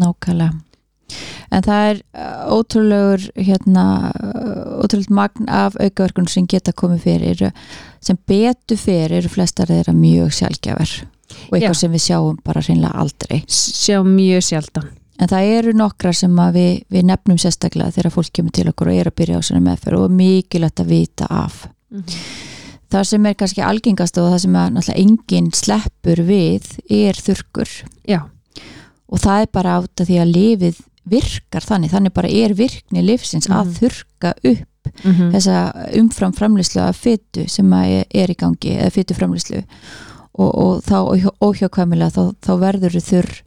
nákvæmlega. 0.00 0.60
En 1.50 1.64
það 1.66 1.88
er 1.88 1.96
uh, 1.98 2.42
ótrúlegur 2.54 3.24
hérna, 3.34 3.84
uh, 4.14 4.76
ótrúlegt 4.84 5.10
magn 5.10 5.48
af 5.50 5.74
aukaverkun 5.80 6.28
sem 6.30 6.46
geta 6.46 6.74
komið 6.76 7.00
fyrir 7.08 7.42
sem 7.98 8.18
betur 8.30 8.78
fyrir 8.78 9.16
eru 9.18 9.32
flestar 9.32 9.72
þeirra 9.72 9.96
mjög 9.96 10.30
sjálfgjafar 10.38 10.92
og 11.48 11.56
eitthvað 11.56 11.74
Já. 11.74 11.80
sem 11.80 11.96
við 11.96 12.04
sjáum 12.04 12.38
bara 12.46 12.62
hreinlega 12.62 13.02
aldrei. 13.02 13.42
Sjá 13.50 14.04
mjög 14.06 14.46
sjaldan 14.46 14.92
en 15.20 15.28
það 15.28 15.50
eru 15.58 15.72
nokkra 15.76 16.12
sem 16.16 16.36
að 16.40 16.54
við, 16.56 16.70
við 16.96 17.04
nefnum 17.10 17.38
sérstaklega 17.42 17.92
þegar 17.96 18.14
fólk 18.14 18.32
kemur 18.38 18.54
til 18.56 18.68
okkur 18.72 18.88
og 18.92 18.98
er 19.02 19.10
að 19.10 19.16
byrja 19.20 19.40
á 19.40 19.46
svona 19.46 19.64
meðferð 19.68 20.04
og 20.06 20.14
mikilvægt 20.16 20.80
að 20.84 20.92
vita 20.94 21.28
af. 21.30 21.66
Það 22.90 23.04
sem 23.06 23.26
er 23.30 23.34
kannski 23.38 23.62
algengast 23.62 24.18
og 24.18 24.30
það 24.32 24.40
sem 24.44 24.56
að 24.58 24.70
náttúrulega 24.74 25.02
enginn 25.04 25.50
sleppur 25.54 26.22
við 26.26 26.70
er 26.90 27.18
þurrkur. 27.22 27.74
Já, 28.08 28.20
og 29.10 29.18
það 29.22 29.44
er 29.44 29.52
bara 29.54 29.76
átt 29.78 30.02
að 30.02 30.10
því 30.10 30.18
að 30.24 30.32
lifið 30.34 30.80
virkar 31.10 31.64
þannig, 31.66 31.90
þannig 31.94 32.12
bara 32.14 32.28
er 32.30 32.54
virkni 32.58 33.02
lifsins 33.06 33.48
að 33.50 33.66
Mhm. 33.66 33.76
þurrka 33.78 34.34
upp 34.44 34.66
mm 35.04 35.30
þessa 35.34 35.56
umfram 36.00 36.32
framlýslu 36.34 36.80
af 36.82 36.96
fytu 36.96 37.44
sem 37.48 37.68
að 37.70 38.04
er- 38.10 38.30
í 38.32 38.34
gangi 38.36 38.72
eða 38.80 38.90
fytu 38.90 39.14
framlýslu 39.14 39.62
og, 40.34 40.50
og 40.58 40.82
þá 40.82 41.30
óhjákvæmilega 41.40 42.10
þá, 42.10 42.34
þá 42.40 42.52
verður 42.58 42.96
þurr 43.00 43.42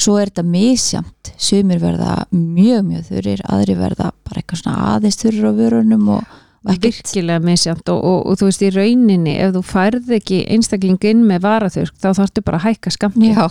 svo 0.00 0.16
er 0.20 0.30
þetta 0.30 0.46
misjamt 0.46 1.32
sumir 1.40 1.80
verða 1.82 2.24
mjög 2.32 2.86
mjög 2.86 3.08
þurrir 3.10 3.42
aðri 3.48 3.76
verða 3.78 4.10
bara 4.26 4.40
eitthvað 4.40 4.62
svona 4.62 4.94
aðeins 4.94 5.20
þurrir 5.20 5.50
á 5.50 5.52
vörunum 5.60 6.08
og, 6.16 6.38
virkilega 6.60 7.40
misjant 7.40 7.88
og, 7.88 8.00
og, 8.04 8.18
og 8.28 8.36
þú 8.36 8.48
veist 8.50 8.64
í 8.66 8.70
rauninni 8.74 9.36
ef 9.40 9.54
þú 9.54 9.62
færð 9.64 10.10
ekki 10.18 10.40
einstakling 10.52 11.00
inn 11.08 11.22
með 11.28 11.44
varaþurk 11.46 11.94
þá 11.96 12.08
þarftu 12.18 12.42
bara 12.44 12.58
að 12.60 12.66
hækka 12.66 12.92
skamti 12.92 13.30
já, 13.30 13.46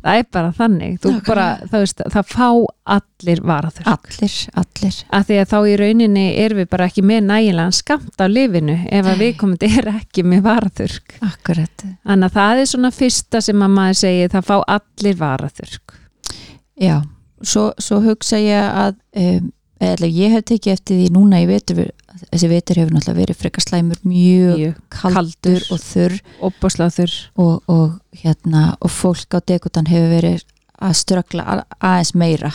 það 0.00 0.22
er 0.22 0.24
bara 0.34 0.54
þannig. 0.56 0.96
Bara, 1.28 1.46
veist, 1.70 2.02
það 2.02 2.32
fá 2.32 2.48
allir 2.98 3.42
varaþurk 3.46 3.90
allir, 3.92 4.38
allir. 4.58 4.98
Að 5.14 5.28
því 5.28 5.38
að 5.42 5.52
þá 5.52 5.58
í 5.58 5.76
rauninni 5.82 6.24
erum 6.44 6.62
við 6.62 6.70
bara 6.72 6.88
ekki 6.90 7.04
með 7.06 7.28
nægilegan 7.28 7.76
skamt 7.78 8.24
af 8.24 8.32
lifinu 8.32 8.78
ef 8.88 9.12
að 9.12 9.22
við 9.22 9.36
komum 9.42 9.68
er 9.68 9.92
ekki 9.92 10.24
með 10.26 10.42
varaþurk 10.48 11.18
akkurat, 11.28 11.86
þannig 12.02 12.26
að 12.26 12.40
það 12.40 12.64
er 12.64 12.72
svona 12.72 12.90
fyrsta 12.94 13.44
sem 13.44 13.62
að 13.62 13.76
maður 13.76 14.00
segir 14.02 14.34
það 14.34 14.50
fá 14.50 14.56
allir 14.78 15.22
varaþurk 15.22 15.96
já 16.78 16.96
svo, 17.42 17.70
svo 17.78 18.00
hugsa 18.02 18.40
ég 18.42 18.66
að 18.66 18.98
um, 19.18 19.52
eða 19.80 20.08
ég 20.10 20.32
hef 20.34 20.44
tekið 20.50 20.72
eftir 20.74 20.98
því 20.98 21.08
núna 21.14 21.40
í 21.42 21.46
vetur 21.48 21.82
þessi 22.32 22.48
vetur 22.50 22.80
hefur 22.80 22.94
náttúrulega 22.96 23.20
verið 23.20 23.38
frekar 23.42 23.62
slæmur 23.66 24.00
mjög 24.02 24.56
mjög 24.58 24.78
kaldur 24.90 25.66
og 25.70 25.82
þurr 25.84 26.16
opasláþur 26.48 27.12
og, 27.38 27.60
og, 27.70 27.98
hérna, 28.24 28.64
og 28.82 28.90
fólk 28.90 29.36
á 29.36 29.40
dekutan 29.46 29.86
hefur 29.90 30.10
verið 30.16 30.42
að 30.82 30.96
ströggla 30.98 31.44
a- 31.46 31.66
aðeins 31.78 32.14
meira 32.18 32.50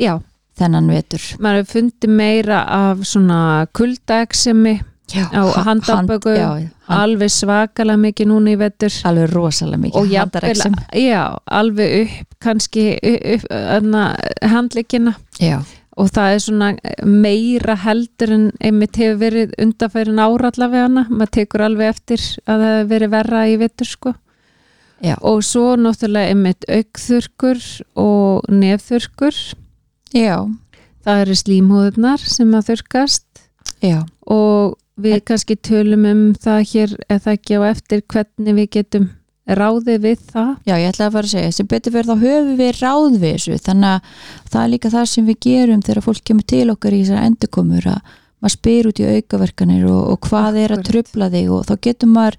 já, 0.00 0.18
þennan 0.60 0.90
vetur 0.92 1.24
maður 1.40 1.62
hefur 1.62 1.72
fundið 1.78 2.14
meira 2.20 2.60
af 2.68 3.02
svona 3.08 3.40
kuldaeksemi 3.72 4.78
Á 5.08 5.40
handarböku. 5.64 6.28
já, 6.36 6.48
hand, 6.52 6.68
alveg 6.84 7.30
svakalega 7.32 7.96
mikið 8.02 8.26
núna 8.28 8.50
í 8.52 8.58
vetur 8.60 8.92
alveg 9.08 9.30
rosalega 9.32 9.80
mikið 9.86 10.10
handarexem. 10.20 10.74
já, 11.00 11.22
alveg 11.48 11.94
upp 12.02 12.34
kannski 12.44 12.84
upp, 13.00 13.46
upp, 13.48 14.42
handleikina 14.52 15.14
já, 15.40 15.62
og 15.98 16.12
það 16.14 16.34
er 16.34 16.42
svona 16.44 16.68
meira 17.06 17.74
heldur 17.82 18.32
en 18.36 18.46
einmitt 18.62 18.98
hefur 19.00 19.18
verið 19.24 19.54
undanfærin 19.58 20.22
ára 20.22 20.52
allavega 20.52 20.86
hana, 20.86 21.04
maður 21.10 21.34
tekur 21.40 21.64
alveg 21.66 21.92
eftir 21.94 22.24
að 22.46 22.64
það 22.64 22.74
hefur 22.76 22.90
verið 22.92 23.14
verra 23.16 23.44
í 23.50 23.56
vetur 23.58 23.90
sko. 23.90 24.14
Já, 24.98 25.14
og 25.22 25.44
svo 25.46 25.76
náttúrulega 25.78 26.32
einmitt 26.32 26.66
aukþurkur 26.66 27.60
og 28.02 28.48
nefþurkur 28.50 29.36
já, 30.14 30.34
það 31.06 31.22
eru 31.22 31.36
slímhúðunar 31.38 32.24
sem 32.26 32.50
að 32.58 32.72
þurkast 32.72 33.44
já, 33.86 34.00
og 34.26 34.74
við 34.98 35.20
kannski 35.30 35.54
tölum 35.62 36.06
um 36.10 36.24
það 36.34 36.64
hér 36.72 36.96
eða 37.06 37.36
ekki 37.36 37.60
á 37.62 37.70
eftir 37.70 38.02
hvernig 38.10 38.58
við 38.58 38.70
getum 38.74 39.06
ráðið 39.48 40.00
við 40.04 40.24
það 40.28 40.50
já, 40.68 40.74
ég 40.76 40.88
ætla 40.90 41.06
að 41.08 41.14
fara 41.16 41.28
að 41.28 41.32
segja 41.32 41.52
sem 41.56 41.68
betur 41.70 41.94
fyrir 41.94 42.08
þá 42.08 42.24
höfum 42.24 42.54
við 42.58 42.80
ráð 42.82 43.18
við 43.22 43.34
þessu 43.36 43.58
þannig 43.64 43.94
að 43.94 44.12
það 44.52 44.62
er 44.62 44.72
líka 44.74 44.92
það 44.92 45.06
sem 45.12 45.28
við 45.28 45.38
gerum 45.46 45.84
þegar 45.86 46.04
fólk 46.04 46.22
kemur 46.28 46.48
til 46.52 46.66
okkar 46.74 46.96
í 46.96 47.00
þessar 47.04 47.28
endurkomur 47.28 47.88
að 47.94 48.14
maður 48.38 48.54
spyr 48.54 48.88
út 48.90 49.00
í 49.02 49.08
aukaverkanir 49.16 49.88
og, 49.88 50.02
og 50.12 50.28
hvað 50.28 50.60
er 50.62 50.74
að 50.74 50.82
Akkurat. 50.82 50.90
trubla 50.92 51.30
þig 51.32 51.52
og 51.56 51.64
þá 51.68 51.74
getur 51.88 52.12
maður 52.12 52.38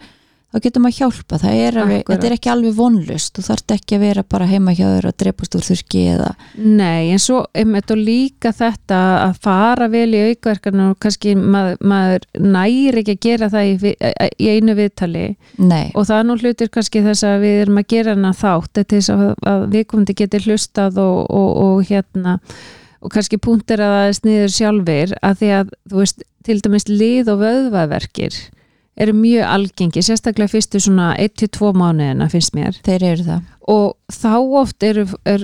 þá 0.50 0.60
getur 0.64 0.82
maður 0.82 0.98
hjálpa, 0.98 1.38
það 1.44 1.60
er 1.62 1.78
alveg, 1.84 2.04
þetta 2.10 2.28
er 2.28 2.36
ekki 2.36 2.50
alveg 2.50 2.78
vonlust 2.78 3.36
þú 3.38 3.44
þarft 3.46 3.74
ekki 3.76 3.98
að 3.98 4.06
vera 4.08 4.24
bara 4.34 4.48
heima 4.50 4.74
hjá 4.74 4.86
þér 4.88 5.08
að 5.12 5.18
drepast 5.22 5.58
úr 5.60 5.66
þurki 5.68 6.02
eða 6.16 6.30
Nei, 6.58 7.12
en 7.14 7.22
svo 7.22 7.44
einmitt 7.54 7.94
og 7.94 8.02
líka 8.02 8.52
þetta 8.56 9.02
að 9.28 9.38
fara 9.46 9.90
vel 9.94 10.08
í 10.10 10.24
aukaverkan 10.32 10.84
og 10.88 10.98
kannski 11.06 11.36
maður, 11.38 11.78
maður 11.94 12.28
næri 12.42 13.04
ekki 13.04 13.18
að 13.18 13.22
gera 13.28 13.52
það 13.54 13.70
í, 13.70 13.94
í 14.40 14.50
einu 14.50 14.76
viðtali. 14.80 15.26
Nei, 15.62 15.86
og 15.94 16.10
það 16.10 16.18
er 16.18 16.28
nú 16.30 16.40
hlutur 16.42 16.74
kannski 16.74 17.06
þess 17.06 17.30
að 17.30 17.46
við 17.46 17.62
erum 17.64 17.82
að 17.84 17.90
gera 17.94 18.18
hana 18.18 18.36
þátt 18.42 18.74
til 18.80 18.88
þess 18.96 19.14
að, 19.14 19.26
að 19.54 19.66
viðkomandi 19.76 20.20
geti 20.24 20.44
hlustað 20.48 21.02
og, 21.04 21.24
og, 21.30 21.50
og 21.66 21.90
hérna 21.90 22.40
og 23.00 23.14
kannski 23.14 23.40
punktir 23.40 23.82
að 23.84 23.96
það 23.96 24.08
er 24.08 24.16
sniður 24.18 24.56
sjálfur 24.56 25.20
að 25.24 25.42
því 25.42 25.52
að 25.60 25.76
þú 25.92 26.02
veist 26.02 26.24
til 26.48 26.58
dæmis 26.66 26.88
lið 26.90 27.30
og 27.34 27.44
vöðvaverkir 27.44 28.40
eru 29.00 29.16
mjög 29.16 29.48
algengi, 29.48 30.04
sérstaklega 30.04 30.52
fyrstu 30.52 30.82
svona 30.84 31.14
1-2 31.20 31.72
mánuðina 31.78 32.30
finnst 32.32 32.56
mér 32.58 32.80
þeir 32.86 33.06
eru 33.14 33.26
það 33.30 33.42
og 33.70 34.14
þá 34.14 34.34
oft 34.60 34.84
eru 34.84 35.06
er, 35.30 35.44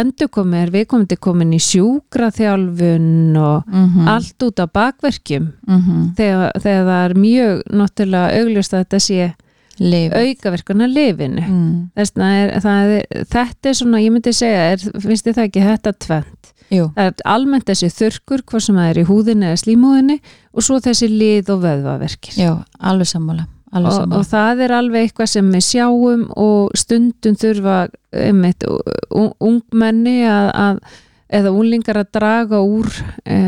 endur 0.00 0.28
komið 0.32 0.66
er 0.66 0.72
viðkomandi 0.74 1.16
komin 1.16 1.54
í 1.56 1.60
sjúkraþjálfun 1.64 3.38
og 3.40 3.70
mm 3.70 4.10
allt 4.14 4.42
út 4.44 4.60
á 4.60 4.66
bakverkjum 4.68 5.46
-hmm. 5.66 6.02
þegar, 6.16 6.52
þegar 6.60 6.84
það 6.90 7.04
er 7.04 7.14
mjög 7.14 7.62
náttúrulega 7.70 8.40
augljóst 8.40 8.74
að 8.74 8.84
þetta 8.84 9.00
sé 9.00 9.32
Leif. 9.78 10.12
aukaverkun 10.12 10.84
að 10.84 10.94
lifinu 10.94 11.42
mm. 11.48 11.90
Er, 11.96 12.60
það 12.62 12.92
er, 12.94 13.24
þetta 13.30 13.68
er 13.68 13.74
svona, 13.74 14.00
ég 14.00 14.12
myndi 14.14 14.32
segja 14.32 14.66
er, 14.74 14.84
finnst 15.02 15.26
þið 15.26 15.34
það 15.34 15.48
ekki 15.48 15.64
þetta 15.64 15.92
tvent 16.06 16.53
Jú, 16.74 16.90
það 16.96 17.10
er 17.10 17.26
almennt 17.34 17.68
þessi 17.70 17.90
þurrkur 17.94 18.44
hvað 18.50 18.66
sem 18.66 18.78
er 18.84 19.00
í 19.00 19.06
húðinni 19.08 19.50
eða 19.50 19.62
slímúðinni 19.62 20.20
og 20.52 20.66
svo 20.66 20.80
þessi 20.84 21.10
lið 21.12 21.52
og 21.54 21.64
vöðvaverkir. 21.64 22.38
Já, 22.40 22.52
alveg 22.78 23.10
sammála 23.10 23.48
og, 23.74 24.12
og 24.14 24.26
það 24.28 24.60
er 24.66 24.74
alveg 24.76 25.08
eitthvað 25.08 25.30
sem 25.32 25.48
við 25.50 25.64
sjáum 25.66 26.28
og 26.38 26.76
stundum 26.78 27.34
þurfa 27.38 27.78
einmitt, 28.14 28.66
ungmenni 29.10 30.20
að, 30.30 30.50
að 30.54 31.00
eða 31.34 31.52
unglingar 31.54 31.98
að 31.98 32.10
draga 32.14 32.60
úr 32.62 32.90
e, 33.26 33.38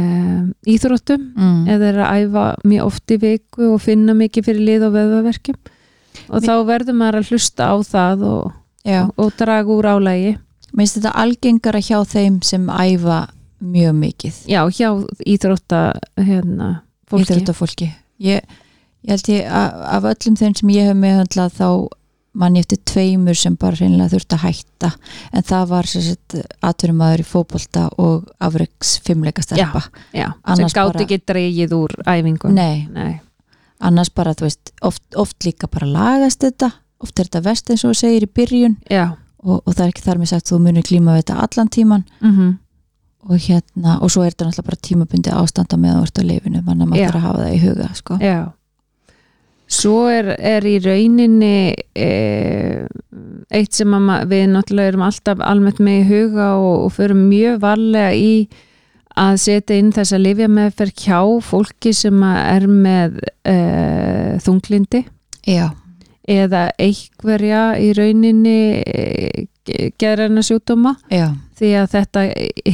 íþróttum 0.72 1.28
mm. 1.36 1.60
eða 1.70 1.90
er 1.90 2.00
að 2.02 2.22
æfa 2.24 2.46
mjög 2.66 2.88
oft 2.88 3.14
í 3.14 3.18
viku 3.22 3.70
og 3.74 3.82
finna 3.84 4.16
mikið 4.18 4.48
fyrir 4.48 4.68
lið 4.70 4.86
og 4.88 4.96
vöðvaverkjum. 4.96 5.60
Og 6.26 6.40
Mi- 6.40 6.48
þá 6.48 6.54
verður 6.66 6.98
maður 6.98 7.20
að 7.20 7.30
hlusta 7.30 7.70
á 7.70 7.76
það 7.86 8.26
og, 8.30 8.56
já, 8.86 9.00
og 9.14 9.32
draga 9.38 9.76
úr 9.76 9.90
álægi 9.92 10.34
minnst 10.76 10.98
þetta 10.98 11.14
algengara 11.22 11.82
hjá 11.82 11.98
þeim 12.08 12.40
sem 12.44 12.68
æfa 12.70 13.26
mjög 13.64 13.94
mikið. 13.96 14.40
Já, 14.50 14.62
hjá 14.68 14.88
íþrótta 15.24 15.82
hérna, 16.20 16.70
fólki. 17.08 17.30
Íþróttafólki. 17.32 17.90
Ég, 18.22 18.58
ég 19.06 19.14
held 19.14 19.30
ég 19.32 19.46
að, 19.48 19.78
af 19.96 20.10
öllum 20.12 20.36
þeim 20.40 20.58
sem 20.58 20.74
ég 20.74 20.90
hef 20.90 20.98
meðhandlað 21.00 21.56
þá 21.56 21.68
mann 22.36 22.56
ég 22.58 22.66
eftir 22.66 22.80
tveimur 22.84 23.38
sem 23.38 23.56
bara 23.56 23.78
reynilega 23.78 24.12
þurfti 24.12 24.36
að 24.36 24.42
hætta. 24.44 24.90
En 25.32 25.46
það 25.46 25.68
var 25.72 25.90
aðturumadur 26.68 27.22
í 27.22 27.26
fókbólta 27.26 27.86
og 28.02 28.26
afreiks 28.44 28.96
fimmleika 29.06 29.44
stelpa. 29.44 29.86
já, 30.12 30.28
sem 30.52 30.72
gátt 30.76 31.00
ekki 31.00 31.22
dreigið 31.24 31.76
úr 31.76 31.96
æfingun 32.04 32.56
nei, 32.56 32.84
nei. 32.92 33.20
annars 33.80 34.12
bara 34.12 34.34
þú 34.36 34.50
veist 34.50 34.74
oft, 34.84 35.06
oft 35.16 35.48
líka 35.48 35.70
bara 35.72 35.88
lagast 35.88 36.44
þetta. 36.44 36.74
Oft 37.00 37.18
er 37.20 37.28
þetta 37.28 37.44
vest 37.44 37.72
eins 37.72 37.84
og 37.84 37.96
segir 37.96 38.24
í 38.24 38.32
byrjun 38.32 38.76
og, 39.44 39.62
og 39.64 39.72
það 39.72 39.84
er 39.84 39.92
ekki 39.92 40.06
þar 40.06 40.20
með 40.22 40.32
sagt 40.32 40.52
þú 40.52 40.60
munir 40.64 40.86
klíma 40.86 41.16
við 41.16 41.24
þetta 41.24 41.40
allan 41.46 41.72
tíman 41.72 42.04
mm 42.20 42.36
-hmm. 42.36 42.52
og 43.30 43.40
hérna 43.48 43.98
og 44.00 44.10
svo 44.10 44.22
er 44.22 44.30
þetta 44.32 44.44
náttúrulega 44.46 44.68
bara 44.70 44.84
tímabundi 44.88 45.30
ástanda 45.30 45.76
með 45.76 45.94
að 45.94 46.02
orta 46.02 46.22
lifinu, 46.22 46.62
mann 46.62 46.82
að 46.82 46.88
maður 46.88 47.06
þarf 47.06 47.16
að 47.16 47.26
hafa 47.26 47.42
það 47.42 47.54
í 47.54 47.64
huga 47.64 47.94
sko. 47.94 48.18
já 48.20 48.52
Svo 49.66 50.06
er, 50.06 50.28
er 50.38 50.62
í 50.62 50.76
rauninni 50.78 51.74
e, 51.98 52.86
eitt 53.50 53.74
sem 53.74 53.90
við 54.30 54.44
náttúrulega 54.52 54.92
erum 54.92 55.02
alltaf 55.02 55.42
almennt 55.42 55.80
með 55.82 55.96
í 55.98 56.06
huga 56.06 56.52
og, 56.54 56.84
og 56.84 56.92
förum 56.94 57.24
mjög 57.26 57.58
varlega 57.64 58.12
í 58.14 58.46
að 59.16 59.38
setja 59.42 59.78
inn 59.80 59.90
þessa 59.96 60.20
lifja 60.20 60.46
meðferð 60.52 61.02
hjá 61.02 61.20
fólki 61.42 61.92
sem 61.96 62.22
er 62.22 62.68
með 62.70 63.18
e, 63.42 63.56
þunglindi 64.44 65.02
Já. 65.48 65.72
Eða 66.26 66.68
einhverja 66.82 67.62
í 67.78 67.92
rauninni 67.96 68.58
e, 68.82 69.46
gerðarna 69.98 70.42
sjútuma 70.46 70.96
Já. 71.10 71.30
því 71.58 71.72
að 71.80 71.88
þetta 71.94 72.24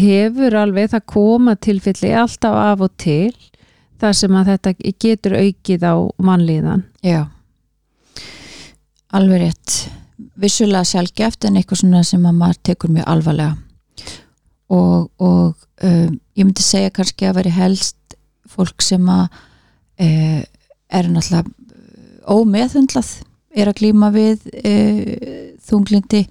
hefur 0.02 0.56
alveg 0.62 0.92
það 0.92 1.08
koma 1.12 1.56
tilfelli 1.60 2.12
alltaf 2.16 2.56
af 2.56 2.84
og 2.88 2.94
til 3.00 3.32
þar 4.02 4.18
sem 4.18 4.36
að 4.36 4.52
þetta 4.52 4.74
getur 5.04 5.36
aukið 5.38 5.84
á 5.86 5.94
mannlíðan. 6.18 6.84
Já. 7.06 7.28
Alveg 9.14 9.44
rétt. 9.44 9.76
Vissulega 10.40 10.86
sjálfgeft 10.88 11.46
en 11.46 11.58
eitthvað 11.60 11.82
svona 11.82 12.02
sem 12.06 12.24
að 12.26 12.38
maður 12.40 12.60
tekur 12.66 12.92
mjög 12.94 13.08
alvarlega. 13.12 13.56
Og, 14.72 15.10
og 15.20 15.66
um, 15.84 16.14
ég 16.38 16.46
myndi 16.46 16.64
segja 16.64 16.92
kannski 16.94 17.28
að 17.28 17.42
veri 17.42 17.52
helst 17.52 18.16
fólk 18.48 18.82
sem 18.84 19.04
að 19.12 19.26
uh, 20.00 20.40
er 20.92 21.10
náttúrulega 21.12 21.44
ómeðhundlað 22.32 23.12
er 23.56 23.68
að 23.70 23.78
glýma 23.80 24.12
við 24.14 24.46
uh, 24.52 25.02
þunglindi 25.68 26.22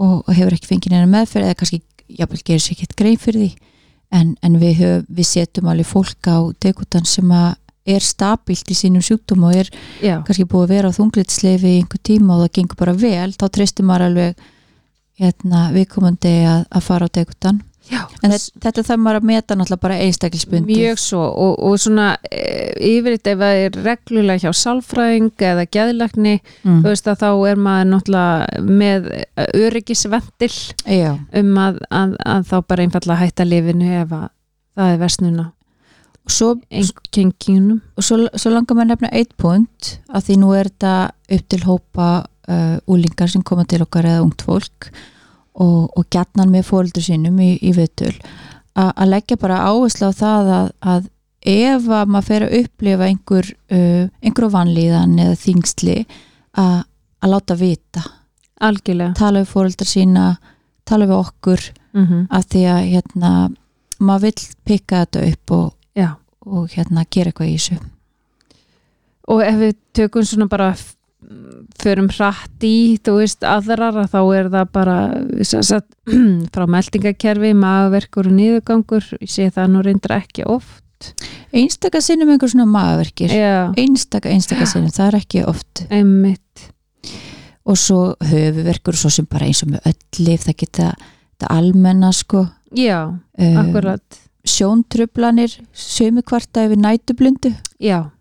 og, 0.00 0.24
og 0.24 0.32
hefur 0.32 0.56
ekki 0.56 0.70
fengið 0.70 0.94
neina 0.94 1.10
meðferð 1.10 1.50
eða 1.50 1.58
kannski 1.60 1.82
jáfnvel 2.08 2.42
gerir 2.44 2.62
sér 2.62 2.76
ekkert 2.76 2.96
grein 2.98 3.20
fyrir 3.20 3.44
því 3.44 3.72
en, 4.14 4.32
en 4.44 4.56
við, 4.60 4.74
höf, 4.80 5.04
við 5.08 5.28
setjum 5.28 5.70
alveg 5.70 5.88
fólk 5.88 6.30
á 6.30 6.38
dekutan 6.62 7.06
sem 7.08 7.30
er 7.84 8.04
stabilt 8.04 8.70
í 8.72 8.76
sínum 8.76 9.04
sjúkdóm 9.04 9.44
og 9.48 9.58
er 9.60 9.70
Já. 10.00 10.18
kannski 10.24 10.46
búið 10.48 10.66
að 10.66 10.74
vera 10.74 10.90
á 10.90 10.96
þunglitsleifi 10.96 11.70
í 11.70 11.78
einhver 11.82 12.02
tíma 12.06 12.36
og 12.36 12.44
það 12.44 12.54
gengur 12.58 12.80
bara 12.80 12.96
vel 12.96 13.30
þá 13.34 13.46
treystum 13.52 13.90
maður 13.90 14.06
alveg 14.08 14.44
hérna, 15.20 15.68
viðkomandi 15.74 16.34
að, 16.48 16.64
að 16.70 16.86
fara 16.88 17.08
á 17.10 17.14
dekutan 17.20 17.60
Já, 17.84 18.00
en 18.24 18.32
þetta, 18.32 18.60
þetta 18.64 18.82
þarf 18.88 19.00
maður 19.04 19.18
að 19.18 19.26
meta 19.28 19.56
náttúrulega 19.58 19.82
bara 19.82 19.96
einstaklisbundi 20.06 20.76
mjög 20.78 21.00
svo. 21.02 21.24
Og, 21.44 21.56
og 21.68 21.80
svona 21.82 22.06
e, 22.30 22.44
yfiritt 22.94 23.28
ef 23.28 23.40
það 23.42 23.60
er 23.64 23.78
reglulega 23.84 24.40
hjá 24.46 24.56
salfræðing 24.62 25.44
eða 25.50 25.66
geðlagni 25.76 26.34
mm. 26.38 26.80
veist, 26.86 27.10
þá 27.20 27.28
er 27.50 27.60
maður 27.60 27.90
náttúrulega 27.92 28.64
með 28.64 29.10
öryggisvendil 29.60 30.52
um 31.42 31.60
að, 31.60 31.82
að, 31.90 32.16
að 32.24 32.48
þá 32.52 32.56
bara 32.72 32.88
einfalla 32.88 33.20
hætta 33.20 33.48
lifinu 33.48 33.92
ef 34.00 34.14
það 34.14 34.94
er 34.94 35.00
versnuna. 35.04 35.48
Svo, 36.24 36.54
og 36.56 38.04
svo, 38.06 38.22
svo 38.32 38.50
langar 38.54 38.78
maður 38.78 38.94
nefna 38.94 39.10
eitt 39.12 39.34
punkt 39.36 39.98
að 40.08 40.30
því 40.30 40.38
nú 40.40 40.54
er 40.56 40.70
þetta 40.72 40.94
upp 41.36 41.50
til 41.52 41.64
hópa 41.66 42.06
uh, 42.24 42.78
úlingar 42.88 43.28
sem 43.28 43.44
koma 43.44 43.66
til 43.68 43.84
okkar 43.84 44.08
eða 44.08 44.24
ungt 44.24 44.44
fólk 44.46 44.88
og, 45.54 45.90
og 45.94 46.06
gætnan 46.10 46.50
með 46.52 46.66
fóldur 46.70 47.04
sínum 47.04 47.38
í, 47.42 47.54
í 47.62 47.72
viðtöl. 47.76 48.14
Að 48.74 49.10
leggja 49.12 49.38
bara 49.38 49.60
áherslu 49.68 50.10
á 50.10 50.12
það 50.18 50.48
að, 50.54 50.70
að 50.82 51.10
ef 51.44 51.86
að 51.92 52.10
maður 52.10 52.26
fer 52.26 52.46
að 52.46 52.56
upplifa 52.58 53.06
einhver, 53.06 53.50
uh, 53.70 54.06
einhver 54.24 54.50
vanlíðan 54.50 55.18
eða 55.22 55.38
þingsli 55.38 55.96
að, 56.58 56.80
að 57.20 57.34
láta 57.34 57.58
vita. 57.60 58.04
Algjörlega. 58.64 59.14
Tala 59.18 59.44
við 59.44 59.52
fóldur 59.52 59.90
sína, 59.90 60.26
tala 60.88 61.08
við 61.10 61.20
okkur 61.20 61.64
mm 61.92 62.06
-hmm. 62.06 62.26
að 62.30 62.50
því 62.54 62.64
að 62.72 62.82
hérna, 62.94 63.32
maður 63.98 64.22
vil 64.22 64.48
pikka 64.64 65.04
þetta 65.04 65.26
upp 65.30 65.50
og, 65.58 65.72
og 66.44 66.68
hérna, 66.74 67.06
gera 67.10 67.30
eitthvað 67.30 67.48
í 67.48 67.56
þessu. 67.58 67.78
Og 69.28 69.40
ef 69.42 69.56
við 69.56 69.76
tökum 69.96 70.24
svona 70.24 70.46
bara 70.46 70.74
förum 71.82 72.08
hratt 72.12 72.64
í, 72.64 72.96
þú 73.04 73.16
veist, 73.18 73.44
aðrar 73.46 74.04
þá 74.10 74.20
er 74.36 74.48
það 74.52 74.70
bara 74.74 74.96
sagt, 75.44 75.90
frá 76.54 76.64
meldingakerfi, 76.70 77.52
magaverkur 77.58 78.30
og 78.30 78.36
nýðugangur, 78.38 79.10
ég 79.20 79.32
sé 79.32 79.50
það 79.54 79.72
nú 79.74 79.84
reyndir 79.84 80.16
ekki 80.16 80.46
oft. 80.48 80.82
Einstaka 81.54 82.00
sinnum 82.00 82.30
einhver 82.32 82.48
svona 82.48 82.66
magaverkir 82.70 83.32
Já. 83.34 83.74
einstaka, 83.76 84.30
einstaka 84.32 84.68
sinnum, 84.70 84.92
það 84.94 85.10
er 85.10 85.18
ekki 85.20 85.44
oft. 85.50 85.84
Einmitt. 85.92 86.70
og 87.64 87.78
svo 87.80 87.98
höfuverkur 88.20 88.96
svo 88.96 89.08
sem 89.08 89.24
bara 89.24 89.46
eins 89.48 89.62
og 89.64 89.70
með 89.72 89.86
öll 89.88 90.26
lif, 90.26 90.42
það 90.44 90.58
geta 90.60 90.88
almenna 91.48 92.10
sko. 92.12 92.46
Já, 92.76 93.08
um, 93.08 93.56
akkurat. 93.60 94.20
Sjóntrublanir, 94.44 95.52
sömu 95.72 96.20
kvarta 96.24 96.66
yfir 96.66 96.80
nætublundu. 96.80 97.54
Já 97.80 98.13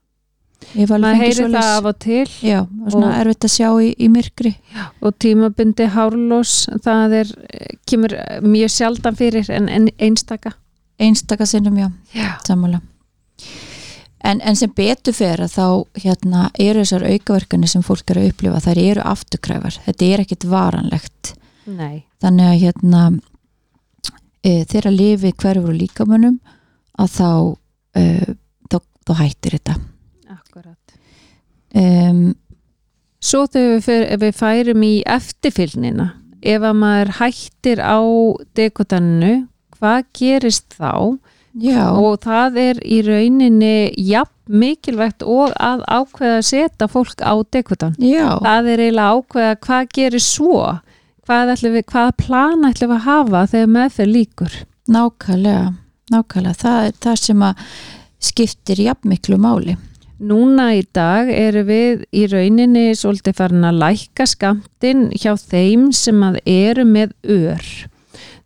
maður 0.73 1.19
heyri 1.21 1.47
það 1.47 1.69
af 1.73 1.89
og 1.89 1.99
til 2.03 2.29
já, 2.43 2.61
og 2.63 2.93
svona 2.93 3.09
og, 3.09 3.17
erfitt 3.21 3.47
að 3.47 3.53
sjá 3.55 3.67
í, 3.81 3.91
í 3.97 4.09
myrkri. 4.13 4.53
Já, 4.73 4.85
og 5.01 5.19
tímabundi 5.23 5.89
hárlós 5.93 6.55
það 6.85 7.19
er, 7.19 7.35
kemur 7.89 8.15
mjög 8.45 8.73
sjaldan 8.77 9.19
fyrir 9.19 9.51
en, 9.53 9.69
en 9.69 9.91
einstaka. 9.97 10.55
Einstaka 11.01 11.47
sinnum, 11.49 11.77
já, 11.77 11.91
já. 12.15 12.33
sammála. 12.47 12.81
En, 14.23 14.39
en 14.39 14.55
sem 14.55 14.71
betur 14.71 15.15
fyrir 15.15 15.49
þá 15.51 15.83
hérna 15.99 16.47
eru 16.61 16.83
þessar 16.85 17.09
aukaverkani 17.11 17.67
sem 17.67 17.83
fólk 17.83 18.13
eru 18.13 18.23
að 18.23 18.31
upplifa 18.31 18.61
þær 18.63 18.83
eru 18.85 19.07
afturkræfar, 19.11 19.79
þetta 19.87 20.11
er 20.11 20.23
ekkit 20.23 20.45
varanlegt. 20.47 21.33
Nei. 21.63 22.03
þannig 22.23 22.49
að 22.49 22.61
hérna 22.63 23.01
e, 24.43 24.63
þeirra 24.67 24.91
lifi 24.93 25.31
hverfur 25.31 25.71
og 25.71 25.79
líkamönnum 25.79 26.39
að 26.99 27.11
þá 27.17 27.29
e, 27.99 28.03
þá, 28.71 28.77
þá 29.07 29.13
hættir 29.21 29.57
þetta 29.57 29.77
um, 31.77 32.23
Svo 33.23 33.45
þegar 33.47 34.19
við 34.19 34.33
færum 34.35 34.83
í 34.83 34.95
eftirfylnina 35.07 36.09
ef 36.43 36.63
að 36.67 36.75
maður 36.75 37.11
hættir 37.21 37.79
á 37.79 38.03
dekotaninu 38.57 39.35
hvað 39.77 40.09
gerist 40.17 40.75
þá? 40.75 41.19
Já. 41.53 41.93
og 41.93 42.23
það 42.25 42.55
er 42.57 42.79
í 42.81 43.03
rauninni 43.05 43.93
jafn 44.01 44.31
mikilvægt 44.49 45.21
og 45.21 45.53
að 45.61 45.83
ákveða 45.85 46.39
að 46.39 46.47
setja 46.47 46.87
fólk 46.89 47.21
á 47.21 47.33
dekotan. 47.53 47.93
Já. 48.01 48.41
það 48.41 48.69
er 48.73 48.83
eiginlega 48.87 49.13
ákveða 49.13 49.59
hvað 49.67 49.91
gerir 49.93 50.23
svo? 50.25 50.57
Hvað, 51.23 51.53
við, 51.61 51.83
hvað 51.87 52.09
plan 52.19 52.65
ætlum 52.67 52.91
við 52.91 52.97
að 52.97 53.05
hafa 53.05 53.45
þegar 53.53 53.73
meðferð 53.77 54.15
líkur 54.17 54.55
Nákvæmlega, 54.91 55.69
nákvæmlega. 56.11 56.59
Það 56.59 56.87
er 56.89 56.97
það 57.05 57.19
sem 57.21 57.45
að 57.47 57.61
skiptir 58.19 58.81
jafn 58.83 59.13
miklu 59.13 59.37
máli 59.39 59.77
Núna 60.23 60.69
í 60.77 60.83
dag 60.95 61.27
eru 61.27 61.65
við 61.67 62.03
í 62.15 62.27
rauninni 62.31 62.93
svolítið 62.95 63.35
farin 63.35 63.65
að 63.67 63.79
lækka 63.81 64.27
skamtinn 64.29 65.09
hjá 65.19 65.33
þeim 65.35 65.89
sem 65.95 66.21
að 66.23 66.37
eru 66.47 66.85
með 66.87 67.15
ör. 67.27 67.65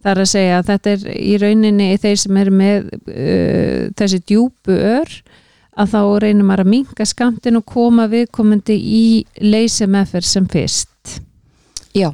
Það 0.01 0.11
er 0.13 0.21
að 0.23 0.29
segja 0.31 0.55
að 0.57 0.69
þetta 0.71 0.93
er 0.93 1.03
í 1.21 1.33
rauninni 1.41 1.89
þeir 2.01 2.21
sem 2.23 2.39
eru 2.41 2.53
með 2.57 2.87
uh, 2.95 3.83
þessi 3.99 4.21
djúbu 4.23 4.77
ör 4.77 5.11
að 5.77 5.91
þá 5.91 5.99
maður 6.41 6.63
að 6.63 6.71
minga 6.71 7.05
skamtinn 7.05 7.59
og 7.59 7.67
koma 7.69 8.07
viðkomandi 8.09 8.77
í 8.77 9.03
leysemeðferð 9.43 10.29
sem 10.29 10.47
fyrst. 10.49 11.19
Já. 11.93 12.09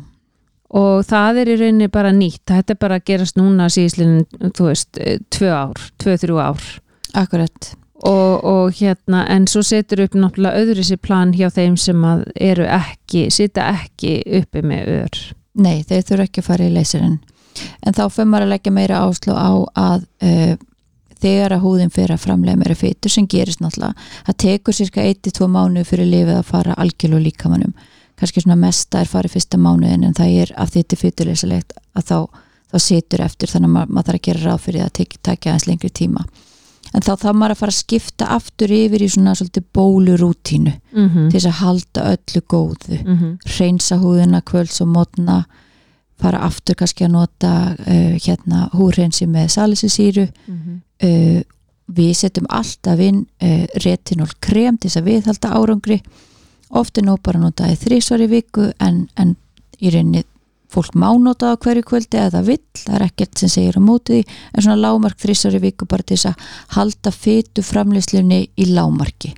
Og 0.74 1.06
það 1.08 1.40
er 1.44 1.54
í 1.54 1.56
rauninni 1.62 1.88
bara 1.94 2.12
nýtt. 2.12 2.44
Þetta 2.50 2.76
er 2.76 2.82
bara 2.82 3.00
að 3.00 3.08
gerast 3.14 3.40
núna 3.40 3.70
síðan, 3.72 4.26
þú 4.58 4.68
veist, 4.68 5.00
tvö 5.32 5.54
ár, 5.54 5.88
tvö, 6.02 6.18
þrjú 6.26 6.42
ár. 6.44 6.68
Akkurat. 7.14 7.72
Og, 8.04 8.44
og 8.44 8.74
hérna 8.76 9.22
en 9.32 9.46
svo 9.48 9.62
setur 9.64 10.02
upp 10.04 10.16
náttúrulega 10.20 10.60
öðru 10.60 10.84
sér 10.84 11.00
plan 11.00 11.30
hjá 11.32 11.48
þeim 11.56 11.78
sem 11.80 12.02
að 12.04 12.26
eru 12.36 12.66
ekki, 12.68 13.30
sita 13.32 13.70
ekki 13.78 14.18
uppi 14.42 14.64
með 14.66 14.92
ör. 14.98 15.22
Nei, 15.64 15.86
þeir 15.88 16.04
þurfa 16.10 16.26
ekki 16.28 16.44
að 16.44 16.50
fara 16.50 16.68
í 16.68 16.74
leysirinn. 16.74 17.16
En 17.86 17.96
þá 17.96 18.04
fyrir 18.10 18.28
maður 18.28 18.48
að 18.48 18.54
leggja 18.56 18.76
meira 18.76 19.00
áslú 19.06 19.38
á 19.38 19.52
að 19.80 20.06
uh, 20.26 20.54
þegar 21.24 21.56
að 21.56 21.64
húðin 21.64 21.94
fyrir 21.94 22.16
að 22.18 22.24
framlega 22.26 22.60
meira 22.60 22.76
fytur 22.76 23.14
sem 23.14 23.28
gerist 23.30 23.64
náttúrulega, 23.64 23.96
það 24.28 24.40
tekur 24.44 24.76
cirka 24.76 25.08
1-2 25.08 25.50
mánu 25.56 25.84
fyrir 25.88 26.10
lifið 26.10 26.40
að 26.42 26.50
fara 26.50 26.78
algjörlu 26.84 27.22
líkamannum. 27.24 27.76
Kannski 28.20 28.44
svona 28.44 28.60
mesta 28.60 29.02
er 29.02 29.10
farið 29.10 29.38
fyrsta 29.38 29.60
mánuðin 29.62 30.04
en 30.10 30.18
það 30.18 30.40
er 30.42 30.56
því 30.58 30.82
þetta 30.82 30.98
er 30.98 31.02
fyturleysilegt 31.02 31.78
að 31.96 32.10
þá, 32.10 32.18
þá 32.74 32.78
situr 32.84 33.24
eftir 33.26 33.54
þannig 33.54 33.72
að 33.72 33.78
maður, 33.78 34.10
þarf 34.10 34.20
að 34.20 34.26
gera 34.28 34.44
ráð 34.44 34.66
fyrir 34.68 34.84
að 34.84 34.98
tekja 35.00 35.54
aðeins 35.54 35.70
lengri 35.70 35.94
tíma 36.02 36.26
en 36.94 37.02
þá 37.02 37.12
þá 37.18 37.30
maður 37.34 37.52
að 37.56 37.60
fara 37.60 37.74
að 37.74 37.82
skipta 37.82 38.26
aftur 38.36 38.72
yfir 38.72 39.02
í 39.02 39.10
svona 39.10 39.34
svolítið 39.36 39.64
bólurútínu 39.74 40.74
mm 40.94 41.30
til 41.30 41.40
þess 41.40 41.46
að 41.52 41.60
halda 41.64 42.02
öllu 42.14 42.42
góðu 42.54 42.98
-hmm. 43.04 43.38
reynsa 43.60 43.98
húðina 43.98 44.42
kvölds 44.42 44.82
og 44.82 44.88
mótna 44.88 45.46
fara 46.22 46.40
aftur 46.40 46.76
kannski 46.76 47.06
að 47.06 47.12
nota 47.12 47.76
uh, 47.80 48.16
hérna 48.26 48.70
húrreinsi 48.74 49.26
með 49.28 49.48
salisisýru 49.50 50.28
Mhm. 50.48 50.82
uh, 51.04 51.42
við 51.94 52.14
setjum 52.16 52.46
alltaf 52.50 53.00
inn 53.00 53.26
uh, 53.44 53.66
retinol 53.84 54.30
krem 54.40 54.78
til 54.78 54.90
þess 54.90 54.98
að 55.02 55.04
viðhalda 55.10 55.50
árangri 55.52 56.02
oft 56.70 56.98
er 56.98 57.04
nú 57.04 57.18
bara 57.24 57.38
að 57.40 57.44
nota 57.44 57.68
í 57.72 57.76
þrísvar 57.76 58.22
í 58.22 58.28
viku 58.28 58.72
en, 58.80 59.08
en 59.18 59.36
í 59.82 59.90
rauninni 59.90 60.24
fólk 60.74 60.96
má 61.00 61.08
nota 61.22 61.52
það 61.52 61.56
á 61.56 61.62
hverju 61.68 61.84
kvöldi 61.92 62.20
eða 62.24 62.42
vill, 62.48 62.60
það 62.82 62.96
er 62.98 63.06
ekkert 63.08 63.40
sem 63.44 63.50
segir 63.54 63.78
á 63.78 63.82
móti 63.84 64.20
því 64.20 64.38
en 64.54 64.66
svona 64.66 64.82
lámark 64.82 65.20
þrísvar 65.22 65.58
í 65.60 65.64
viku 65.68 65.86
bara 65.90 66.04
til 66.04 66.18
þess 66.18 66.32
að 66.32 66.48
halda 66.78 67.12
fytu 67.16 67.64
framleyslunni 67.66 68.40
í 68.58 68.66
lámarki 68.74 69.34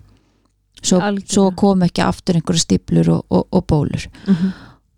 svo, 0.85 0.99
svo 1.25 1.49
kom 1.57 1.83
ekki 1.87 2.03
aftur 2.05 2.37
einhverja 2.39 2.61
stiplur 2.65 3.09
og, 3.17 3.25
og, 3.29 3.45
og 3.51 3.65
bólur. 3.67 4.07
Mhm. 4.27 4.53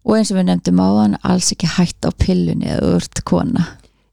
og 0.08 0.16
eins 0.16 0.30
og 0.32 0.38
við 0.40 0.46
nefndum 0.48 0.80
á 0.80 0.88
þann 0.98 1.18
alls 1.28 1.52
ekki 1.52 1.68
hætt 1.78 2.06
á 2.08 2.12
pillunni 2.16 2.70
eða 2.72 2.94
ert 2.96 3.20
kona. 3.28 3.66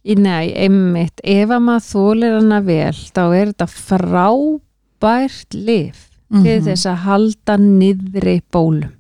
Í 0.04 0.16
nei, 0.18 0.50
einmitt, 0.52 1.20
ef 1.22 1.48
að 1.54 1.62
maður 1.64 1.84
þólir 1.86 2.34
hana 2.40 2.58
vel, 2.66 2.96
þá 3.14 3.22
er 3.38 3.52
þetta 3.52 3.68
frábært 3.70 5.54
lif 5.54 6.10
til 6.34 6.40
Mhm. 6.58 6.64
þess 6.66 6.86
að 6.90 6.96
halda 7.06 7.56
niðri 7.62 8.40
bólum 8.52 8.92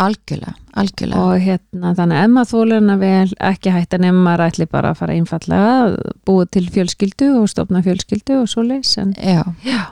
algjörlega, 0.00 0.54
algjörlega. 0.78 1.22
Og 1.22 1.42
hérna, 1.42 1.92
þannig 1.98 2.20
að 2.20 2.32
maður 2.34 2.50
þólir 2.52 2.80
hana 2.80 2.96
vel 3.00 3.34
ekki 3.50 3.74
hætta 3.74 4.00
nefn 4.02 4.22
maður 4.24 4.44
ætli 4.46 4.66
bara 4.70 4.92
að 4.92 5.00
fara 5.02 5.16
einfallega 5.18 6.14
búa 6.28 6.46
til 6.48 6.64
fjölskyldu 6.72 7.28
og 7.40 7.50
stofna 7.52 7.82
fjölskyldu 7.84 8.40
og 8.40 8.48
svo 8.50 8.64
leys 8.66 8.94
en 9.02 9.14
já, 9.18 9.42
já, 9.66 9.82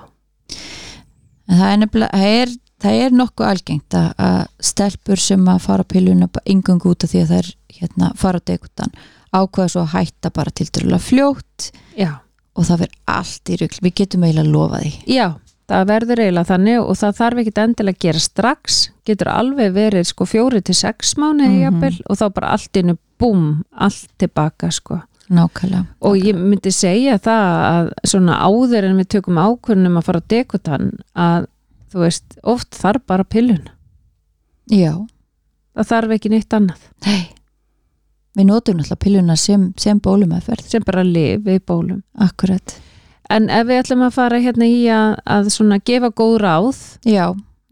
en 1.48 1.60
það 1.60 1.68
er 1.68 1.82
nefnilega 1.82 2.22
það 2.22 2.40
er, 2.40 2.56
það 2.84 3.04
er 3.04 3.18
nokkuð 3.20 3.50
algengt 3.50 3.98
að, 4.00 4.40
stelpur 4.70 5.22
sem 5.22 5.52
að 5.52 5.62
fara 5.68 5.86
á 5.86 5.90
pilluna 5.92 6.30
yngung 6.44 6.82
út 6.88 7.06
af 7.06 7.12
því 7.12 7.24
að 7.24 7.34
það 7.34 7.42
er 7.42 7.52
hérna, 7.80 8.10
fara 8.20 8.42
degutan 8.52 8.96
ákveða 9.30 9.70
svo 9.74 9.84
að 9.84 9.94
hætta 9.94 10.32
bara 10.34 10.50
til 10.50 10.66
dærulega 10.70 11.06
fljótt 11.06 11.70
já, 11.98 12.18
og 12.56 12.66
það 12.66 12.86
verður 12.86 13.14
allt 13.20 13.52
í 13.52 13.60
rugl, 13.60 13.78
við 13.84 13.96
getum 14.02 14.26
eiginlega 14.26 14.48
að 14.48 14.54
lofa 14.56 14.82
því. 14.82 14.92
Já 15.10 15.26
það 15.70 15.84
verður 15.90 16.22
eiginlega 16.24 16.48
þannig 16.50 16.80
og 16.82 16.96
það 17.00 17.16
þarf 17.20 17.40
ekki 17.44 17.52
endilega 17.64 17.96
að 17.96 18.04
gera 18.06 18.22
strax, 18.24 18.78
getur 19.06 19.30
alveg 19.32 19.72
verið 19.76 20.08
sko 20.10 20.26
fjóri 20.28 20.60
til 20.66 20.74
sex 20.74 21.14
mánuði 21.14 21.54
Mhm. 21.54 21.62
jafnvel 21.64 22.00
og 22.10 22.18
þá 22.20 22.26
bara 22.34 22.50
allt 22.56 22.76
innu 22.82 22.96
búm, 23.20 23.62
allt 23.76 24.08
tilbaka 24.18 24.70
sko. 24.72 25.00
Nákvæmlega. 25.30 25.86
Og 26.02 26.16
ég 26.18 26.34
myndi 26.34 26.72
segja 26.74 27.18
það 27.22 27.48
að 27.70 27.90
svona 28.04 28.40
áður 28.42 28.84
en 28.88 28.96
við 28.98 29.08
tökum 29.14 29.38
ákvörnum 29.38 29.98
að 30.00 30.04
fara 30.08 30.20
á 30.20 30.28
dekutan 30.28 30.88
að 31.14 31.46
þú 31.92 31.98
veist, 32.02 32.24
oft 32.42 32.70
þarf 32.74 33.06
bara 33.06 33.24
pillun 33.24 33.68
já, 34.70 34.94
það 35.76 35.86
þarf 35.92 36.10
ekki 36.16 36.30
neitt 36.30 36.48
annað. 36.54 36.82
Nei. 37.06 37.30
Við 38.38 38.46
notum 38.46 38.76
náttúrulega 38.78 39.02
pilluna 39.04 39.36
sem, 39.36 39.72
sem 39.76 39.98
bólumæðferð 40.00 40.62
sem 40.70 40.82
bara 40.86 41.02
lif 41.02 41.40
við 41.46 41.60
bólum. 41.66 42.02
Akkurat, 42.18 42.76
en 43.30 43.50
ef 43.52 43.68
við 43.68 43.82
ætlum 43.84 44.04
að 44.06 44.16
fara 44.16 44.42
hérna 44.42 44.68
í 44.68 44.82
að, 44.94 45.14
að 45.24 45.52
svona 45.54 45.80
gefa 45.86 46.10
góð 46.10 46.36
ráð 46.44 46.82
já. 47.08 47.26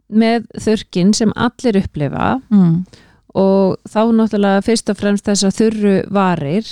með 0.09 0.47
þurkin 0.59 1.15
sem 1.17 1.35
allir 1.37 1.81
upplifa 1.83 2.37
mm. 2.53 2.77
og 3.39 3.79
þá 3.89 4.01
náttúrulega 4.21 4.65
fyrst 4.67 4.93
og 4.93 5.01
fremst 5.01 5.29
þess 5.29 5.49
að 5.49 5.59
þurru 5.63 5.97
varir 6.15 6.71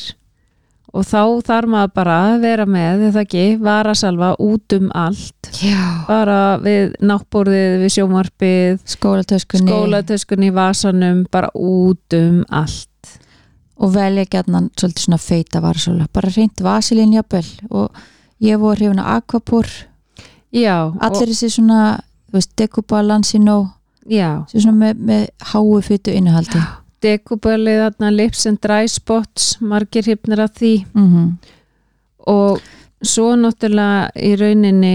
og 0.97 1.05
þá 1.05 1.23
þarf 1.45 1.71
maður 1.71 1.93
bara 1.99 2.17
að 2.31 2.35
vera 2.45 2.67
með 2.69 3.05
þetta 3.07 3.23
ekki, 3.27 3.45
varasalva 3.61 4.33
út 4.43 4.77
um 4.77 4.89
allt. 4.97 5.51
Já, 5.61 5.83
bara 6.09 6.41
við 6.63 6.97
náttbórðið, 7.05 7.77
við 7.83 7.95
sjómarpið 7.99 8.83
skólatöskunni. 8.95 9.73
skólatöskunni 9.73 10.51
vasanum 10.57 11.25
bara 11.33 11.51
út 11.53 12.17
um 12.17 12.43
allt. 12.49 12.91
Og 13.77 13.93
velja 13.93 14.25
gætnan 14.25 14.71
svolítið 14.73 15.05
svona 15.05 15.21
feita 15.21 15.61
varsóla, 15.61 16.07
bara 16.13 16.33
reynd 16.33 16.63
vasilín 16.65 17.13
jafnvel 17.13 17.45
og 17.69 18.05
ég 18.45 18.61
voru 18.61 18.77
hrifin 18.77 19.03
að 19.03 19.13
aquapur 19.17 19.71
já, 20.53 20.77
allir 21.01 21.33
þessi 21.33 21.51
svona, 21.59 22.01
þú 22.29 22.39
veist, 22.39 22.55
dekubalansino 22.59 23.59
svona 24.07 24.75
með, 24.77 25.05
með 25.09 25.29
háu 25.53 25.81
fytu 25.83 26.15
innihaldi. 26.15 26.63
Dekubölið 27.05 27.83
þarna 27.83 28.11
lips 28.15 28.47
and 28.49 28.61
dry 28.63 28.89
spots 28.89 29.57
margir 29.61 30.07
hipnir 30.09 30.41
af 30.45 30.57
því. 30.59 30.75
Mm 30.97 31.37
og 32.27 32.63
svo 33.07 33.35
náttúrulega 33.39 34.09
í 34.19 34.33
rauninni 34.41 34.95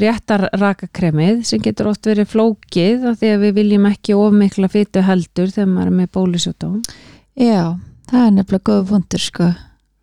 réttar 0.00 0.48
rakakremið 0.58 1.44
sem 1.46 1.62
getur 1.62 1.92
oft 1.92 2.06
verið 2.08 2.30
flókið 2.32 3.04
af 3.10 3.20
því 3.20 3.32
að 3.34 3.44
við 3.44 3.58
viljum 3.60 3.88
ekki 3.90 4.16
of 4.18 4.34
mikla 4.34 4.70
fytu 4.72 5.04
heldur 5.04 5.52
þegar 5.52 5.70
maður 5.70 5.92
er 5.92 5.98
með 6.00 6.10
bólusjótóm 6.16 6.78
já, 7.38 7.76
það 8.10 8.26
er 8.26 8.34
nefnilega 8.38 8.70
góð 8.70 8.88
fundur 8.90 9.22
sko, 9.22 9.50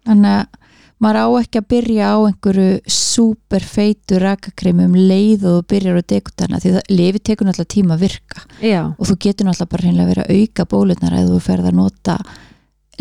þannig 0.07 0.37
að 0.37 0.60
maður 1.01 1.19
á 1.21 1.27
ekki 1.41 1.61
að 1.61 1.67
byrja 1.73 2.11
á 2.13 2.17
einhverju 2.27 2.93
super 2.93 3.65
feitu 3.65 4.19
rakakremi 4.21 4.85
um 4.85 4.95
leið 4.95 5.47
og 5.49 5.57
þú 5.57 5.65
byrjar 5.73 5.99
á 5.99 6.03
dekutana 6.13 6.61
því 6.61 6.73
það 6.77 6.93
lifi 6.93 7.21
tekur 7.25 7.49
náttúrulega 7.49 7.73
tíma 7.73 7.97
að 7.97 8.05
virka. 8.05 8.45
Já, 8.61 8.81
og 8.93 9.09
þú 9.09 9.17
getur 9.25 9.49
náttúrulega 9.49 9.73
bara 9.73 10.07
verið 10.11 10.23
að 10.23 10.33
auka 10.37 10.67
bólutnar 10.75 11.17
eða 11.17 11.33
þú 11.33 11.43
ferð 11.47 11.69
að 11.71 11.77
nota 11.81 12.17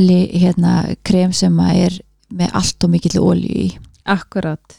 hérna, 0.00 0.74
krem 1.04 1.32
sem 1.36 1.56
að 1.60 1.80
er 1.84 1.96
með 2.30 2.54
allt 2.56 2.86
og 2.86 2.92
mikill 2.94 3.20
olíu 3.20 3.64
í. 3.66 3.70
Akkurat. 4.08 4.76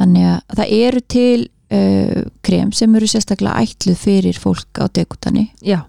Þannig 0.00 0.28
að 0.30 0.56
það 0.56 0.74
eru 0.78 1.02
til 1.12 1.40
uh, 1.72 2.20
krem 2.44 2.72
sem 2.76 2.94
eru 2.96 3.08
sérstaklega 3.10 3.64
ætluð 3.64 3.98
fyrir 4.00 4.38
fólk 4.40 4.80
á 4.80 4.88
dekutani 4.88 5.50
já. 5.60 5.82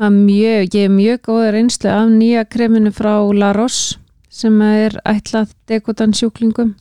Mjög, 0.00 0.72
ég 0.72 0.86
er 0.86 0.92
mjög 0.92 1.18
góða 1.28 1.50
reynslu 1.52 1.90
af 1.92 2.06
nýja 2.08 2.46
kreminu 2.48 2.88
frá 2.92 3.20
La 3.36 3.50
Roche 3.52 3.99
sem 4.30 4.60
er 4.62 4.94
ætlað 5.08 5.54
dekutan 5.70 6.12
sjúklingum. 6.14 6.74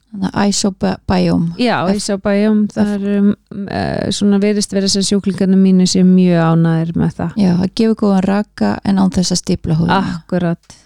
Isobiome. 0.46 1.56
Já, 1.58 1.80
bæjum 2.24 2.68
það 2.74 2.92
er 2.94 3.08
um, 3.18 3.32
uh, 3.66 4.06
svona 4.14 4.42
verist 4.44 4.76
verið 4.76 4.94
sem 4.94 5.08
sjúklingarnir 5.08 5.60
mínu 5.62 5.88
sem 5.90 6.06
mjög 6.06 6.46
ánæðir 6.52 6.94
með 7.00 7.18
það. 7.18 7.42
Já, 7.42 7.50
það 7.64 7.74
gefur 7.82 8.00
góðan 8.04 8.28
raka 8.28 8.76
en 8.86 9.02
án 9.02 9.18
þess 9.18 9.34
að 9.34 9.42
stípla 9.42 9.80
húðina. 9.80 10.00
Akkurat. 10.20 10.78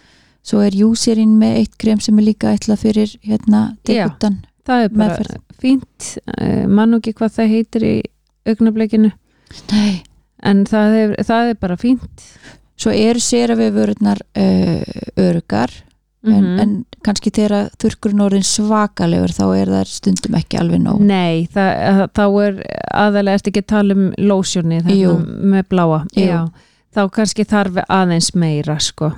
Svo 0.43 0.63
er 0.63 0.75
júsirinn 0.75 1.37
með 1.39 1.61
eitt 1.61 1.77
krem 1.79 2.01
sem 2.03 2.17
er 2.19 2.27
líka 2.31 2.55
ætlað 2.55 2.81
fyrir 2.87 3.13
hérna 3.23 3.69
dekutan 3.87 4.41
það 4.67 4.85
er 4.85 4.91
bara 4.93 5.03
Meðferð. 5.03 5.37
fínt. 5.59 6.09
Uh, 6.39 6.65
mann 6.67 6.95
og 6.95 7.03
ekki 7.03 7.17
hvað 7.19 7.37
það 7.37 7.53
heitir 7.57 7.87
í 7.87 7.93
augnablikinu. 8.49 9.13
Nei. 9.71 10.03
en 10.43 10.65
það 10.67 10.95
er, 10.99 11.15
það 11.23 11.49
er 11.53 11.57
bara 11.61 11.79
fínt. 11.79 12.27
Svo 12.79 12.91
eru 12.91 13.21
sér 13.21 13.53
að 13.53 13.63
við 13.63 13.75
vörurnar 13.77 14.21
uh, 14.35 15.03
örugar 15.21 15.71
en, 16.23 16.43
Mhm. 16.43 16.59
en 16.59 16.85
kannski 17.03 17.31
þegar 17.35 17.69
þurrkurinn 17.77 18.21
orðin 18.23 18.45
svakalegur 18.47 19.33
þá 19.35 19.43
er 19.57 19.67
það 19.67 19.87
stundum 19.87 20.35
ekki 20.39 20.59
alveg 20.59 20.81
nóg 20.81 20.99
Nei, 21.03 21.47
það, 21.53 22.07
þá 22.15 22.23
er 22.45 22.61
aðalega 22.93 23.35
eftir 23.35 23.51
ekki 23.51 23.63
að 23.63 23.71
tala 23.73 23.93
um 23.93 24.05
lósjóni 24.17 24.81
með 25.53 25.63
bláa. 25.69 26.05
Já, 26.15 26.47
þá 26.95 27.01
kannski 27.11 27.45
þarf 27.45 27.83
aðeins 27.89 28.33
meira 28.35 28.79
sko. 28.79 29.11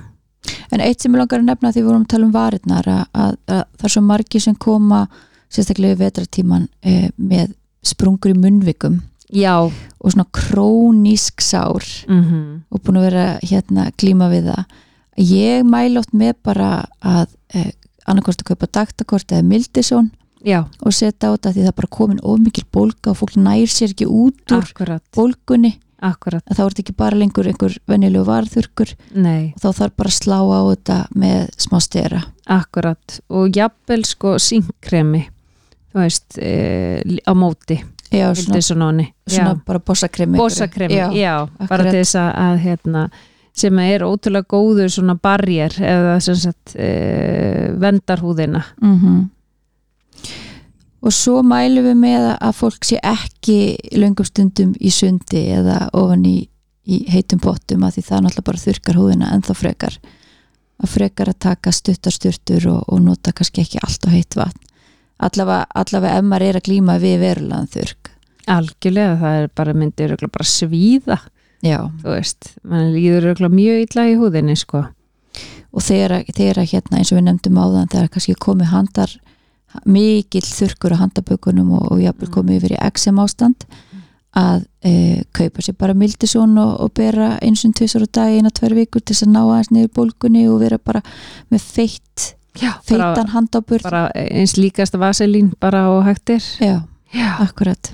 En 0.72 0.80
eitt 0.80 1.00
sem 1.02 1.12
ég 1.12 1.18
langar 1.18 1.40
að 1.40 1.46
nefna 1.50 1.72
því 1.72 1.80
við 1.82 1.86
vorum 1.86 2.04
að 2.04 2.08
tala 2.08 2.24
um 2.26 2.32
varirnar 2.32 2.86
að, 2.86 3.04
að, 3.14 3.36
að 3.48 3.64
það 3.78 3.84
er 3.84 3.94
svo 3.94 4.02
margi 4.02 4.40
sem 4.40 4.54
koma 4.54 5.08
sérstaklega 5.50 5.94
í 5.94 6.00
vetratíman 6.00 6.68
eh, 6.82 7.10
með 7.18 7.54
sprungur 7.86 8.30
í 8.34 8.38
munnvikum 8.38 9.00
Já 9.32 9.58
og 9.58 10.10
svona 10.12 10.26
krónísk 10.32 11.40
sár 11.42 11.82
mm 12.08 12.62
og 12.70 12.82
búin 12.82 12.98
að 13.00 13.06
vera 13.10 13.24
hérna 13.42 13.90
glíma 13.98 14.28
við 14.30 14.50
það. 14.52 14.64
Ég 15.16 15.64
mæla 15.64 16.02
oft 16.02 16.12
með 16.12 16.36
bara 16.44 16.70
að 17.00 17.34
eh, 17.54 17.72
annarkost 18.06 18.44
að 18.44 18.52
kaupa 18.52 18.68
daktakort 18.80 19.32
eða 19.32 19.46
mildisón 19.46 20.12
Já, 20.46 20.60
og 20.84 20.94
setja 20.94 21.32
á 21.32 21.34
þetta 21.34 21.52
því 21.54 21.62
það 21.64 21.72
er 21.72 21.76
bara 21.80 21.94
komin 21.96 22.20
of 22.22 22.38
mikil 22.38 22.62
bólga 22.72 23.10
og 23.10 23.18
fólk 23.18 23.34
nær 23.40 23.66
sér 23.72 23.94
ekki 23.94 24.06
út 24.06 24.52
úr 24.54 24.62
akkurat, 24.62 25.02
bólgunni. 25.16 25.72
Akkurat. 26.06 26.44
Að 26.44 26.58
þá 26.58 26.60
er 26.60 26.68
þetta 26.74 26.82
ekki 26.84 26.94
bara 27.00 27.16
lengur 27.16 27.48
einhver 27.48 27.74
venjulegu 27.88 28.26
varðurkur 28.28 28.92
Nei, 29.16 29.54
og 29.56 29.62
þá 29.64 29.68
þarf 29.80 29.94
bara 29.96 30.12
að 30.12 30.18
slá 30.18 30.36
á 30.44 30.60
þetta 30.68 30.98
með 31.16 31.38
smá 31.64 31.78
stera. 31.82 32.20
akkurat. 32.46 33.18
Og 33.32 33.56
jafnvel 33.56 34.04
sko 34.06 34.36
síngkremi 34.38 35.24
þú 35.90 36.02
veist, 36.04 36.38
e, 36.38 36.52
á 37.24 37.32
móti 37.32 37.80
Já, 38.12 38.28
svona 38.38 39.08
svona 39.26 39.56
bara 39.66 39.80
bossakremi. 39.82 40.38
Bósakremi, 40.38 40.94
já, 40.94 41.10
já, 41.10 41.48
bara 41.68 41.90
til 41.90 42.04
þess 42.04 42.14
að 42.20 42.60
hérna, 42.62 43.08
sem 43.56 43.78
er 43.80 44.04
ótrúlega 44.04 44.46
góður 44.52 44.90
svona 44.92 45.14
barjér 45.16 45.78
eða 45.80 46.16
sem 46.24 46.36
sagt 46.36 46.74
e, 46.76 47.72
vendarhúðina 47.80 48.62
Mhm. 48.82 49.30
og 51.06 51.12
svo 51.14 51.42
mælum 51.46 51.86
við 51.86 51.96
með 52.02 52.26
að 52.40 52.52
fólk 52.58 52.84
sé 52.88 52.98
ekki 53.04 53.58
löngum 53.96 54.26
stundum 54.26 54.74
í 54.80 54.90
sundi 54.90 55.44
eða 55.54 55.86
ofan 55.96 56.24
í, 56.26 56.48
í 56.86 57.04
heitum 57.12 57.40
pottum 57.42 57.84
að 57.86 57.96
því 57.98 58.04
það 58.08 58.24
náttúrulega 58.26 58.48
bara 58.50 58.64
þurkar 58.64 58.98
húðina 59.00 59.32
ennþá 59.36 59.54
frekar. 59.56 59.98
Að 60.82 60.92
frekar 60.92 61.30
að 61.32 61.38
taka 61.46 61.72
stuttarstyrtur 61.72 62.66
og, 62.72 62.82
og 62.92 63.00
nota 63.00 63.32
kannski 63.32 63.62
ekki 63.62 63.80
allt 63.80 64.04
á 64.04 64.10
heitt 64.12 64.36
vatn. 64.36 64.60
Allavega, 65.16 65.64
allavega 65.72 66.18
ef 66.18 66.26
maður 66.28 66.48
er 66.50 66.58
að 66.58 66.66
glíma 66.68 66.98
við 67.00 67.16
verulegan 67.22 67.70
þurrk. 67.72 68.10
Algjörlega, 68.46 69.14
það 69.22 69.38
er 69.40 69.48
bara 69.56 69.72
örugglega 69.72 70.32
bara 70.34 70.44
svíða, 70.50 71.16
já, 71.62 71.78
þú 72.02 72.12
veist 72.12 72.52
mann 72.64 72.92
líður 72.94 73.48
mjög 73.52 73.86
illa 73.86 74.06
í 74.10 74.16
húðinni 74.20 74.56
sko. 74.56 74.84
og 75.72 75.82
þegar, 75.84 76.24
þegar 76.32 76.62
hérna 76.64 76.98
eins 76.98 77.12
og 77.12 77.18
við 77.18 77.26
nefndum 77.28 77.58
áðan 77.60 77.90
þegar 77.92 78.08
kannski 78.08 78.34
komið 78.40 78.72
handar 78.72 79.16
mikill 79.84 80.46
þurrkur 80.46 80.94
á 80.96 81.02
handabökunum 81.04 81.72
og, 81.76 81.92
og 81.92 82.00
jafnvel 82.00 82.28
Mm. 82.28 82.34
komið 82.34 82.56
yfir 82.60 82.76
í 82.76 82.80
XM 82.90 83.18
ástand 83.20 83.66
að 84.36 84.64
e, 84.84 85.24
kaupa 85.32 85.62
sér 85.64 85.76
bara 85.78 85.94
mildisón 85.96 86.56
og, 86.60 86.80
og 86.80 86.92
bera 86.94 87.38
eins 87.42 87.64
og 87.64 87.74
tvisar 87.76 88.04
á 88.04 88.08
dag 88.12 88.36
eina 88.36 88.50
tvær 88.52 88.74
vikur 88.76 89.00
til 89.00 89.14
þess 89.14 89.26
að 89.26 89.32
ná 89.32 89.42
aðeins 89.42 89.70
niður 89.72 89.92
bólgunni 89.96 90.48
og 90.48 90.60
vera 90.60 90.78
bara 90.78 91.02
með 91.50 91.60
feitt 91.60 92.32
Já, 92.56 92.72
handaburð 93.32 93.84
bara 93.84 94.10
eins 94.16 94.56
líkasta 94.56 94.96
vaselín 95.00 95.52
bara 95.60 95.90
og 95.92 96.04
hægtir 96.06 96.40
já, 96.60 96.82
Já. 97.12 97.30
akkurat 97.40 97.92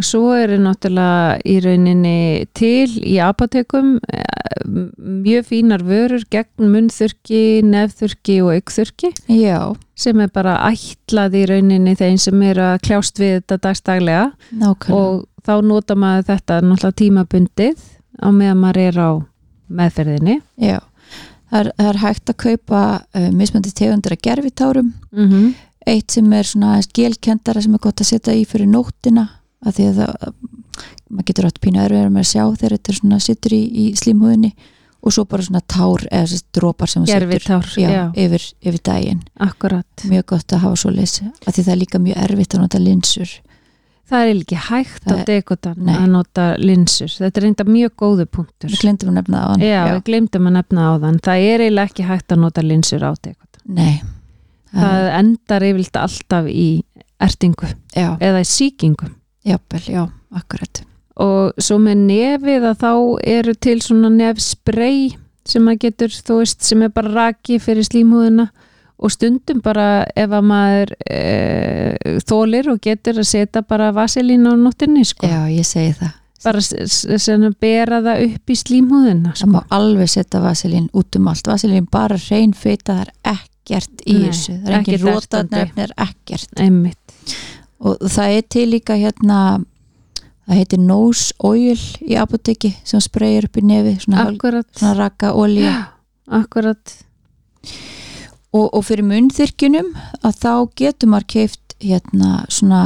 og 0.00 0.06
svo 0.06 0.30
eru 0.32 0.56
náttúrulega 0.62 1.36
í 1.44 1.58
rauninni 1.60 2.46
til 2.56 2.88
í 3.04 3.18
apotekum 3.20 3.98
eh, 4.08 4.62
mjög 4.64 5.48
fínar 5.50 5.82
vörur 5.84 6.22
gegn 6.32 6.70
munnþurki, 6.72 7.60
nefþurki 7.68 8.38
og 8.40 8.54
aukþurki 8.56 9.10
já, 9.28 9.58
sem 9.92 10.20
er 10.24 10.30
bara 10.32 10.56
ætlað 10.70 11.36
í 11.36 11.42
rauninni 11.50 11.92
þeim 11.98 12.16
sem 12.22 12.44
eru 12.48 12.64
að 12.64 12.78
kljást 12.86 13.20
við 13.20 13.34
þetta 13.38 13.58
dagstaglega. 13.66 14.22
Nákvæmlega. 14.50 15.00
Og 15.00 15.26
þá 15.44 15.54
nota 15.68 15.96
maður 16.00 16.28
þetta 16.30 16.60
náttúrulega 16.64 16.98
tímabundið 17.02 17.82
á 18.24 18.28
meðan 18.32 18.62
maður 18.62 18.80
er 18.86 19.00
á 19.04 19.10
meðferðinni. 19.80 20.36
Já, 20.64 20.78
það 21.50 21.60
er, 21.60 21.72
það 21.76 21.90
er 21.90 22.00
hægt 22.06 22.32
að 22.32 22.38
kaupa 22.46 22.84
uh, 23.02 23.28
mismöndi 23.36 23.74
tegundir 23.76 24.16
að 24.16 24.24
gerfitárum 24.30 24.94
mm 25.12 25.28
-hmm. 25.28 25.52
eitt 25.92 26.16
sem 26.16 26.32
er 26.32 26.48
svona 26.48 26.80
gelkendara 26.88 27.60
sem 27.60 27.74
er 27.74 27.84
gott 27.84 28.00
að 28.00 28.10
setja 28.14 28.32
í 28.32 28.46
fyrir 28.48 28.70
nóttina 28.70 29.28
að 29.66 29.76
því 29.76 29.86
að 29.90 29.98
það, 30.00 30.34
maður 31.10 31.28
getur 31.30 31.48
átt 31.50 31.60
pínu 31.64 31.82
erfiðar 31.84 32.12
með 32.14 32.24
að 32.24 32.30
sjá 32.30 32.44
þegar 32.60 32.76
þetta 32.76 32.92
er 32.92 33.00
svona 33.00 33.18
sittur 33.24 33.56
í, 33.56 33.62
í 33.66 33.84
slímhúðinni 34.00 34.52
og 35.00 35.14
svo 35.16 35.24
bara 35.28 35.44
svona 35.44 35.62
tár 35.64 36.02
eða 36.10 36.26
þessi 36.28 36.40
drópar 36.56 36.90
sem 36.92 37.04
já, 37.08 37.14
já, 37.88 38.02
Yfir, 38.20 38.42
yfir 38.60 38.82
daginn. 38.84 39.22
Akkurat. 39.40 40.04
Mjög 40.08 40.26
gott 40.34 40.52
að 40.52 40.64
hafa 40.66 40.80
svo 40.82 40.90
leys 40.92 41.20
að 41.22 41.54
því 41.54 41.62
það 41.62 41.72
er 41.72 41.80
líka 41.80 42.00
mjög 42.04 42.20
erfitt 42.26 42.56
að 42.56 42.62
nota 42.66 42.80
linsur. 42.82 43.32
Það 44.10 44.26
er 44.26 44.40
ekki 44.40 44.56
hægt 44.58 45.04
Það 45.06 45.20
á 45.22 45.26
dekotan 45.28 45.76
Nei. 45.86 45.92
að 45.94 46.06
nota 46.10 46.46
linsur. 46.58 47.12
Þetta 47.14 47.40
er 47.40 47.44
reynda 47.46 47.66
mjög 47.68 47.92
góðu 48.02 48.26
punktur. 48.26 48.72
Við 48.72 48.82
glemdum 48.82 49.12
að 49.12 49.18
nefna 49.20 49.38
það 49.38 49.44
á 49.46 49.50
hann 49.52 49.62
Já, 49.62 49.82
við 49.86 50.00
glemdum 50.08 50.48
að 50.50 50.56
nefna 50.56 50.86
á 50.90 50.92
þann. 51.04 51.20
Það 51.28 51.44
er 51.46 51.64
eiginlega 51.64 51.90
ekki 51.92 52.06
hægt 52.08 52.34
að 52.34 52.42
nota 52.42 52.64
linsur 52.66 53.06
á 53.06 53.10
dekotan. 53.14 53.62
nei. 53.64 54.00
Það 54.70 55.08
endar 55.18 55.64
yfirleitt 55.66 55.96
alltaf 55.98 56.46
í 56.50 56.66
ertingu 57.20 57.70
já, 57.94 58.12
eða 58.22 58.42
í 58.42 58.46
sýkingu. 58.46 59.08
Jápel, 59.46 59.80
já, 59.88 60.04
akkurat 60.36 60.82
Og 61.20 61.52
svo 61.60 61.76
með 61.82 61.98
nefið 62.06 62.64
að 62.70 62.78
þá 62.80 62.90
eru 63.28 63.54
til 63.60 63.80
svona 63.84 64.08
nefsprey 64.14 65.10
sem 65.44 65.66
að 65.68 65.78
getur, 65.84 66.08
þú 66.08 66.36
veist, 66.38 66.62
sem 66.64 66.82
er 66.86 66.92
bara 66.94 67.10
raki 67.12 67.58
fyrir 67.60 67.84
slímhúðina 67.84 68.46
og 69.00 69.10
stundum 69.12 69.60
bara 69.64 70.04
ef 70.16 70.30
að 70.36 70.44
maður 70.44 70.90
e, 71.10 71.20
þólir 72.28 72.68
og 72.72 72.80
getur 72.84 73.20
að 73.22 73.28
setja 73.30 73.62
bara 73.66 73.90
vaselín 73.96 74.44
á 74.48 74.52
nóttinni, 74.56 75.04
sko. 75.08 75.26
já, 75.28 75.44
ég 75.52 75.64
segi 75.66 75.94
það 76.00 76.16
Bara 76.44 76.60
s- 76.64 76.72
s- 76.72 77.22
sem 77.22 77.42
að 77.44 77.54
bera 77.60 77.98
það 78.00 78.22
upp 78.30 78.48
í 78.48 78.56
slímhúðina, 78.56 79.34
það 79.36 79.50
má 79.52 79.58
sko. 79.60 79.76
alveg 79.76 80.08
setja 80.08 80.40
vaselín 80.40 80.86
út 80.96 81.16
um 81.18 81.28
allt 81.28 81.48
vaselín 81.52 81.88
bara 81.90 82.16
reyn 82.30 82.52
feita, 82.56 82.94
það 82.94 83.02
er 83.02 83.10
ekkert 83.34 84.04
í 84.06 84.14
Nei, 84.16 84.28
þessu, 84.30 84.54
það 84.64 84.70
er 84.70 84.78
ertandi. 84.78 85.02
rótarnefni 85.04 85.82
er 85.84 85.92
ekkert 86.06 86.60
Einmitt. 86.64 86.96
Og 87.80 88.00
það 88.12 88.36
er 88.38 88.42
til 88.52 88.66
líka 88.74 88.96
hérna 89.00 89.38
það 90.50 90.58
heitir 90.58 90.80
nose 90.82 91.32
oil 91.46 91.78
í 92.02 92.16
apoteki 92.20 92.72
sem 92.84 93.00
spreyir 93.00 93.46
upp 93.48 93.56
í 93.60 93.64
nefi 93.64 93.96
svona, 94.02 94.24
hál- 94.26 94.64
svona 94.76 94.94
raka 94.98 95.32
olja 95.38 95.76
Akkurat. 96.30 96.92
og, 98.52 98.66
og 98.74 98.84
fyrir 98.86 99.06
munnþyrkjunum 99.06 99.92
að 100.26 100.36
þá 100.42 100.52
getur 100.78 101.10
maður 101.12 101.28
keift 101.34 101.74
hérna 101.80 102.44
svona 102.52 102.82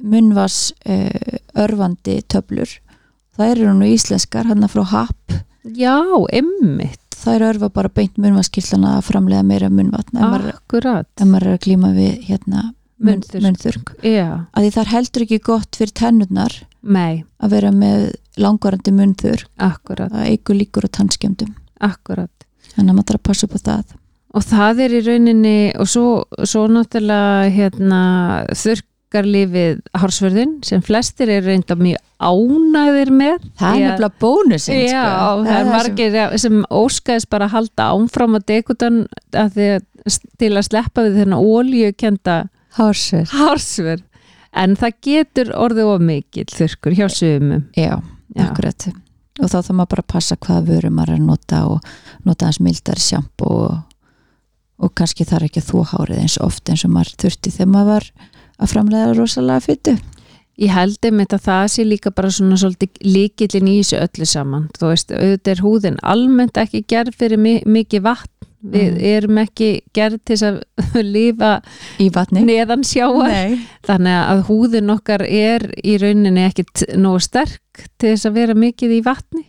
munnvas 0.00 0.70
uh, 0.88 1.38
örfandi 1.60 2.20
töflur 2.30 2.70
það 3.36 3.52
eru 3.54 3.74
nú 3.78 3.88
íslenskar 3.90 4.48
hann 4.50 4.66
frá 4.70 4.84
HAP 4.94 5.38
Já, 5.76 5.92
emmitt. 6.32 7.00
það 7.20 7.34
eru 7.36 7.48
örfa 7.52 7.68
bara 7.74 7.90
beint 7.92 8.16
munnvaskirtlana 8.16 8.94
að 8.98 9.08
framlega 9.10 9.44
meira 9.44 9.68
maður, 9.70 10.54
Akkurat. 10.54 11.08
ef 11.20 11.26
maður 11.28 11.50
er 11.50 11.58
að 11.58 11.64
glíma 11.66 11.90
við 11.96 12.14
hérna 12.30 12.62
Já, 14.04 14.28
að 14.52 14.66
því 14.66 14.72
það 14.74 14.82
er 14.82 14.92
heldur 14.94 15.24
ekki 15.26 15.40
gott 15.46 15.78
fyrir 15.80 15.94
tennurnar 16.00 16.58
nei, 16.80 17.24
að 17.40 17.56
vera 17.56 17.72
með 17.74 18.10
langvarandi 18.40 18.92
munnþurk 18.96 19.48
akkurat, 19.60 20.12
það 20.12 20.28
eigur 20.32 20.60
líkur 20.60 20.88
á 20.88 20.90
tannskjöndum 20.98 21.56
þannig 22.74 22.92
að 22.92 22.94
maður 22.98 23.08
þarf 23.10 23.20
að 23.20 23.26
passa 23.30 23.48
upp 23.48 23.56
á 23.56 23.60
það. 23.70 23.96
Og 24.30 24.46
það 24.46 24.84
er 24.84 24.92
í 24.94 25.00
rauninni, 25.08 25.56
og 25.80 25.88
svo, 25.90 26.06
svo 26.46 26.68
náttúrulega 26.70 27.48
hérna, 27.50 28.02
þurrkarlífið 28.54 29.80
hársverðin 29.98 30.52
sem 30.66 30.84
flestir 30.86 31.32
er 31.34 31.42
reynda 31.48 31.74
mjög 31.74 31.98
ánæðir 32.20 33.10
með. 33.16 33.48
það 33.58 33.74
er 33.74 33.82
nefnilega 33.88 34.20
bónusinn 34.20 34.82
Já, 34.84 35.02
sko. 35.08 35.44
það 35.48 35.56
er 35.56 35.70
margir 35.72 36.14
sem, 36.14 36.38
sem 36.44 36.62
óskaðis 36.68 37.26
bara 37.32 37.48
að 37.48 37.56
halda 37.56 37.88
ánfram 37.96 38.38
að 38.38 38.46
dekutan 38.52 39.02
að 39.32 39.60
að, 39.66 40.20
til 40.38 40.52
að 40.52 40.66
sleppa 40.68 41.06
við 41.08 41.20
þennan 41.22 41.42
ólíukenda 41.42 42.36
hársverð 42.78 43.34
hársverð. 43.34 44.06
En 44.50 44.74
það 44.74 44.96
getur 45.06 45.52
orðið 45.54 45.92
of 45.92 46.00
mikill 46.02 46.48
þurrkur 46.50 46.96
hjá 46.98 47.06
sumum. 47.14 47.68
já, 47.76 48.00
Já. 48.34 48.42
akkurat 48.48 48.88
og 49.40 49.48
þá 49.48 49.56
þarf 49.62 49.70
maður 49.78 49.90
bara 49.94 50.02
passa 50.10 50.36
hvaða 50.36 50.66
vöru 50.66 50.90
maður 50.90 51.14
er 51.14 51.20
að 51.20 51.26
nota 51.26 51.60
og 51.70 51.86
nota 52.26 52.48
hans 52.48 52.60
mildari 52.60 53.00
sjampo 53.00 53.46
og, 53.46 53.76
og 54.82 54.94
kannski 54.98 55.24
þarf 55.24 55.48
ekki 55.48 55.62
að 55.62 55.70
þú 55.70 55.84
hárið 55.92 56.22
eins 56.24 56.38
oft 56.42 56.68
eins 56.68 56.84
og 56.84 56.92
maður 56.96 57.14
þurfti 57.24 57.52
þegar 57.54 57.70
maður 57.74 57.92
var 57.94 58.08
að 58.60 58.72
framlega 58.74 59.14
rosalega 59.16 59.64
fyttu 59.64 59.96
Ég 60.60 60.74
held 60.76 61.06
einmitt 61.08 61.32
að 61.32 61.46
það 61.46 61.62
sé 61.72 61.84
líka 61.86 62.10
bara 62.12 62.28
svona 62.34 62.58
svolítið 62.60 62.98
líkillin 63.06 63.68
í 63.70 63.78
þessu 63.78 63.96
öllu 63.96 64.26
saman. 64.28 64.66
Þú 64.76 64.90
veist, 64.90 65.14
auðvitað 65.14 65.52
er 65.54 65.62
húðin 65.64 65.96
almennt 66.04 66.60
ekki 66.60 66.82
gerð 66.84 67.16
fyrir 67.16 67.40
mi 67.40 67.54
mikið 67.64 68.02
vatn. 68.04 68.49
Við 68.60 68.90
Mm. 68.92 69.04
erum 69.08 69.38
ekki 69.40 69.68
gerð 69.96 70.18
til 70.28 70.36
að 70.44 70.56
lifa 71.14 71.50
í 71.98 72.10
vatni 72.12 72.42
neðan 72.44 72.82
sjáar. 72.84 73.30
Nei. 73.32 73.58
Þannig 73.88 74.16
að 74.20 74.42
húðin 74.50 74.92
okkar 74.92 75.22
er 75.24 75.64
í 75.80 75.94
rauninni 76.02 76.42
ekkit 76.44 76.82
nógu 77.00 77.22
sterk 77.24 77.60
til 77.96 78.10
þess 78.12 78.28
að 78.28 78.34
vera 78.36 78.54
mikið 78.54 78.92
í 78.98 79.00
vatni. 79.06 79.46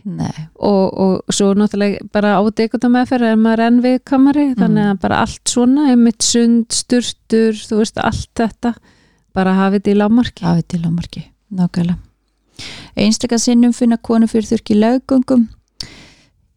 Og, 0.56 0.86
og 0.96 1.34
svo 1.34 1.50
náttúrulega 1.52 2.06
bara 2.12 2.38
á 2.40 2.42
dekota 2.56 2.88
meðferð 2.88 3.28
er 3.34 3.36
maður 3.36 3.64
enn 3.66 3.82
við 3.84 3.98
kamari. 4.08 4.46
Þannig 4.56 4.88
að 4.94 5.02
bara 5.04 5.18
allt 5.26 5.44
svona, 5.52 5.90
einmitt 5.92 6.22
sund, 6.24 6.70
sturtur, 6.72 7.52
þú 7.52 7.82
veist, 7.82 8.00
allt 8.00 8.30
þetta. 8.40 8.72
Bara 9.36 9.52
hafið 9.60 9.82
þetta 9.82 9.92
í 9.92 9.98
lámarki. 10.00 10.44
hafið 10.48 10.66
til 10.72 10.82
ámarki, 10.88 11.22
nákvæmlega 11.52 11.98
einstakar 12.96 13.40
sinnum 13.40 13.72
finna 13.74 13.96
konu 13.96 14.26
fyrir 14.28 14.44
þurki 14.46 14.74
löggöngum 14.76 15.46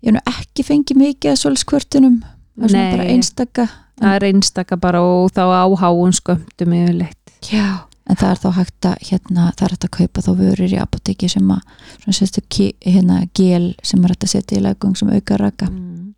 ég 0.06 0.12
hef 0.12 0.14
nú 0.14 0.22
ekki 0.30 0.66
fengið 0.68 1.00
mikið 1.00 1.32
að 1.32 1.40
svolskvörtunum 1.42 2.18
það 2.56 2.64
er 2.64 2.70
svona 2.76 2.92
bara 2.98 3.10
einstaka 3.16 3.68
Það 3.96 4.16
er 4.18 4.24
einstaka 4.28 4.76
bara 4.78 5.00
og 5.08 5.30
þá 5.32 5.42
áháun 5.56 6.12
skömmtum 6.18 6.74
yfirleitt. 6.76 7.30
Já. 7.52 7.86
en 8.10 8.16
það 8.20 8.32
er 8.32 8.40
þá 8.44 8.50
hægt 8.58 8.86
að 8.86 8.96
hérna, 9.10 9.44
það 9.58 9.64
er 9.66 9.72
hægt 9.74 9.86
að 9.88 9.94
kaupa 9.98 10.22
þá 10.22 10.32
vörur 10.38 10.74
í 10.76 10.82
apoteki 10.82 11.30
sem 11.32 11.48
að 11.56 11.62
svona 12.04 12.14
sérstu 12.20 12.42
ki- 12.50 12.76
hérna, 12.86 13.22
gel 13.34 13.70
sem 13.84 14.04
er 14.06 14.12
hægt 14.14 14.24
að 14.28 14.34
setja 14.36 14.58
í 14.60 14.62
löggöng 14.66 14.98
sem 15.00 15.10
auka 15.10 15.38
raka 15.42 15.70
Mm. 15.72 16.14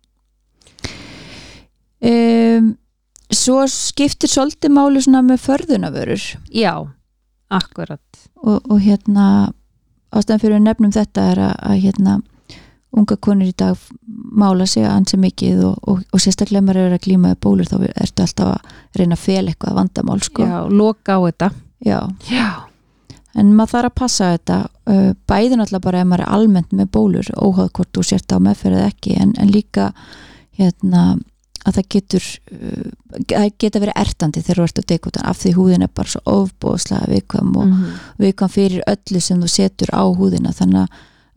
um, 2.02 2.76
svo 3.32 3.62
skiptir 3.68 4.28
svolítið 4.30 4.72
máli 4.74 5.00
svona 5.04 5.22
með 5.24 5.40
förðunavörur 5.46 6.22
Já, 6.54 6.74
akkurat. 7.50 8.00
og, 8.42 8.62
og 8.70 8.80
hérna 8.80 9.52
ástæðan 10.12 10.40
fyrir 10.40 10.60
nefnum 10.64 10.92
þetta 10.94 11.24
er 11.32 11.38
að, 11.38 11.56
að 11.72 11.80
hérna 11.86 12.18
unga 12.98 13.16
konur 13.22 13.48
í 13.48 13.54
dag 13.56 13.76
mála 14.38 14.66
sig 14.66 14.84
ansi 14.88 15.16
mikið 15.20 15.64
og, 15.68 15.76
og, 15.88 16.00
og 16.12 16.20
sérstaklega 16.22 16.64
maður 16.66 16.88
er 16.88 16.96
að 16.98 17.04
glíma 17.06 17.30
með 17.32 17.40
bólur 17.46 17.68
þá 17.70 17.76
ertu 17.94 18.24
alltaf 18.26 18.48
að 18.54 18.98
reyna 19.00 19.16
að 19.18 19.24
fel 19.26 19.44
eitthvað 19.50 19.78
vandamál 19.78 20.18
sko. 20.26 20.46
Já, 20.48 20.58
loka 20.68 21.16
á 21.16 21.20
þetta. 21.28 21.50
Já. 21.86 21.98
Já. 22.30 22.48
en 23.38 23.52
maður 23.54 23.70
þarf 23.76 23.88
að 23.92 23.98
passa 24.00 24.28
þetta 24.34 24.54
uh, 24.90 25.10
bæði 25.30 25.56
náttúrulega 25.60 25.84
bara 25.84 26.00
ef 26.02 26.06
maður 26.10 26.24
er 26.24 26.32
almennt 26.34 26.72
með 26.74 26.88
bólur 26.96 27.28
óháð 27.38 27.68
hvort 27.76 27.92
þú 27.94 28.02
sért 28.08 28.32
á 28.34 28.38
meðferðið 28.42 28.86
ekki 28.88 29.14
en, 29.22 29.34
en 29.38 29.52
líka 29.54 29.92
hérna 30.58 31.02
að 31.68 31.76
það 31.76 31.86
getur 31.94 32.26
uh, 32.54 32.88
það 33.30 33.46
geta 33.62 33.82
verið 33.84 34.00
ertandi 34.02 34.42
þegar 34.42 34.58
þú 34.58 34.66
ert 34.70 34.80
á 34.82 34.88
dekotan 34.92 35.28
af 35.30 35.38
því 35.42 35.52
húðin 35.58 35.86
er 35.86 35.92
bara 35.94 36.12
svo 36.16 36.22
ofbóðslega 36.34 37.10
viðkvæm 37.14 37.54
og 37.62 37.66
Mm. 37.68 37.96
viðkvæm 38.24 38.52
fyrir 38.56 38.82
öllu 38.90 39.20
sem 39.22 39.40
þú 39.42 39.48
setur 39.54 39.90
á 39.94 40.02
húðina 40.08 40.52
þannig 40.56 40.88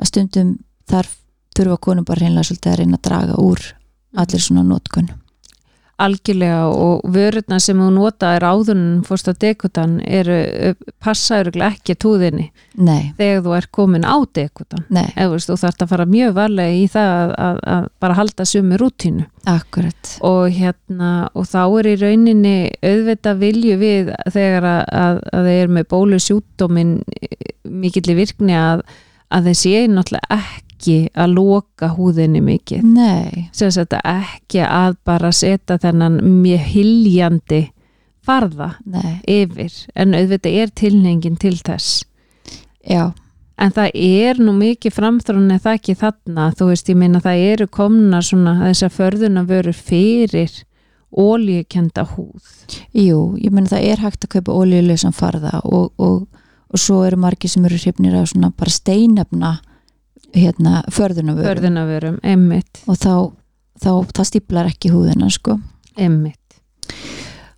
að 0.01 0.09
stundum 0.09 0.55
þar 0.89 1.09
þurfa 1.57 1.81
konum 1.87 2.07
bara 2.07 2.23
reynlega 2.25 2.49
svolítið 2.49 2.73
að 2.73 2.79
reyna 2.81 2.99
að 2.99 3.07
draga 3.09 3.41
úr 3.41 3.67
allir 4.21 4.43
svona 4.43 4.63
nótkun 4.67 5.11
algjörlega 6.01 6.61
og 6.71 7.03
vörurna 7.13 7.59
sem 7.61 7.79
þú 7.79 7.89
nota 7.95 8.31
er 8.37 8.45
áðunum 8.45 9.01
fórst 9.05 9.29
á 9.29 9.33
dekutan 9.37 9.99
eru, 10.01 10.37
passa 11.03 11.41
öruglega 11.41 11.75
ekki 11.75 11.95
túðinni 12.01 12.47
nei, 12.73 13.11
þegar 13.19 13.43
þú 13.45 13.55
er 13.57 13.67
komin 13.77 14.07
á 14.07 14.17
dekutan 14.33 14.85
eða 14.89 15.41
þú 15.45 15.57
þarft 15.61 15.85
að 15.85 15.93
fara 15.93 16.07
mjög 16.09 16.33
varlega 16.37 16.79
í 16.79 16.87
það 16.91 17.11
að, 17.11 17.35
að, 17.45 17.61
að 17.75 17.89
bara 18.01 18.17
halda 18.17 18.47
sumi 18.47 18.79
rútínu. 18.81 19.27
Akkurat. 19.49 20.15
Og 20.25 20.49
hérna 20.53 21.11
og 21.37 21.47
þá 21.49 21.61
er 21.65 21.91
í 21.91 21.95
rauninni 22.01 22.57
auðvitað 22.81 23.45
vilju 23.45 23.77
við 23.81 24.11
þegar 24.33 24.67
að, 24.71 24.81
að, 25.03 25.21
að 25.31 25.47
þeir 25.49 25.61
eru 25.61 25.77
með 25.77 25.87
bólusjúkdómin 25.93 26.97
mikill 27.81 28.07
í 28.09 28.17
virkni 28.17 28.57
að, 28.57 28.85
að 29.33 29.51
þeir 29.51 29.61
séu 29.61 29.87
náttúrulega 29.91 30.41
ekki 30.41 30.70
að 30.89 31.35
loka 31.35 31.91
húðinni 31.95 32.41
mikið. 32.43 32.85
Nei, 32.85 33.49
sem 33.55 33.71
sagt 33.71 33.93
að 33.93 34.07
ekki 34.15 34.63
að 34.65 34.97
bara 35.07 35.31
setja 35.35 35.77
þennan 35.81 36.19
mjög 36.41 36.65
hiljandi 36.73 37.61
farða 38.25 38.75
nei, 38.85 39.19
yfir. 39.29 39.73
En 39.95 40.15
auðvitað 40.17 40.57
er 40.61 40.73
tilningin 40.77 41.37
til 41.41 41.55
þess. 41.57 42.03
Já, 42.87 43.11
en 43.61 43.75
það 43.75 43.95
er 44.01 44.41
nú 44.41 44.55
mikið 44.57 44.95
framþróun 44.97 45.55
eða 45.57 45.77
ekki 45.77 45.95
þarna, 45.99 46.49
þú 46.57 46.71
veist, 46.71 46.89
ég 46.89 46.99
meina 46.99 47.21
það 47.23 47.45
eru 47.53 47.69
komna 47.69 48.21
svona 48.25 48.57
þessar 48.65 48.93
förðuna 48.97 49.45
veru 49.49 49.73
fyrir 49.75 50.53
ólíukenda 51.11 52.05
húð. 52.13 52.45
Jú, 52.95 53.35
ég 53.41 53.51
meina 53.51 53.71
það 53.71 53.89
er 53.89 54.05
hægt 54.05 54.25
að 54.25 54.37
kaupa 54.37 54.55
ólíuleysan 54.61 55.15
farða 55.15 55.59
og, 55.67 55.91
og, 55.99 56.23
og 56.71 56.79
svo 56.79 57.01
eru 57.07 57.19
margir 57.19 57.51
sem 57.51 57.65
eru 57.67 57.79
hrifnir 57.79 58.15
svona 58.25 58.53
bara 58.55 58.71
steinefna 58.71 59.57
hérna, 60.35 60.81
förðunavörum 60.91 61.49
förðuna 61.49 61.85
verum, 61.89 62.19
emmitt, 62.23 62.83
og 62.87 62.99
þá, 63.01 63.15
þá 63.81 63.91
það 64.15 64.29
stíplar 64.29 64.71
ekki 64.71 64.93
húðina 64.93 65.31
sko. 65.33 65.57
Emmitt 65.99 66.39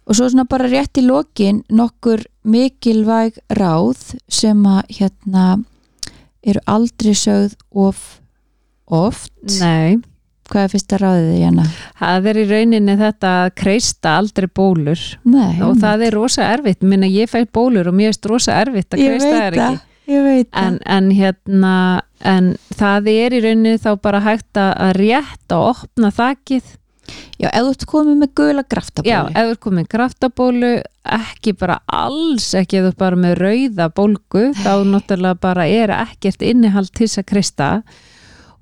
og 0.03 0.17
svo 0.17 0.29
svona 0.29 0.47
bara 0.49 0.69
rétt 0.69 0.99
í 0.99 1.05
lokin 1.05 1.61
nokkur 1.71 2.25
mikilvæg 2.43 3.39
ráð 3.55 4.17
sem 4.31 4.65
að 4.67 4.97
hérna 4.97 5.45
eru 6.43 6.63
aldrei 6.67 7.13
sögð 7.15 7.55
of 7.71 8.01
oft. 8.91 9.31
Nei, 9.61 10.01
hvað 10.51 10.65
er 10.65 10.73
fyrsta 10.73 10.99
ráðið 10.99 11.29
því 11.29 11.37
hérna? 11.45 11.67
það 12.01 12.27
er 12.29 12.39
í 12.41 12.45
rauninni 12.49 12.97
þetta 12.99 13.31
að 13.45 13.53
kreista 13.63 14.17
aldrei 14.19 14.49
bólur. 14.51 15.05
Nei, 15.23 15.55
og 15.63 15.79
það 15.81 16.05
er 16.09 16.17
rosa 16.19 16.49
erfitt, 16.51 16.83
minna 16.83 17.07
ég 17.07 17.31
fæ 17.31 17.45
bólur 17.47 17.89
og 17.89 17.97
mér 17.97 18.11
er 18.11 18.29
rosa 18.29 18.59
erfitt 18.59 18.91
að 18.91 19.05
kreista 19.07 19.31
það, 19.31 19.47
ekki. 19.47 19.63
ég 19.63 19.79
veit 19.79 19.89
en, 20.07 20.79
en 20.85 21.11
hérna 21.11 21.75
en 22.23 22.53
það 22.75 23.09
er 23.11 23.35
í 23.35 23.41
rauninni 23.43 23.79
þá 23.81 23.91
bara 24.03 24.23
hægt 24.23 24.57
að 24.59 24.71
að 24.85 24.95
rétta 24.99 25.59
og 25.59 25.83
opna 25.83 26.11
þakið. 26.11 26.63
Það 26.63 26.79
já, 27.41 27.49
ef 27.49 27.65
þú 27.65 27.71
ert 27.73 27.85
komið 27.91 28.19
með 28.21 28.31
gula 28.39 28.63
graftabóli 28.63 29.11
Já, 29.11 29.19
ef 29.27 29.47
þú 29.47 29.53
er 29.53 29.59
komið 29.65 29.87
kraftabólu 29.91 30.71
ekki 31.17 31.53
bara 31.59 31.77
alls 31.91 32.45
ekki 32.55 32.79
ef 32.79 32.85
þú 32.85 32.91
er 32.93 32.99
bara 33.03 33.19
með 33.19 33.33
rauða 33.41 33.87
bólgu 33.97 34.43
þá 34.61 34.71
náttúrulega 34.93 35.39
bara 35.43 35.67
er 35.67 35.93
ekkert 35.97 36.45
innihald 36.47 36.93
til 36.95 37.07
þess 37.09 37.19
að 37.23 37.29
krista 37.33 37.69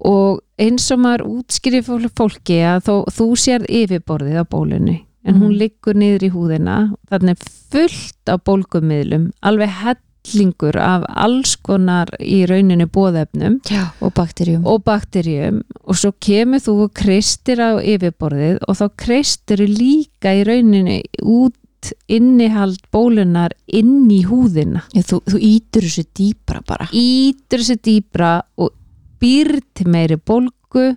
og 0.02 0.42
eins 0.62 0.88
og 0.94 1.04
maður 1.04 1.28
útskýri 1.30 1.84
fólki 1.86 2.58
að 2.66 2.88
þó, 2.88 2.94
þú 3.14 3.28
sér 3.38 3.68
yfirborðið 3.70 4.42
á 4.42 4.46
bólunni 4.50 4.98
en 5.22 5.36
hún 5.38 5.52
Mhm. 5.52 5.58
liggur 5.62 5.94
niður 5.94 6.24
í 6.26 6.32
húðina 6.34 6.78
þannig 7.12 7.38
fullt 7.70 8.26
á 8.26 8.42
bólgumiðlum 8.42 9.30
alveg 9.46 9.70
hellingur 10.22 10.78
af 10.78 11.06
alls 11.10 11.56
konar 11.66 12.10
í 12.20 12.44
rauninu 12.50 12.88
bóðefnum 12.94 13.60
já, 13.70 13.90
og 14.02 14.14
bakterjum 14.18 14.68
og 14.70 14.84
bakterjum 14.86 15.62
og 15.82 15.98
svo 15.98 16.14
kemur 16.22 16.62
þú 16.62 16.76
og 16.86 16.94
kreistir 16.98 17.62
á 17.62 17.82
yfirborðið 17.82 18.62
og 18.68 18.78
þá 18.78 18.86
kreistir 18.98 19.66
líka 19.66 20.36
í 20.38 20.46
rauninni 20.48 21.02
út 21.22 21.58
innihald 22.12 22.78
bólunar 22.94 23.56
inn 23.66 24.06
í 24.14 24.22
húðina. 24.28 24.84
Já, 24.94 25.02
þú, 25.08 25.18
þú 25.26 25.40
ítur 25.48 25.88
þessu 25.88 26.04
dýpra 26.14 26.62
bara. 26.68 26.86
Ítur 26.94 27.64
þessi 27.64 27.78
dýbra 27.82 28.34
og 28.62 28.70
býr 29.22 29.56
til 29.74 29.88
meiri 29.90 30.20
bólgu 30.22 30.92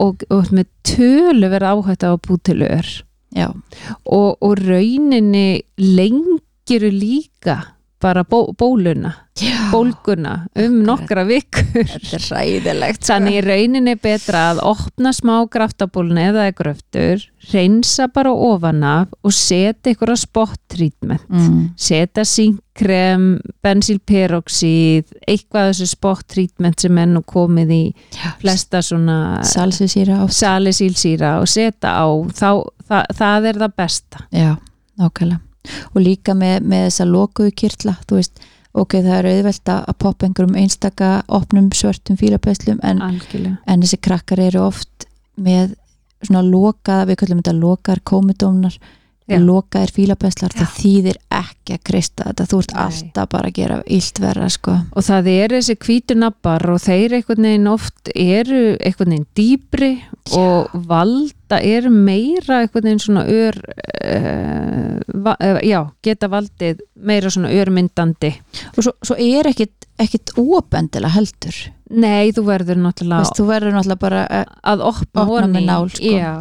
og, 0.00 0.24
og 0.32 0.52
með 0.56 0.70
tölu 0.88 1.50
verða 1.52 1.74
áhætt 1.76 2.06
á 2.08 2.14
að 2.14 2.22
bú 2.24 2.38
til 2.40 2.64
ör. 2.64 2.88
Og, 3.36 4.30
og 4.40 4.56
rauninni 4.60 5.62
lengiru 5.76 6.90
líka 6.92 7.60
bara 8.02 8.24
bó, 8.24 8.52
bóluna, 8.58 9.12
já. 9.38 9.70
bólguna 9.70 10.46
um 10.58 10.80
nokkra 10.86 11.22
vikur 11.28 11.86
þetta 11.86 12.16
er 12.18 12.24
ræðilegt 12.32 13.06
Þannig 13.06 13.36
í 13.38 13.42
rauninni 13.46 13.94
betra 14.02 14.48
að 14.50 14.62
opna 14.72 15.12
smá 15.14 15.34
graftabólni 15.52 16.24
eða 16.32 16.48
gröftur, 16.58 17.22
reynsa 17.52 18.08
bara 18.12 18.32
ofan 18.34 18.82
af 18.86 19.12
og 19.22 19.34
setja 19.36 19.94
ykkur 19.94 20.14
á 20.14 20.16
spot 20.18 20.58
treatment. 20.72 21.28
mm. 21.30 21.60
Setja 21.78 22.24
síngkrem, 22.26 23.28
bensylperoxid, 23.62 25.14
eitthvað 25.26 25.68
af 25.68 25.76
þessu 25.76 25.92
spot 25.92 26.26
treatment 26.34 26.82
sem 26.82 26.98
er 26.98 27.08
nú 27.12 27.22
komið 27.22 27.72
í 27.76 27.82
já. 28.18 28.34
flesta 28.42 28.82
svona 28.82 29.20
salisílsýra 29.46 31.38
og 31.38 31.48
setja 31.50 31.94
á, 31.94 32.06
þá, 32.34 32.50
það, 32.88 33.16
það 33.22 33.50
er 33.52 33.64
það 33.64 33.80
besta. 33.84 34.26
Já, 34.34 34.52
nákvæmlega 34.98 35.51
og 35.92 36.00
líka 36.02 36.34
með, 36.38 36.64
með 36.66 36.88
þessa 36.88 37.06
lokuðu 37.10 37.52
kirtla 37.62 37.96
þú 38.06 38.18
veist, 38.20 38.42
ok, 38.72 38.96
það 38.98 39.18
er 39.18 39.30
auðvelt 39.32 39.72
að 39.74 39.92
poppa 40.04 40.26
einhverjum 40.26 40.58
einstaka 40.62 41.12
opnum 41.28 41.68
svörtum 41.76 42.18
fílapeslum 42.20 42.80
en, 42.82 43.02
en 43.02 43.84
þessi 43.84 44.00
krakkar 44.02 44.42
eru 44.42 44.64
oft 44.66 45.06
með 45.36 45.76
svona 46.22 46.42
lokaða, 46.46 47.08
við 47.10 47.22
kallum 47.22 47.40
þetta 47.42 47.56
lokar 47.58 48.02
komudómnar, 48.06 48.76
Já. 48.78 48.98
Lokaðir 49.30 49.92
fílapeslar, 49.94 50.52
Já. 50.52 50.62
það 50.62 50.72
þýðir 50.78 51.18
ekki 51.32 51.76
að 51.76 51.82
kreista 51.88 52.26
þetta, 52.28 52.46
þú 52.50 52.60
ert 52.62 52.72
Nei. 52.74 52.80
alltaf 52.84 53.28
bara 53.32 53.50
að 53.50 53.58
gera 53.58 53.76
illt 53.86 54.20
verra, 54.22 54.48
sko. 54.52 54.74
Og 54.92 55.06
það 55.06 55.28
er 55.32 55.54
þessi 55.56 55.76
hvítu 55.86 56.16
nabbar 56.18 56.66
og 56.72 56.80
þeir 56.82 57.16
einhvern 57.18 57.48
veginn 57.48 57.70
oft 57.70 58.12
eru 58.14 58.62
einhvern 58.78 59.14
veginn 59.14 59.28
dýbri 59.38 59.92
og 60.38 60.74
valda 60.88 61.60
eru 61.62 61.92
meira 61.92 62.62
einhvern 62.62 62.88
veginn 62.88 63.02
svona 63.02 63.26
ör 63.30 63.60
uh, 63.62 64.96
va, 65.22 65.36
uh, 65.38 65.60
já, 65.64 65.80
geta 66.02 66.30
valdið 66.32 66.82
meira 66.96 67.30
svona 67.32 67.52
örmyndandi. 67.54 68.34
Og 68.76 68.82
svo, 68.82 68.96
svo 69.04 69.18
er 69.18 69.50
ekkit, 69.52 69.86
ekkit 70.02 70.34
óbendilega 70.40 71.14
heldur. 71.16 71.62
Nei, 71.92 72.32
þú 72.32 72.46
verður 72.48 72.80
náttúrulega 72.80 73.26
Veist, 73.26 73.36
þú 73.36 73.46
verður 73.50 73.74
náttúrulega 73.76 74.00
bara 74.00 74.24
að 74.26 74.52
að 74.72 74.84
opna, 74.88 75.24
Opna 75.26 75.48
með 75.50 75.66
nál, 75.68 75.90
sko. 75.92 76.12
Já, 76.16 76.32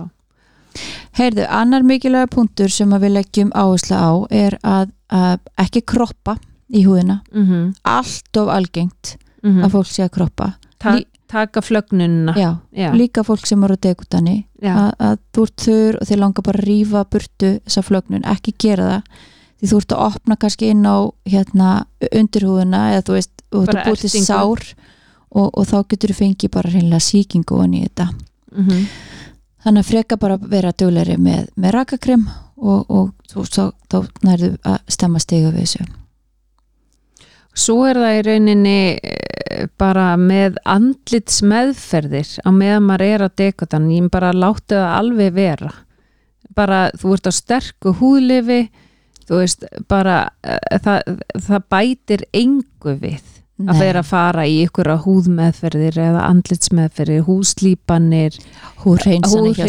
Heyrðu, 1.19 1.45
annar 1.49 1.83
mikilvæga 1.83 2.29
punktur 2.31 2.71
sem 2.71 2.93
að 2.93 3.07
við 3.07 3.15
leggjum 3.17 3.51
áherslu 3.51 3.97
á 3.97 4.11
er 4.31 4.57
að, 4.63 4.91
að 5.11 5.39
ekki 5.65 5.81
kroppa 5.93 6.37
í 6.71 6.85
húðina. 6.87 7.21
Mm 7.33 7.73
allt 7.83 8.37
of 8.37 8.49
algengt 8.49 9.17
-hmm. 9.43 9.63
að 9.65 9.71
fólk 9.71 9.87
sé 9.91 10.03
að 10.05 10.15
kroppa. 10.17 10.53
Ta 10.79 10.95
Lí- 10.95 11.07
taka 11.31 11.61
flögnunna 11.61 12.33
Já, 12.35 12.57
já, 12.71 12.91
líka 12.93 13.23
fólk 13.23 13.45
sem 13.47 13.63
eru 13.63 13.75
á 13.79 13.83
degutani 13.83 14.45
já. 14.61 14.73
að, 14.75 14.91
að 14.99 15.17
þú 15.33 15.43
ert 15.43 15.61
þur 15.65 15.97
og 16.01 16.07
þeir 16.07 16.19
langar 16.19 16.43
bara 16.43 16.59
að 16.59 16.65
rífa 16.67 17.03
burtu 17.11 17.51
þessa 17.65 17.83
flögnun, 17.87 18.25
ekki 18.27 18.53
gera 18.59 18.87
það. 18.89 19.01
Því 19.61 19.69
þú 19.71 19.77
ert 19.77 19.91
að 19.91 20.03
opna 20.07 20.35
kannski 20.41 20.71
inn 20.73 20.85
á 20.89 20.97
hérna 21.29 21.69
undirhúðina 22.11 22.81
eða 22.91 23.05
þú 23.07 23.13
veist, 23.13 23.33
þú 23.51 23.61
ert 23.61 23.75
að 23.75 23.85
búið 23.85 24.01
til 24.01 24.25
sár 24.25 24.63
og, 25.31 25.47
og 25.53 25.67
þá 25.69 25.77
getur 25.93 26.11
þú 26.11 26.17
fengið 26.17 26.53
bara 26.57 26.73
hreinlega 26.73 27.07
sýkingu 27.07 27.59
onni 27.63 27.83
í 27.83 27.87
þetta. 27.87 28.09
Mm 28.51 28.85
þannig 29.63 29.83
að 29.83 29.89
freka 29.89 30.17
bara 30.21 30.37
vera 30.41 30.73
dugleiri 30.77 31.17
með, 31.21 31.47
með 31.55 31.75
rakakrem 31.77 32.27
og, 32.57 32.85
og 32.89 33.09
þú, 33.31 33.45
þá, 33.45 33.63
þá 33.91 33.97
nærðu 34.27 34.51
að 34.67 34.77
stemma 34.95 35.21
stiga 35.23 35.51
við 35.53 35.65
þessu. 35.65 35.87
Svo 37.61 37.81
er 37.89 37.99
það 37.99 38.17
í 38.17 38.21
rauninni 38.27 38.77
eh, 38.95 39.65
bara 39.79 40.13
með 40.17 40.61
andlits 40.63 41.41
meðferðir 41.43 42.37
á 42.47 42.49
meðan 42.55 42.87
maður 42.87 43.07
er 43.09 43.25
á 43.27 43.29
dekotan 43.41 43.89
ég 43.91 44.07
bara 44.13 44.31
láttu 44.31 44.77
það 44.77 44.93
alveg 44.99 45.33
vera. 45.35 45.73
Bara 46.55 46.85
þú 46.99 47.17
ert 47.17 47.27
á 47.27 47.33
sterku 47.35 47.93
húðlifi 47.99 48.63
þú 49.27 49.39
veist 49.39 49.67
bara 49.91 50.25
uh, 50.43 50.79
það, 50.83 51.21
það 51.39 51.67
bætir 51.71 52.25
engu 52.35 52.95
við 52.99 53.40
að 53.61 53.77
Nei. 53.77 53.81
vera 53.81 54.01
að 54.01 54.09
fara 54.09 54.45
í 54.49 54.57
ykkur 54.65 54.89
húðmeðferðir 55.05 55.97
eða 56.01 56.25
andlitsmeðferðir, 56.31 57.25
húðslípanir 57.27 58.37
húrreinsanir 58.81 59.53
hjá 59.53 59.65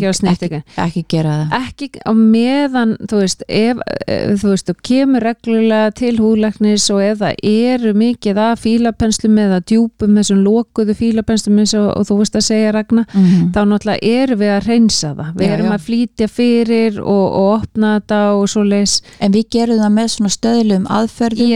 hjá 0.00 0.10
ekki, 0.32 0.60
ekki 0.80 1.02
gera 1.10 1.34
það 1.50 1.66
ekki 1.66 1.88
á 2.00 2.12
meðan 2.16 2.94
þú 3.10 3.20
veist, 3.20 3.44
ef, 3.48 3.82
ef 4.06 4.40
þú 4.40 4.52
veist, 4.52 4.68
þú 4.70 4.74
kemur 4.88 5.26
reglulega 5.26 5.90
til 5.98 6.14
húðlæknis 6.20 6.86
og 6.94 7.02
það 7.20 7.42
eru 7.50 7.92
mikið 7.98 8.40
af 8.42 8.62
fílapenslum 8.64 9.40
eða 9.44 9.58
djúpum 9.68 10.16
þessum 10.18 10.40
lokuðu 10.46 10.96
fílapenslum 10.98 11.60
eins 11.62 11.74
og, 11.78 11.88
og 11.98 12.08
þú 12.08 12.18
veist 12.22 12.38
að 12.38 12.46
segja 12.48 12.72
Ragna 12.72 13.04
mm 13.04 13.24
-hmm. 13.24 13.52
þá 13.52 13.60
náttúrulega 13.68 13.98
erum 14.02 14.38
við 14.38 14.50
að 14.56 14.66
reynsa 14.66 15.14
það 15.14 15.30
við 15.36 15.46
Já, 15.46 15.52
erum 15.52 15.66
já. 15.66 15.74
að 15.74 15.84
flýtja 15.86 16.28
fyrir 16.28 17.00
og, 17.00 17.26
og 17.32 17.62
opna 17.62 17.88
þetta 18.00 18.20
og 18.32 18.48
svo 18.48 18.62
leis 18.62 19.02
en 19.20 19.32
við 19.32 19.44
gerum 19.50 19.78
það 19.78 19.92
með 19.92 20.08
svona 20.08 20.32
stöðlum 20.38 20.86
aðferðum 20.88 21.46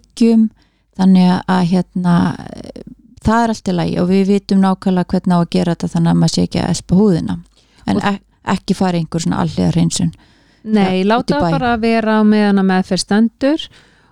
að 0.00 0.06
tækjum 0.16 0.48
þannig 1.00 1.30
að 1.48 1.62
hérna 1.70 2.14
það 3.24 3.42
er 3.44 3.52
allt 3.52 3.68
í 3.68 3.74
lagi 3.76 3.98
og 4.00 4.08
við 4.10 4.26
vitum 4.34 4.60
nákvæmlega 4.64 5.10
hvernig 5.12 5.36
á 5.36 5.40
að 5.40 5.50
gera 5.54 5.74
þetta 5.74 5.88
þannig 5.94 6.10
að 6.14 6.18
maður 6.20 6.34
sé 6.34 6.42
ekki 6.46 6.60
að 6.62 6.70
espa 6.74 6.96
húðina. 6.96 7.36
En 7.86 7.96
Og- 7.96 8.04
ek, 8.04 8.20
ekki 8.54 8.74
fara 8.76 8.98
einhver 8.98 9.20
svona 9.20 9.40
alliða 9.44 9.70
reynsun 9.76 10.12
Nei, 10.64 11.00
út 11.00 11.04
í 11.04 11.08
láta 11.08 11.40
bara 11.50 11.76
vera 11.80 12.20
á 12.20 12.22
meðan 12.24 12.58
að 12.60 12.68
meðferð 12.70 13.00
stendur 13.04 13.68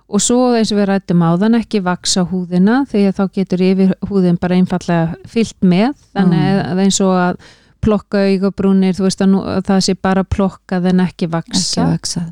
og 0.09 0.21
svo 0.21 0.55
eins 0.57 0.71
og 0.71 0.77
við 0.79 0.87
rættum 0.89 1.21
áðan 1.21 1.57
ekki 1.59 1.81
vaksa 1.85 2.23
húðina 2.25 2.85
að 2.89 3.13
þá 3.13 3.23
getur 3.33 3.61
yfir 3.61 3.93
húðin 4.09 4.39
bara 4.39 4.55
einfallega 4.55 5.15
fyllt 5.27 5.59
með. 5.61 5.93
Þannig 6.15 6.39
Mm. 6.39 6.71
að 6.71 6.79
eins 6.85 6.99
og 7.01 7.13
að 7.13 7.37
plokka 7.81 8.17
augabrúnir, 8.17 8.93
þú 8.97 9.03
veist 9.05 9.21
að, 9.21 9.29
nú, 9.29 9.41
að 9.45 9.63
það 9.63 9.79
sé 9.85 9.93
bara 10.01 10.23
plokkað 10.23 10.85
en 10.89 10.99
ekki 10.99 11.25
ekki 11.25 11.31
vaksa 11.31 11.85
vaksa 11.91 12.25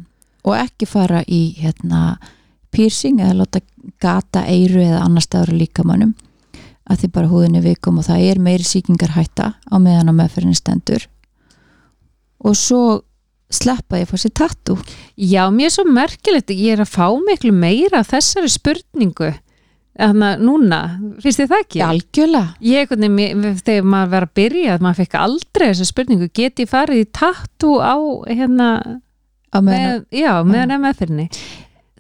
og 0.43 0.53
ekki 0.55 0.85
fara 0.87 1.23
í 1.27 1.55
hérna 1.59 2.17
piercing 2.77 3.19
eða 3.23 3.39
láta 3.41 3.61
gata 4.03 4.45
eiru 4.47 4.83
eða 4.85 5.01
annar 5.07 5.25
staður 5.25 5.55
á 5.57 5.59
líkamannum 5.63 6.13
að 6.87 7.01
því 7.01 7.09
bara 7.17 7.27
húðinni 7.31 7.61
vikum 7.65 7.97
og 7.99 8.05
það 8.07 8.21
er 8.29 8.39
meiri 8.39 8.63
sýkingar 8.63 9.11
hætta 9.17 9.49
á 9.59 9.75
meðan 9.81 10.13
á 10.13 10.17
meðferðinni 10.21 10.55
stendur. 10.55 11.03
Og 12.47 12.55
svo 12.55 12.81
sleppa 13.51 13.99
ég 13.99 14.07
að 14.07 14.13
fá 14.13 14.21
sér 14.21 14.33
tattu 14.35 14.75
Já, 15.15 15.47
mér 15.51 15.69
er 15.69 15.73
svo 15.75 15.83
merkilegt, 15.87 16.51
ég 16.53 16.77
er 16.77 16.83
að 16.85 16.93
fá 16.93 17.07
miklu 17.25 17.51
meira 17.55 18.03
þessari 18.07 18.51
spurningu. 18.51 19.33
Þannig 19.97 20.27
að 20.29 20.41
núna, 20.45 20.79
finnst 21.23 21.39
þið 21.41 21.47
það 21.51 21.61
ekki? 21.63 21.79
algjörlega. 21.81 22.49
Ég, 22.61 22.91
mér- 23.17 23.61
þegar 23.65 23.87
maður 23.89 24.11
verið 24.13 24.27
að 24.29 24.35
byrja 24.39 24.75
maður 24.85 24.99
fekk 25.01 25.15
aldrei 25.23 25.65
þessa 25.71 25.87
spurningu 25.89 26.27
get 26.37 26.61
ég 26.61 26.69
farið 26.69 27.01
í 27.01 27.07
tattu 27.17 27.71
á 27.81 27.95
hérna, 28.29 28.67
á 29.49 29.57
meðan 29.57 29.87
með, 29.87 30.03
já, 30.21 30.31
meðan 30.45 30.75
MF-irni 30.77 31.25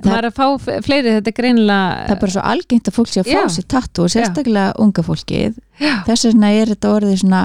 Það- 0.03 0.17
er 0.17 0.27
að 0.29 0.35
fá 0.37 0.47
fleiri, 0.85 1.13
þetta 1.17 1.33
greinilega 1.33 2.05
það 2.07 2.15
er 2.15 2.19
bara 2.21 2.31
svo 2.35 2.45
algengt 2.51 2.87
að 2.89 2.97
fólk 2.97 3.09
sé 3.09 3.21
að 3.23 3.29
fá 3.31 3.37
Já. 3.39 3.47
sér 3.55 3.67
tattu 3.73 4.03
og 4.03 4.11
sérstaklega 4.13 4.73
unga 4.83 5.03
fólkið 5.07 5.57
Já. 5.81 5.93
þess 6.05 6.27
vegna 6.29 6.51
er 6.53 6.73
þetta 6.73 6.91
orðið 6.97 7.21
svona 7.23 7.41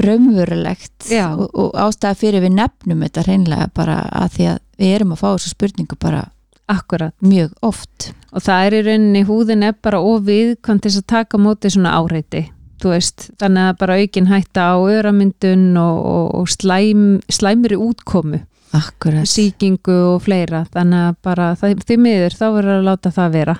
raunverulegt 0.00 1.10
Já. 1.10 1.26
og, 1.34 1.48
og 1.54 1.72
ástæða 1.74 2.16
fyrir 2.20 2.44
við 2.44 2.54
nefnum 2.58 3.02
þetta 3.06 3.24
hreinlega 3.26 3.70
bara 3.74 3.98
að 4.22 4.36
því 4.36 4.46
að 4.52 4.60
við 4.80 4.94
erum 4.96 5.14
að 5.16 5.22
fá 5.22 5.28
þessu 5.34 5.52
spurningu 5.54 5.98
bara 6.00 6.22
akkurat 6.70 7.14
mjög 7.26 7.52
oft 7.66 8.12
og 8.30 8.44
það 8.46 8.66
er 8.66 8.76
í 8.78 8.82
rauninni 8.86 9.24
húðin 9.26 9.66
er 9.66 9.74
bara 9.82 10.00
of 10.00 10.22
viðkvæm 10.28 10.80
til 10.84 10.92
að 10.94 11.06
taka 11.10 11.40
móti 11.42 11.72
svona 11.72 11.96
áreiti 11.98 12.46
veist, 12.80 13.26
þannig 13.40 13.66
að 13.68 13.78
bara 13.82 13.96
aukin 14.00 14.30
hætta 14.30 14.70
á 14.72 14.76
öramyndun 14.80 15.66
og, 15.76 15.98
og, 16.06 16.28
og 16.38 16.46
slæm, 16.48 17.02
slæmri 17.28 17.76
útkomu 17.76 18.40
akkurat 18.76 19.28
sýkingu 19.28 19.96
og 20.12 20.22
fleira 20.24 20.64
þannig 20.70 21.08
að 21.08 21.18
bara 21.26 21.50
það, 21.58 21.82
því 21.88 21.96
miður 22.04 22.36
þá 22.38 22.46
verður 22.54 22.76
að 22.76 22.88
láta 22.90 23.12
það 23.14 23.36
vera 23.38 23.56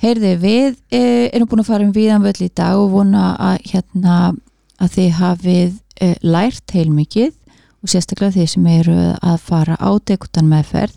Heyrði, 0.00 0.30
við 0.40 0.78
e, 0.96 1.00
erum 1.28 1.48
búin 1.50 1.60
að 1.60 1.68
fara 1.68 1.84
um 1.84 1.92
víðan 1.92 2.24
völl 2.24 2.46
í 2.46 2.48
dag 2.56 2.78
og 2.80 2.88
vona 2.94 3.34
að, 3.36 3.58
hérna, 3.68 4.14
að 4.80 4.94
þið 4.94 5.10
hafið 5.18 5.74
e, 6.00 6.08
lært 6.24 6.72
heilmikið 6.72 7.34
og 7.84 7.92
sérstaklega 7.92 8.38
þið 8.38 8.48
sem 8.54 8.70
eru 8.72 8.96
að 9.20 9.36
fara 9.44 9.76
á 9.76 9.90
dekutan 10.08 10.48
meðferð. 10.48 10.96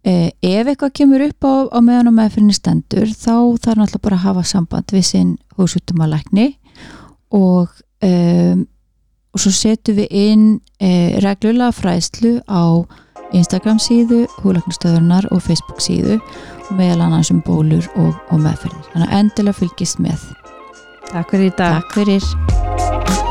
E, 0.00 0.32
ef 0.32 0.64
eitthvað 0.64 0.94
kemur 0.96 1.26
upp 1.26 1.44
á, 1.44 1.54
á 1.76 1.78
meðan 1.84 2.08
á 2.08 2.18
meðferðinni 2.22 2.56
stendur 2.56 3.12
þá 3.12 3.34
þarf 3.60 3.82
náttúrulega 3.82 4.04
bara 4.08 4.16
að 4.16 4.24
hafa 4.30 4.46
samband 4.48 4.96
við 4.96 5.04
sinn 5.10 5.36
húsutumalækni 5.60 6.46
og, 7.36 7.68
um, 8.00 8.64
og 9.34 9.42
svo 9.42 9.52
setjum 9.54 10.00
við 10.00 10.10
inn 10.10 10.44
e, 10.82 11.20
reglulega 11.24 11.74
fræðslu 11.76 12.38
á 12.50 12.82
Instagram 13.36 13.78
síðu, 13.78 14.24
húlæknastöðurnar 14.42 15.28
og 15.30 15.42
Facebook 15.44 15.82
síðu 15.84 16.18
meðal 16.74 17.06
annars 17.06 17.30
um 17.34 17.42
bólur 17.46 17.86
og, 17.96 18.14
og 18.30 18.42
meðferðir. 18.42 18.86
Þannig 18.92 19.08
að 19.08 19.18
endilega 19.22 19.60
fylgist 19.62 20.02
með. 20.02 20.28
Takk 21.10 21.34
fyrir 21.34 21.50
í 21.50 21.56
dag 21.58 21.82
Takk 21.82 21.98
fyrir. 22.00 23.29